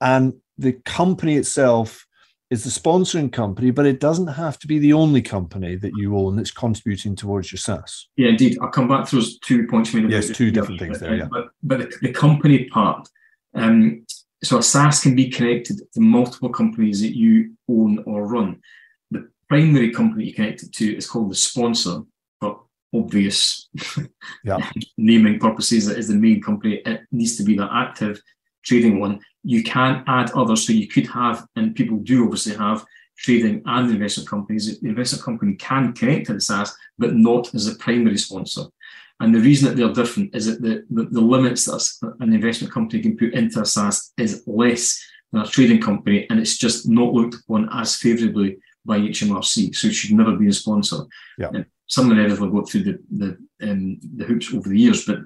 and 0.01 0.33
the 0.57 0.73
company 0.73 1.35
itself 1.35 2.04
is 2.51 2.63
the 2.63 2.69
sponsoring 2.69 3.31
company, 3.31 3.71
but 3.71 3.85
it 3.85 3.99
doesn't 3.99 4.27
have 4.27 4.59
to 4.59 4.67
be 4.67 4.77
the 4.77 4.93
only 4.93 5.21
company 5.21 5.75
that 5.75 5.91
you 5.95 6.17
own 6.17 6.35
that's 6.35 6.51
contributing 6.51 7.15
towards 7.15 7.51
your 7.51 7.57
SSAS. 7.57 8.05
Yeah, 8.17 8.29
indeed. 8.29 8.57
I'll 8.61 8.69
come 8.69 8.87
back 8.87 9.07
to 9.09 9.15
those 9.15 9.39
two 9.39 9.65
points 9.67 9.93
you 9.93 10.01
made. 10.01 10.11
Yes, 10.11 10.29
two 10.29 10.51
different 10.51 10.79
things 10.79 10.99
there. 10.99 11.15
Yeah, 11.15 11.27
but 11.29 11.47
but 11.63 11.79
the, 11.79 11.97
the 12.01 12.13
company 12.13 12.65
part. 12.65 13.07
Um, 13.55 14.05
so 14.43 14.59
a 14.59 14.63
SaaS 14.63 15.01
can 15.01 15.15
be 15.15 15.29
connected 15.29 15.79
to 15.93 15.99
multiple 15.99 16.49
companies 16.49 17.01
that 17.01 17.17
you 17.17 17.53
own 17.67 18.03
or 18.05 18.27
run. 18.27 18.61
The 19.09 19.27
primary 19.49 19.91
company 19.91 20.25
you 20.25 20.33
connect 20.33 20.63
it 20.63 20.73
to 20.73 20.95
is 20.95 21.07
called 21.09 21.31
the 21.31 21.35
sponsor, 21.35 22.01
for 22.39 22.61
obvious 22.93 23.69
yeah. 24.43 24.69
naming 24.97 25.39
purposes. 25.39 25.87
That 25.87 25.97
is 25.97 26.09
the 26.09 26.15
main 26.15 26.41
company. 26.41 26.81
It 26.85 27.01
needs 27.11 27.37
to 27.37 27.43
be 27.43 27.55
that 27.55 27.71
active 27.71 28.21
trading 28.65 28.99
one. 28.99 29.19
You 29.43 29.63
can 29.63 30.03
add 30.07 30.31
others. 30.31 30.65
So 30.65 30.73
you 30.73 30.87
could 30.87 31.07
have, 31.07 31.45
and 31.55 31.75
people 31.75 31.97
do 31.97 32.23
obviously 32.23 32.55
have 32.55 32.85
trading 33.17 33.61
and 33.65 33.91
investment 33.91 34.29
companies. 34.29 34.79
The 34.79 34.89
investment 34.89 35.23
company 35.23 35.55
can 35.55 35.93
connect 35.93 36.27
to 36.27 36.33
the 36.33 36.39
SSAS, 36.39 36.71
but 36.97 37.15
not 37.15 37.53
as 37.53 37.67
a 37.67 37.75
primary 37.75 38.17
sponsor. 38.17 38.63
And 39.21 39.33
the 39.33 39.39
reason 39.39 39.69
that 39.69 39.77
they're 39.77 39.93
different 39.93 40.35
is 40.35 40.45
that 40.47 40.61
the, 40.61 40.85
the, 40.89 41.05
the 41.09 41.21
limits 41.21 41.65
that 41.65 42.15
an 42.19 42.33
investment 42.33 42.73
company 42.73 43.01
can 43.01 43.17
put 43.17 43.33
into 43.33 43.59
a 43.59 43.63
SSAS 43.63 44.11
is 44.17 44.43
less 44.45 45.01
than 45.31 45.41
a 45.41 45.47
trading 45.47 45.81
company, 45.81 46.27
and 46.29 46.39
it's 46.39 46.57
just 46.57 46.89
not 46.89 47.13
looked 47.13 47.35
upon 47.35 47.69
as 47.71 47.95
favourably 47.95 48.57
by 48.83 48.99
HMRC. 48.99 49.75
So 49.75 49.87
it 49.87 49.93
should 49.93 50.15
never 50.15 50.35
be 50.35 50.47
a 50.47 50.53
sponsor. 50.53 50.97
Yeah. 51.37 51.49
And 51.53 51.65
some 51.87 52.09
of 52.09 52.17
the 52.17 52.25
others 52.25 52.39
will 52.39 52.49
go 52.49 52.63
through 52.63 52.83
the, 52.83 52.99
the 53.11 53.37
um, 53.61 53.99
the 54.15 54.25
hoops 54.25 54.53
over 54.53 54.69
the 54.69 54.79
years, 54.79 55.05
but 55.05 55.19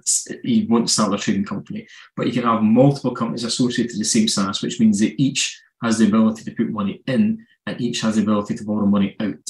you 0.43 0.67
won't 0.67 0.89
start 0.89 1.13
a 1.13 1.17
trading 1.17 1.45
company. 1.45 1.87
But 2.15 2.27
you 2.27 2.33
can 2.33 2.43
have 2.43 2.61
multiple 2.61 3.11
companies 3.11 3.43
associated 3.43 3.93
to 3.93 3.97
the 3.97 4.05
same 4.05 4.27
SSAS, 4.27 4.61
which 4.61 4.79
means 4.79 4.99
that 4.99 5.19
each 5.21 5.59
has 5.83 5.97
the 5.97 6.07
ability 6.07 6.43
to 6.43 6.51
put 6.51 6.69
money 6.69 7.01
in 7.07 7.45
and 7.65 7.79
each 7.79 8.01
has 8.01 8.15
the 8.15 8.21
ability 8.21 8.55
to 8.55 8.65
borrow 8.65 8.85
money 8.85 9.15
out. 9.19 9.49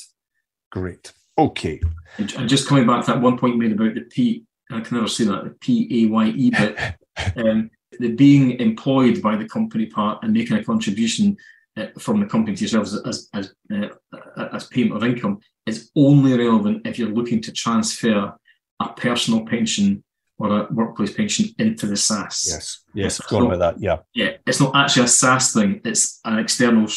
Great. 0.71 1.11
Okay. 1.37 1.81
And 2.17 2.49
just 2.49 2.67
coming 2.67 2.85
back 2.85 3.05
to 3.05 3.13
that 3.13 3.21
one 3.21 3.37
point 3.37 3.57
made 3.57 3.71
about 3.71 3.95
the 3.95 4.01
P, 4.01 4.43
I 4.71 4.81
can 4.81 4.97
never 4.97 5.07
say 5.07 5.23
that, 5.25 5.43
the 5.43 5.51
P 5.51 6.03
A 6.03 6.09
Y 6.09 6.27
E 6.27 6.49
bit, 6.51 6.77
um, 7.37 7.71
the 7.99 8.09
being 8.09 8.59
employed 8.59 9.21
by 9.21 9.35
the 9.35 9.47
company 9.47 9.87
part 9.87 10.23
and 10.23 10.33
making 10.33 10.57
a 10.57 10.63
contribution 10.63 11.37
uh, 11.77 11.87
from 11.99 12.19
the 12.19 12.25
company 12.25 12.55
to 12.55 12.63
yourself 12.63 12.83
as, 12.83 13.01
as, 13.05 13.29
as, 13.33 13.53
uh, 13.71 14.47
as 14.53 14.67
payment 14.67 14.95
of 14.95 15.03
income 15.03 15.39
is 15.65 15.91
only 15.95 16.37
relevant 16.37 16.85
if 16.85 16.97
you're 16.97 17.09
looking 17.09 17.41
to 17.41 17.51
transfer 17.51 18.33
a 18.79 18.89
personal 18.93 19.45
pension 19.45 20.03
or 20.37 20.61
a 20.61 20.67
workplace 20.73 21.13
pension 21.13 21.47
into 21.59 21.85
the 21.85 21.95
SSAS. 21.95 22.47
Yes, 22.47 22.83
yes, 22.93 23.19
go 23.19 23.37
on 23.37 23.49
with 23.49 23.59
that. 23.59 23.79
Yeah, 23.79 23.97
yeah. 24.13 24.37
It's 24.47 24.59
not 24.59 24.75
actually 24.75 25.03
a 25.03 25.07
SSAS 25.07 25.53
thing; 25.53 25.81
it's 25.83 26.19
an 26.23 26.39
external 26.39 26.87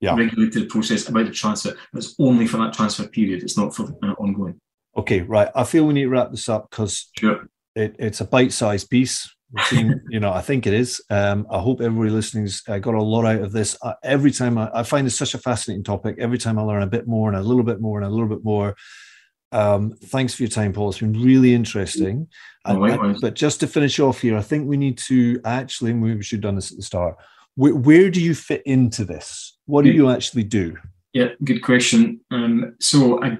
yeah. 0.00 0.16
regulated 0.16 0.68
process 0.68 1.08
about 1.08 1.26
the 1.26 1.32
transfer. 1.32 1.74
It's 1.94 2.14
only 2.18 2.46
for 2.46 2.58
that 2.58 2.74
transfer 2.74 3.06
period. 3.06 3.42
It's 3.42 3.56
not 3.56 3.74
for 3.74 3.84
uh, 4.02 4.14
ongoing. 4.18 4.60
Okay, 4.96 5.20
right. 5.20 5.48
I 5.54 5.64
feel 5.64 5.86
we 5.86 5.94
need 5.94 6.02
to 6.02 6.08
wrap 6.10 6.32
this 6.32 6.48
up 6.48 6.68
because 6.70 7.08
sure. 7.16 7.48
it, 7.74 7.96
it's 7.98 8.20
a 8.20 8.26
bite-sized 8.26 8.90
piece. 8.90 9.32
You 10.10 10.20
know, 10.20 10.32
I 10.32 10.40
think 10.40 10.66
it 10.66 10.72
is. 10.72 11.02
Um, 11.10 11.46
I 11.50 11.58
hope 11.58 11.80
everybody 11.80 12.10
listening's 12.10 12.62
uh, 12.68 12.78
got 12.78 12.94
a 12.94 13.02
lot 13.02 13.26
out 13.26 13.42
of 13.42 13.52
this. 13.52 13.76
Uh, 13.82 13.94
every 14.02 14.30
time 14.30 14.56
I, 14.56 14.70
I 14.72 14.82
find 14.82 15.06
it 15.06 15.10
such 15.10 15.34
a 15.34 15.38
fascinating 15.38 15.84
topic. 15.84 16.16
Every 16.18 16.38
time 16.38 16.58
I 16.58 16.62
learn 16.62 16.82
a 16.82 16.86
bit 16.86 17.06
more 17.06 17.28
and 17.28 17.36
a 17.36 17.42
little 17.42 17.62
bit 17.62 17.80
more 17.80 17.98
and 17.98 18.06
a 18.06 18.10
little 18.10 18.28
bit 18.28 18.44
more. 18.44 18.76
Um, 19.52 19.94
thanks 20.06 20.34
for 20.34 20.42
your 20.42 20.50
time, 20.50 20.72
Paul. 20.72 20.88
It's 20.88 21.00
been 21.00 21.12
really 21.12 21.54
interesting. 21.54 22.28
And, 22.64 23.20
but 23.20 23.34
just 23.34 23.60
to 23.60 23.66
finish 23.66 23.98
off 24.00 24.20
here, 24.20 24.36
I 24.36 24.42
think 24.42 24.66
we 24.66 24.78
need 24.78 24.96
to 24.98 25.40
actually, 25.44 25.92
we 25.92 26.22
should 26.22 26.38
have 26.38 26.42
done 26.42 26.54
this 26.54 26.70
at 26.70 26.78
the 26.78 26.82
start. 26.82 27.16
Where, 27.54 27.74
where 27.74 28.10
do 28.10 28.22
you 28.22 28.34
fit 28.34 28.62
into 28.64 29.04
this? 29.04 29.58
What 29.66 29.84
do 29.84 29.90
you 29.90 30.08
actually 30.08 30.44
do? 30.44 30.76
Yeah, 31.12 31.28
good 31.44 31.60
question. 31.60 32.20
Um, 32.30 32.74
so 32.80 33.22
I, 33.22 33.36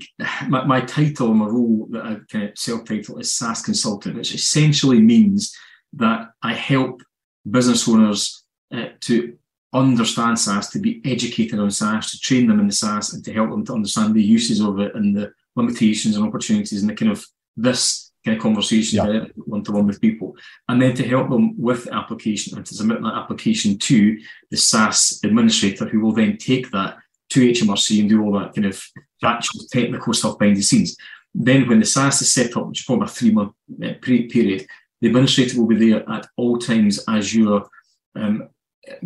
my, 0.46 0.64
my, 0.64 0.82
title, 0.82 1.32
my 1.32 1.46
role 1.46 1.88
that 1.92 2.04
I 2.04 2.16
kind 2.30 2.50
of 2.50 2.58
self-title 2.58 3.18
is 3.18 3.30
SSAS 3.30 3.64
consultant, 3.64 4.16
which 4.16 4.34
essentially 4.34 5.00
means 5.00 5.56
that 5.94 6.30
I 6.42 6.54
help 6.54 7.02
business 7.48 7.88
owners 7.88 8.44
uh, 8.72 8.86
to 9.00 9.36
understand 9.72 10.36
SSAS, 10.36 10.70
to 10.72 10.78
be 10.78 11.00
educated 11.04 11.58
on 11.58 11.68
SSAS, 11.68 12.10
to 12.10 12.20
train 12.20 12.46
them 12.46 12.60
in 12.60 12.66
the 12.66 12.72
SSAS, 12.72 13.14
and 13.14 13.24
to 13.24 13.32
help 13.32 13.50
them 13.50 13.64
to 13.66 13.74
understand 13.74 14.14
the 14.14 14.22
uses 14.22 14.60
of 14.60 14.78
it 14.80 14.94
and 14.94 15.16
the 15.16 15.32
limitations 15.56 16.16
and 16.16 16.26
opportunities 16.26 16.82
and 16.82 16.90
the 16.90 16.94
kind 16.94 17.10
of 17.10 17.24
this 17.56 18.12
kind 18.24 18.36
of 18.36 18.42
conversation 18.42 19.32
one 19.46 19.64
to 19.64 19.72
one 19.72 19.86
with 19.86 20.00
people, 20.00 20.36
and 20.68 20.80
then 20.80 20.94
to 20.94 21.06
help 21.06 21.28
them 21.28 21.60
with 21.60 21.84
the 21.84 21.94
application 21.94 22.56
and 22.56 22.64
to 22.66 22.74
submit 22.74 23.02
that 23.02 23.14
application 23.14 23.78
to 23.78 24.18
the 24.50 24.56
SSAS 24.56 25.24
administrator, 25.24 25.86
who 25.86 26.00
will 26.00 26.12
then 26.12 26.36
take 26.36 26.70
that 26.70 26.98
to 27.30 27.50
HMRC 27.50 28.00
and 28.00 28.08
do 28.08 28.22
all 28.22 28.38
that 28.38 28.54
kind 28.54 28.66
of 28.66 28.82
actual 29.22 29.60
technical 29.70 30.12
stuff 30.12 30.38
behind 30.38 30.56
the 30.56 30.62
scenes. 30.62 30.96
Then, 31.34 31.66
when 31.66 31.80
the 31.80 31.86
SSAS 31.86 32.22
is 32.22 32.32
set 32.32 32.56
up, 32.56 32.68
which 32.68 32.80
is 32.80 32.84
probably 32.84 33.06
a 33.06 33.08
three 33.08 33.30
month 33.30 33.54
uh, 33.82 33.94
period, 34.00 34.66
the 35.02 35.08
administrator 35.08 35.60
will 35.60 35.66
be 35.66 35.90
there 35.90 36.08
at 36.08 36.28
all 36.36 36.58
times 36.58 37.04
as 37.08 37.34
your 37.34 37.68
um, 38.14 38.48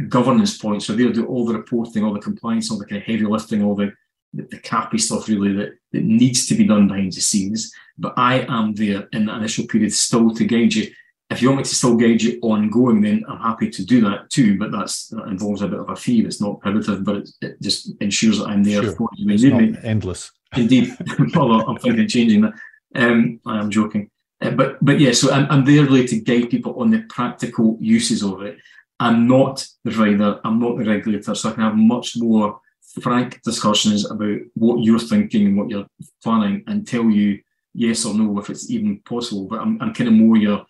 governance 0.09 0.59
point. 0.59 0.82
So 0.82 0.92
they'll 0.92 1.11
do 1.11 1.26
all 1.26 1.47
the 1.47 1.55
reporting, 1.55 2.05
all 2.05 2.12
the 2.12 2.20
compliance, 2.20 2.70
all 2.70 2.78
the 2.78 2.86
kind 2.86 3.01
of 3.01 3.07
heavy 3.07 3.24
lifting, 3.24 3.64
all 3.64 3.74
the 3.74 3.92
the 4.34 4.59
cappy 4.59 4.99
stuff 4.99 5.28
really 5.28 5.53
that, 5.55 5.70
that 5.92 6.05
needs 6.05 6.47
to 6.47 6.55
be 6.55 6.66
done 6.66 6.88
behind 6.88 7.12
the 7.12 7.20
scenes. 7.20 7.72
But 7.97 8.12
I 8.18 8.44
am 8.49 8.74
there 8.74 9.09
in 9.12 9.24
that 9.26 9.38
initial 9.38 9.66
period 9.66 9.94
still 9.94 10.34
to 10.34 10.44
guide 10.44 10.74
you. 10.74 10.92
If 11.30 11.40
you 11.40 11.49
want 11.49 11.59
me 11.59 11.64
to 11.64 11.74
still 11.74 11.97
guide 11.97 12.20
you 12.20 12.38
ongoing, 12.42 13.01
then 13.01 13.24
I'm 13.26 13.40
happy 13.40 13.70
to 13.70 13.84
do 13.84 14.03
that 14.03 14.28
too. 14.28 14.59
But 14.59 14.72
that's 14.72 15.09
that 15.09 15.28
involves 15.28 15.62
a 15.62 15.68
bit 15.68 15.80
of 15.80 15.88
a 15.88 15.97
fee. 15.97 16.20
It's 16.20 16.40
not 16.40 16.61
prohibitive, 16.61 17.03
but 17.03 17.16
it, 17.16 17.30
it 17.40 17.62
just 17.62 17.92
ensures 18.01 18.38
that 18.38 18.49
I'm 18.49 18.62
there 18.62 18.82
sure. 18.82 18.97
for 18.97 19.09
you. 19.16 19.32
It's 19.32 19.42
not 19.42 19.84
endless. 19.84 20.30
Indeed, 20.55 20.94
well, 21.34 21.66
I'm 21.68 21.78
thinking 21.78 22.05
of 22.05 22.09
changing 22.11 22.40
that. 22.42 22.53
Um, 22.94 23.40
I 23.47 23.59
am 23.59 23.70
joking, 23.70 24.11
uh, 24.41 24.51
but 24.51 24.84
but 24.84 25.01
yeah. 25.01 25.12
So 25.12 25.32
I'm, 25.32 25.47
I'm 25.51 25.64
there 25.64 25.84
really 25.84 26.07
to 26.09 26.20
guide 26.20 26.51
people 26.51 26.80
on 26.80 26.91
the 26.91 27.03
practical 27.09 27.78
uses 27.80 28.22
of 28.22 28.43
it. 28.43 28.59
I'm 28.99 29.26
not 29.26 29.66
the 29.84 29.91
provider. 29.91 30.41
I'm 30.45 30.59
not 30.59 30.78
the 30.78 30.84
regulator, 30.84 31.34
so 31.34 31.51
I 31.51 31.53
can 31.53 31.62
have 31.62 31.76
much 31.76 32.16
more 32.16 32.61
frank 33.01 33.43
discussions 33.43 34.11
about 34.11 34.39
what 34.55 34.82
you're 34.82 34.99
thinking 34.99 35.47
and 35.47 35.57
what 35.57 35.68
you're 35.68 35.87
planning, 36.22 36.64
and 36.66 36.87
tell 36.87 37.11
you 37.11 37.41
yes 37.74 38.07
or 38.07 38.14
no 38.14 38.39
if 38.39 38.51
it's 38.51 38.70
even 38.70 39.01
possible. 39.01 39.47
But 39.47 39.61
I'm, 39.61 39.80
I'm 39.80 39.93
kind 39.93 40.09
of 40.09 40.14
more 40.14 40.37
your 40.37 40.66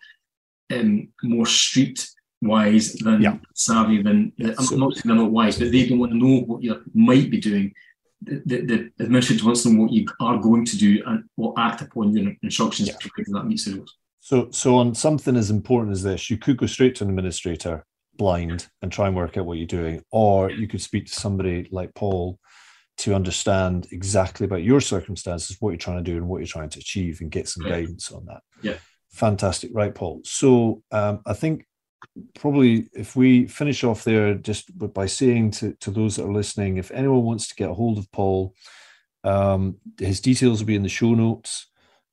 um, 0.71 1.09
more 1.23 1.45
street 1.45 2.09
wise 2.41 2.93
than 2.93 3.21
yeah. 3.21 3.37
savvy 3.53 4.01
than 4.01 4.31
I'm 4.39 4.65
so, 4.65 4.75
not 4.75 4.93
saying 4.93 5.03
they're 5.05 5.15
not 5.15 5.31
wise, 5.31 5.57
but 5.57 5.71
they 5.71 5.87
don't 5.87 5.99
want 5.99 6.11
to 6.11 6.17
know 6.17 6.41
what 6.41 6.63
you 6.63 6.81
might 6.93 7.29
be 7.31 7.39
doing 7.39 7.73
the, 8.21 8.41
the, 8.45 8.91
administrator 9.03 9.45
wants 9.45 9.63
to 9.63 9.69
know 9.69 9.83
what 9.83 9.91
you 9.91 10.05
are 10.19 10.37
going 10.37 10.65
to 10.65 10.77
do 10.77 11.01
and 11.05 11.23
will 11.37 11.53
act 11.57 11.81
upon 11.81 12.15
your 12.15 12.33
instructions, 12.41 12.89
yeah. 12.89 12.95
provided 12.99 13.33
that 13.33 13.45
meets 13.45 13.65
the 13.65 13.75
rules. 13.75 13.95
So, 14.19 14.49
so 14.51 14.75
on 14.75 14.95
something 14.95 15.35
as 15.35 15.51
important 15.51 15.93
as 15.93 16.03
this, 16.03 16.29
you 16.29 16.37
could 16.37 16.57
go 16.57 16.65
straight 16.65 16.95
to 16.95 17.03
an 17.03 17.09
administrator 17.09 17.85
blind 18.17 18.67
and 18.81 18.91
try 18.91 19.07
and 19.07 19.15
work 19.15 19.37
out 19.37 19.45
what 19.45 19.57
you're 19.57 19.67
doing, 19.67 20.03
or 20.11 20.51
you 20.51 20.67
could 20.67 20.81
speak 20.81 21.05
to 21.05 21.13
somebody 21.13 21.67
like 21.71 21.93
Paul 21.93 22.39
to 22.97 23.13
understand 23.13 23.87
exactly 23.91 24.45
about 24.45 24.63
your 24.63 24.81
circumstances, 24.81 25.57
what 25.59 25.69
you're 25.69 25.77
trying 25.77 26.03
to 26.03 26.11
do, 26.11 26.17
and 26.17 26.27
what 26.27 26.39
you're 26.39 26.47
trying 26.47 26.69
to 26.69 26.79
achieve, 26.79 27.21
and 27.21 27.31
get 27.31 27.47
some 27.47 27.63
guidance 27.63 28.11
on 28.11 28.25
that. 28.25 28.41
Yeah, 28.63 28.77
fantastic, 29.11 29.69
right, 29.73 29.93
Paul? 29.93 30.21
So, 30.25 30.81
um, 30.91 31.21
I 31.25 31.33
think 31.33 31.66
probably 32.35 32.89
if 32.93 33.15
we 33.15 33.47
finish 33.47 33.83
off 33.83 34.03
there 34.03 34.35
just 34.35 34.77
by 34.93 35.05
saying 35.05 35.51
to, 35.51 35.73
to 35.73 35.91
those 35.91 36.15
that 36.15 36.25
are 36.25 36.33
listening, 36.33 36.77
if 36.77 36.91
anyone 36.91 37.23
wants 37.23 37.47
to 37.47 37.55
get 37.55 37.69
a 37.69 37.73
hold 37.73 37.97
of 37.97 38.11
Paul, 38.11 38.53
um, 39.23 39.77
his 39.99 40.21
details 40.21 40.59
will 40.59 40.67
be 40.67 40.75
in 40.75 40.83
the 40.83 40.89
show 40.89 41.13
notes. 41.13 41.67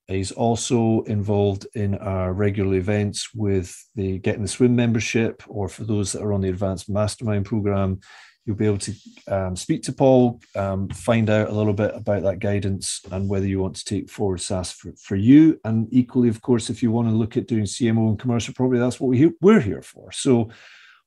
He's 0.06 0.32
also 0.32 1.02
involved 1.02 1.66
in 1.74 1.94
our 1.94 2.32
regular 2.32 2.76
events 2.76 3.34
with 3.34 3.74
the 3.94 4.18
Get 4.18 4.36
in 4.36 4.42
the 4.42 4.48
Swim 4.48 4.76
membership, 4.76 5.42
or 5.48 5.68
for 5.68 5.84
those 5.84 6.12
that 6.12 6.22
are 6.22 6.32
on 6.32 6.42
the 6.42 6.50
Advanced 6.50 6.90
Mastermind 6.90 7.46
program, 7.46 8.00
you'll 8.44 8.56
be 8.56 8.66
able 8.66 8.78
to 8.78 8.94
um, 9.28 9.56
speak 9.56 9.82
to 9.84 9.92
Paul, 9.92 10.40
um, 10.54 10.88
find 10.88 11.30
out 11.30 11.48
a 11.48 11.54
little 11.54 11.72
bit 11.72 11.92
about 11.94 12.22
that 12.22 12.40
guidance 12.40 13.00
and 13.10 13.28
whether 13.28 13.46
you 13.46 13.60
want 13.60 13.76
to 13.76 13.84
take 13.84 14.10
forward 14.10 14.38
SSAS 14.38 14.74
for, 14.74 14.92
for 14.98 15.16
you. 15.16 15.58
And 15.64 15.88
equally, 15.90 16.28
of 16.28 16.42
course, 16.42 16.68
if 16.68 16.82
you 16.82 16.90
want 16.90 17.08
to 17.08 17.14
look 17.14 17.36
at 17.36 17.46
doing 17.46 17.64
CMO 17.64 18.10
and 18.10 18.18
commercial 18.18 18.52
property, 18.52 18.78
that's 18.78 19.00
what 19.00 19.08
we, 19.08 19.32
we're 19.40 19.60
here 19.60 19.82
for. 19.82 20.12
So 20.12 20.50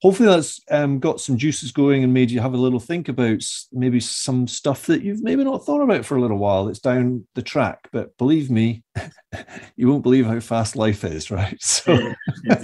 hopefully 0.01 0.29
that's 0.29 0.61
um, 0.69 0.99
got 0.99 1.19
some 1.19 1.37
juices 1.37 1.71
going 1.71 2.03
and 2.03 2.13
made 2.13 2.29
you 2.29 2.39
have 2.39 2.53
a 2.53 2.57
little 2.57 2.79
think 2.79 3.09
about 3.09 3.43
maybe 3.71 3.99
some 3.99 4.47
stuff 4.47 4.85
that 4.85 5.01
you've 5.01 5.23
maybe 5.23 5.43
not 5.43 5.65
thought 5.65 5.81
about 5.81 6.05
for 6.05 6.17
a 6.17 6.21
little 6.21 6.37
while. 6.37 6.67
It's 6.67 6.79
down 6.79 7.25
the 7.35 7.41
track, 7.41 7.89
but 7.91 8.15
believe 8.17 8.51
me, 8.51 8.83
you 9.75 9.87
won't 9.87 10.03
believe 10.03 10.25
how 10.25 10.39
fast 10.39 10.75
life 10.75 11.03
is, 11.03 11.31
right? 11.31 11.57
So 11.67 12.13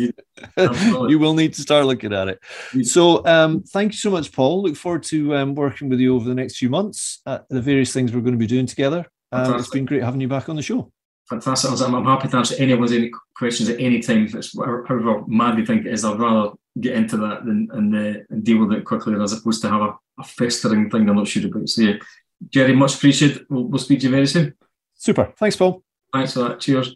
you 1.07 1.19
will 1.19 1.33
need 1.33 1.53
to 1.53 1.61
start 1.61 1.85
looking 1.85 2.13
at 2.13 2.27
it. 2.27 2.39
So 2.85 3.25
um, 3.25 3.63
thank 3.63 3.93
you 3.93 3.97
so 3.97 4.09
much, 4.09 4.31
Paul. 4.31 4.63
Look 4.63 4.75
forward 4.75 5.03
to 5.03 5.35
um, 5.35 5.55
working 5.55 5.89
with 5.89 5.99
you 5.99 6.15
over 6.15 6.27
the 6.27 6.35
next 6.35 6.57
few 6.57 6.69
months 6.69 7.21
at 7.25 7.47
the 7.49 7.61
various 7.61 7.93
things 7.93 8.11
we're 8.11 8.21
going 8.21 8.33
to 8.33 8.39
be 8.39 8.47
doing 8.47 8.65
together. 8.65 9.05
Um, 9.31 9.55
it's 9.55 9.69
been 9.69 9.85
great 9.85 10.03
having 10.03 10.21
you 10.21 10.27
back 10.27 10.49
on 10.49 10.55
the 10.55 10.61
show. 10.61 10.91
Fantastic. 11.29 11.71
I'm, 11.81 12.05
happy 12.05 12.27
to 12.27 12.37
answer 12.37 12.55
anyone's 12.59 12.91
any 12.91 13.11
questions 13.35 13.69
at 13.69 13.79
any 13.79 13.99
time. 13.99 14.29
It's 14.33 14.57
however 14.57 15.23
mad 15.27 15.57
you 15.57 15.65
think 15.65 15.85
it 15.85 15.93
is, 15.93 16.03
I'd 16.05 16.19
rather 16.19 16.51
get 16.79 16.95
into 16.95 17.17
that 17.17 17.45
than 17.45 17.69
and, 17.73 17.95
uh, 17.95 18.19
and 18.29 18.43
deal 18.43 18.59
with 18.59 18.75
it 18.77 18.85
quickly 18.85 19.13
as 19.21 19.33
opposed 19.33 19.61
to 19.61 19.69
have 19.69 19.81
a, 19.81 19.97
a 20.19 20.23
festering 20.23 20.89
thing 20.89 21.07
I'm 21.07 21.15
not 21.15 21.27
sure 21.27 21.45
about. 21.45 21.69
So 21.69 21.81
yeah, 21.81 21.93
Jerry, 22.49 22.73
much 22.73 22.95
appreciated. 22.95 23.45
We'll, 23.49 23.65
we'll 23.65 23.79
speak 23.79 23.99
to 23.99 24.05
you 24.05 24.11
very 24.11 24.27
soon. 24.27 24.55
Super. 24.95 25.33
Thanks, 25.37 25.55
Paul. 25.55 25.83
Thanks 26.11 26.33
for 26.33 26.39
that. 26.39 26.59
Cheers. 26.59 26.95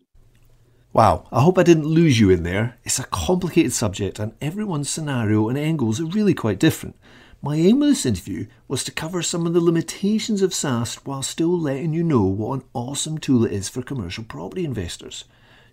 Wow, 0.94 1.28
I 1.32 1.42
hope 1.42 1.60
I 1.60 1.64
didn't 1.64 1.86
lose 1.86 2.20
you 2.20 2.30
in 2.30 2.44
there. 2.44 2.78
It's 2.84 2.98
a 2.98 3.04
complicated 3.04 3.74
subject, 3.74 4.18
and 4.18 4.34
everyone's 4.42 4.90
scenario 4.90 5.48
and 5.48 5.58
angles 5.58 6.00
are 6.00 6.06
really 6.06 6.34
quite 6.34 6.60
different. 6.60 6.96
My 7.40 7.56
aim 7.56 7.80
with 7.80 7.90
this 7.90 8.06
interview 8.06 8.48
was 8.68 8.84
to 8.86 8.92
cover 8.92 9.22
some 9.22 9.46
of 9.46 9.54
the 9.54 9.60
limitations 9.60 10.42
of 10.42 10.52
SSAS 10.52 10.96
while 11.06 11.22
still 11.22 11.60
letting 11.60 11.94
you 11.94 12.02
know 12.02 12.24
what 12.24 12.56
an 12.56 12.66
awesome 12.74 13.20
tool 13.20 13.46
it 13.46 13.52
is 13.52 13.70
for 13.70 13.84
commercial 13.84 14.24
property 14.24 14.66
investors. 14.66 15.26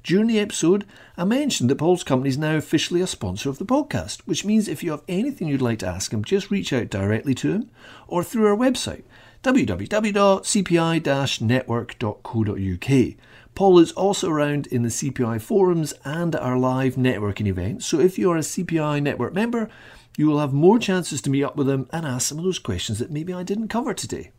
During 0.04 0.26
the 0.26 0.38
episode, 0.38 0.84
I 1.16 1.24
mentioned 1.24 1.70
that 1.70 1.78
Paul's 1.78 2.04
company 2.04 2.28
is 2.28 2.36
now 2.36 2.56
officially 2.56 3.00
a 3.00 3.06
sponsor 3.06 3.48
of 3.48 3.56
the 3.56 3.64
podcast, 3.64 4.20
which 4.26 4.44
means 4.44 4.68
if 4.68 4.82
you 4.82 4.90
have 4.90 5.02
anything 5.08 5.48
you'd 5.48 5.62
like 5.62 5.78
to 5.78 5.86
ask 5.86 6.12
him, 6.12 6.22
just 6.22 6.50
reach 6.50 6.74
out 6.74 6.90
directly 6.90 7.34
to 7.36 7.52
him 7.52 7.70
or 8.06 8.22
through 8.22 8.46
our 8.46 8.56
website, 8.56 9.04
www.cpi 9.42 11.40
network.co.uk. 11.40 13.14
Paul 13.54 13.78
is 13.78 13.92
also 13.92 14.28
around 14.28 14.66
in 14.66 14.82
the 14.82 14.90
CPI 14.90 15.40
forums 15.40 15.94
and 16.04 16.36
our 16.36 16.58
live 16.58 16.96
networking 16.96 17.46
events, 17.46 17.86
so 17.86 17.98
if 17.98 18.18
you 18.18 18.30
are 18.30 18.36
a 18.36 18.40
CPI 18.40 19.02
network 19.02 19.32
member, 19.32 19.70
you 20.18 20.26
will 20.26 20.40
have 20.40 20.52
more 20.52 20.78
chances 20.78 21.22
to 21.22 21.30
meet 21.30 21.44
up 21.44 21.56
with 21.56 21.70
him 21.70 21.88
and 21.94 22.04
ask 22.04 22.28
some 22.28 22.36
of 22.36 22.44
those 22.44 22.58
questions 22.58 22.98
that 22.98 23.10
maybe 23.10 23.32
I 23.32 23.42
didn't 23.42 23.68
cover 23.68 23.94
today. 23.94 24.32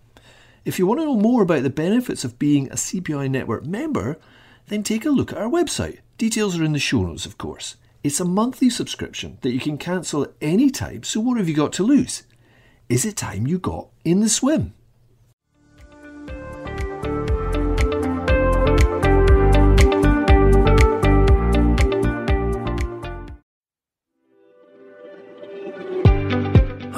If 0.63 0.77
you 0.77 0.85
want 0.85 0.99
to 0.99 1.05
know 1.05 1.17
more 1.17 1.41
about 1.41 1.63
the 1.63 1.71
benefits 1.71 2.23
of 2.23 2.37
being 2.37 2.67
a 2.67 2.75
CPI 2.75 3.31
network 3.31 3.65
member, 3.65 4.19
then 4.67 4.83
take 4.83 5.05
a 5.05 5.09
look 5.09 5.31
at 5.31 5.37
our 5.37 5.49
website. 5.49 5.99
Details 6.17 6.57
are 6.57 6.63
in 6.63 6.73
the 6.73 6.79
show 6.79 7.03
notes, 7.03 7.25
of 7.25 7.37
course. 7.37 7.75
It's 8.03 8.19
a 8.19 8.25
monthly 8.25 8.69
subscription 8.69 9.37
that 9.41 9.51
you 9.51 9.59
can 9.59 9.77
cancel 9.77 10.23
at 10.23 10.33
any 10.41 10.69
time, 10.69 11.03
so 11.03 11.19
what 11.19 11.37
have 11.37 11.49
you 11.49 11.55
got 11.55 11.73
to 11.73 11.83
lose? 11.83 12.23
Is 12.87 13.05
it 13.05 13.17
time 13.17 13.47
you 13.47 13.57
got 13.57 13.87
in 14.03 14.19
the 14.19 14.29
swim? 14.29 14.73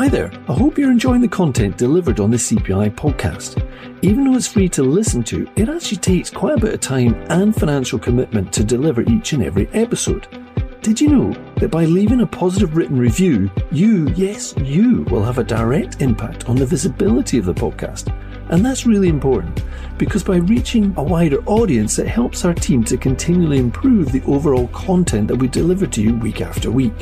Hi 0.08 0.12
there, 0.12 0.32
I 0.48 0.54
hope 0.54 0.78
you're 0.78 0.90
enjoying 0.90 1.20
the 1.20 1.28
content 1.28 1.76
delivered 1.78 2.22
on 2.22 2.32
the 2.32 2.38
CPI 2.38 2.96
podcast. 2.96 3.62
Even 4.02 4.24
though 4.24 4.38
it's 4.38 4.48
free 4.48 4.70
to 4.70 4.82
listen 4.82 5.22
to, 5.24 5.46
it 5.58 5.68
actually 5.68 5.98
takes 5.98 6.30
quite 6.30 6.58
a 6.58 6.62
bit 6.62 6.74
of 6.74 6.80
time 6.80 7.14
and 7.28 7.54
financial 7.54 8.00
commitment 8.00 8.54
to 8.54 8.64
deliver 8.64 9.02
each 9.02 9.34
and 9.34 9.44
every 9.44 9.68
episode. 9.74 10.26
Did 10.82 11.02
you 11.02 11.10
know 11.10 11.34
that 11.56 11.72
by 11.72 11.84
leaving 11.84 12.22
a 12.22 12.26
positive 12.26 12.78
written 12.78 12.98
review, 12.98 13.52
you, 13.70 14.08
yes, 14.16 14.56
you, 14.60 15.02
will 15.10 15.26
have 15.26 15.40
a 15.40 15.44
direct 15.44 16.02
impact 16.02 16.48
on 16.48 16.56
the 16.56 16.66
visibility 16.66 17.38
of 17.38 17.44
the 17.44 17.54
podcast? 17.54 18.10
And 18.50 18.66
that's 18.66 18.86
really 18.86 19.10
important 19.10 19.62
because 19.98 20.24
by 20.24 20.38
reaching 20.38 20.94
a 20.96 21.04
wider 21.04 21.44
audience, 21.48 22.00
it 22.00 22.08
helps 22.08 22.46
our 22.46 22.54
team 22.54 22.82
to 22.86 22.96
continually 22.96 23.58
improve 23.58 24.14
the 24.14 24.24
overall 24.24 24.68
content 24.70 25.28
that 25.28 25.36
we 25.36 25.50
deliver 25.50 25.86
to 25.86 26.02
you 26.02 26.16
week 26.16 26.40
after 26.40 26.72
week. 26.72 26.96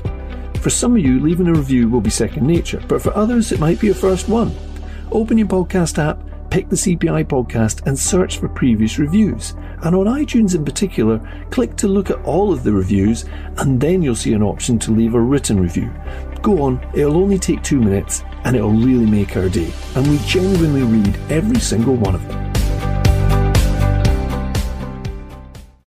For 0.66 0.72
some 0.72 0.95
of 0.95 1.05
you, 1.05 1.20
leaving 1.20 1.47
a 1.47 1.53
review 1.53 1.88
will 1.88 2.01
be 2.01 2.09
second 2.09 2.47
nature, 2.47 2.82
but 2.88 2.99
for 2.99 3.16
others, 3.16 3.51
it 3.51 3.59
might 3.59 3.80
be 3.80 3.89
a 3.89 3.93
first 3.93 4.28
one. 4.28 4.51
Open 5.11 5.38
your 5.38 5.45
podcast 5.45 5.99
app, 5.99 6.18
pick 6.49 6.70
the 6.70 6.76
CPI 6.76 7.26
podcast, 7.26 7.86
and 7.86 7.95
search 7.95 8.39
for 8.39 8.49
previous 8.49 8.97
reviews. 8.97 9.51
And 9.84 9.95
on 9.95 10.07
iTunes 10.07 10.55
in 10.55 10.66
particular, 10.66 11.22
click 11.51 11.76
to 11.76 11.88
look 11.88 12.09
at 12.09 12.20
all 12.24 12.51
of 12.51 12.63
the 12.63 12.74
reviews, 12.74 13.26
and 13.57 13.80
then 13.80 14.01
you'll 14.01 14.16
see 14.16 14.34
an 14.34 14.41
option 14.41 14.80
to 14.80 14.91
leave 14.91 15.13
a 15.13 15.22
written 15.22 15.59
review. 15.59 15.93
Go 16.41 16.63
on, 16.63 16.84
it'll 16.95 17.18
only 17.18 17.38
take 17.38 17.61
two 17.61 17.80
minutes, 17.80 18.24
and 18.43 18.55
it'll 18.55 18.72
really 18.72 19.05
make 19.05 19.38
our 19.38 19.49
day. 19.49 19.72
And 19.93 20.07
we 20.07 20.18
genuinely 20.26 20.82
read 20.82 21.16
every 21.30 21.59
single 21.59 21.93
one 21.93 22.16
of 22.16 22.28
them. 22.28 22.55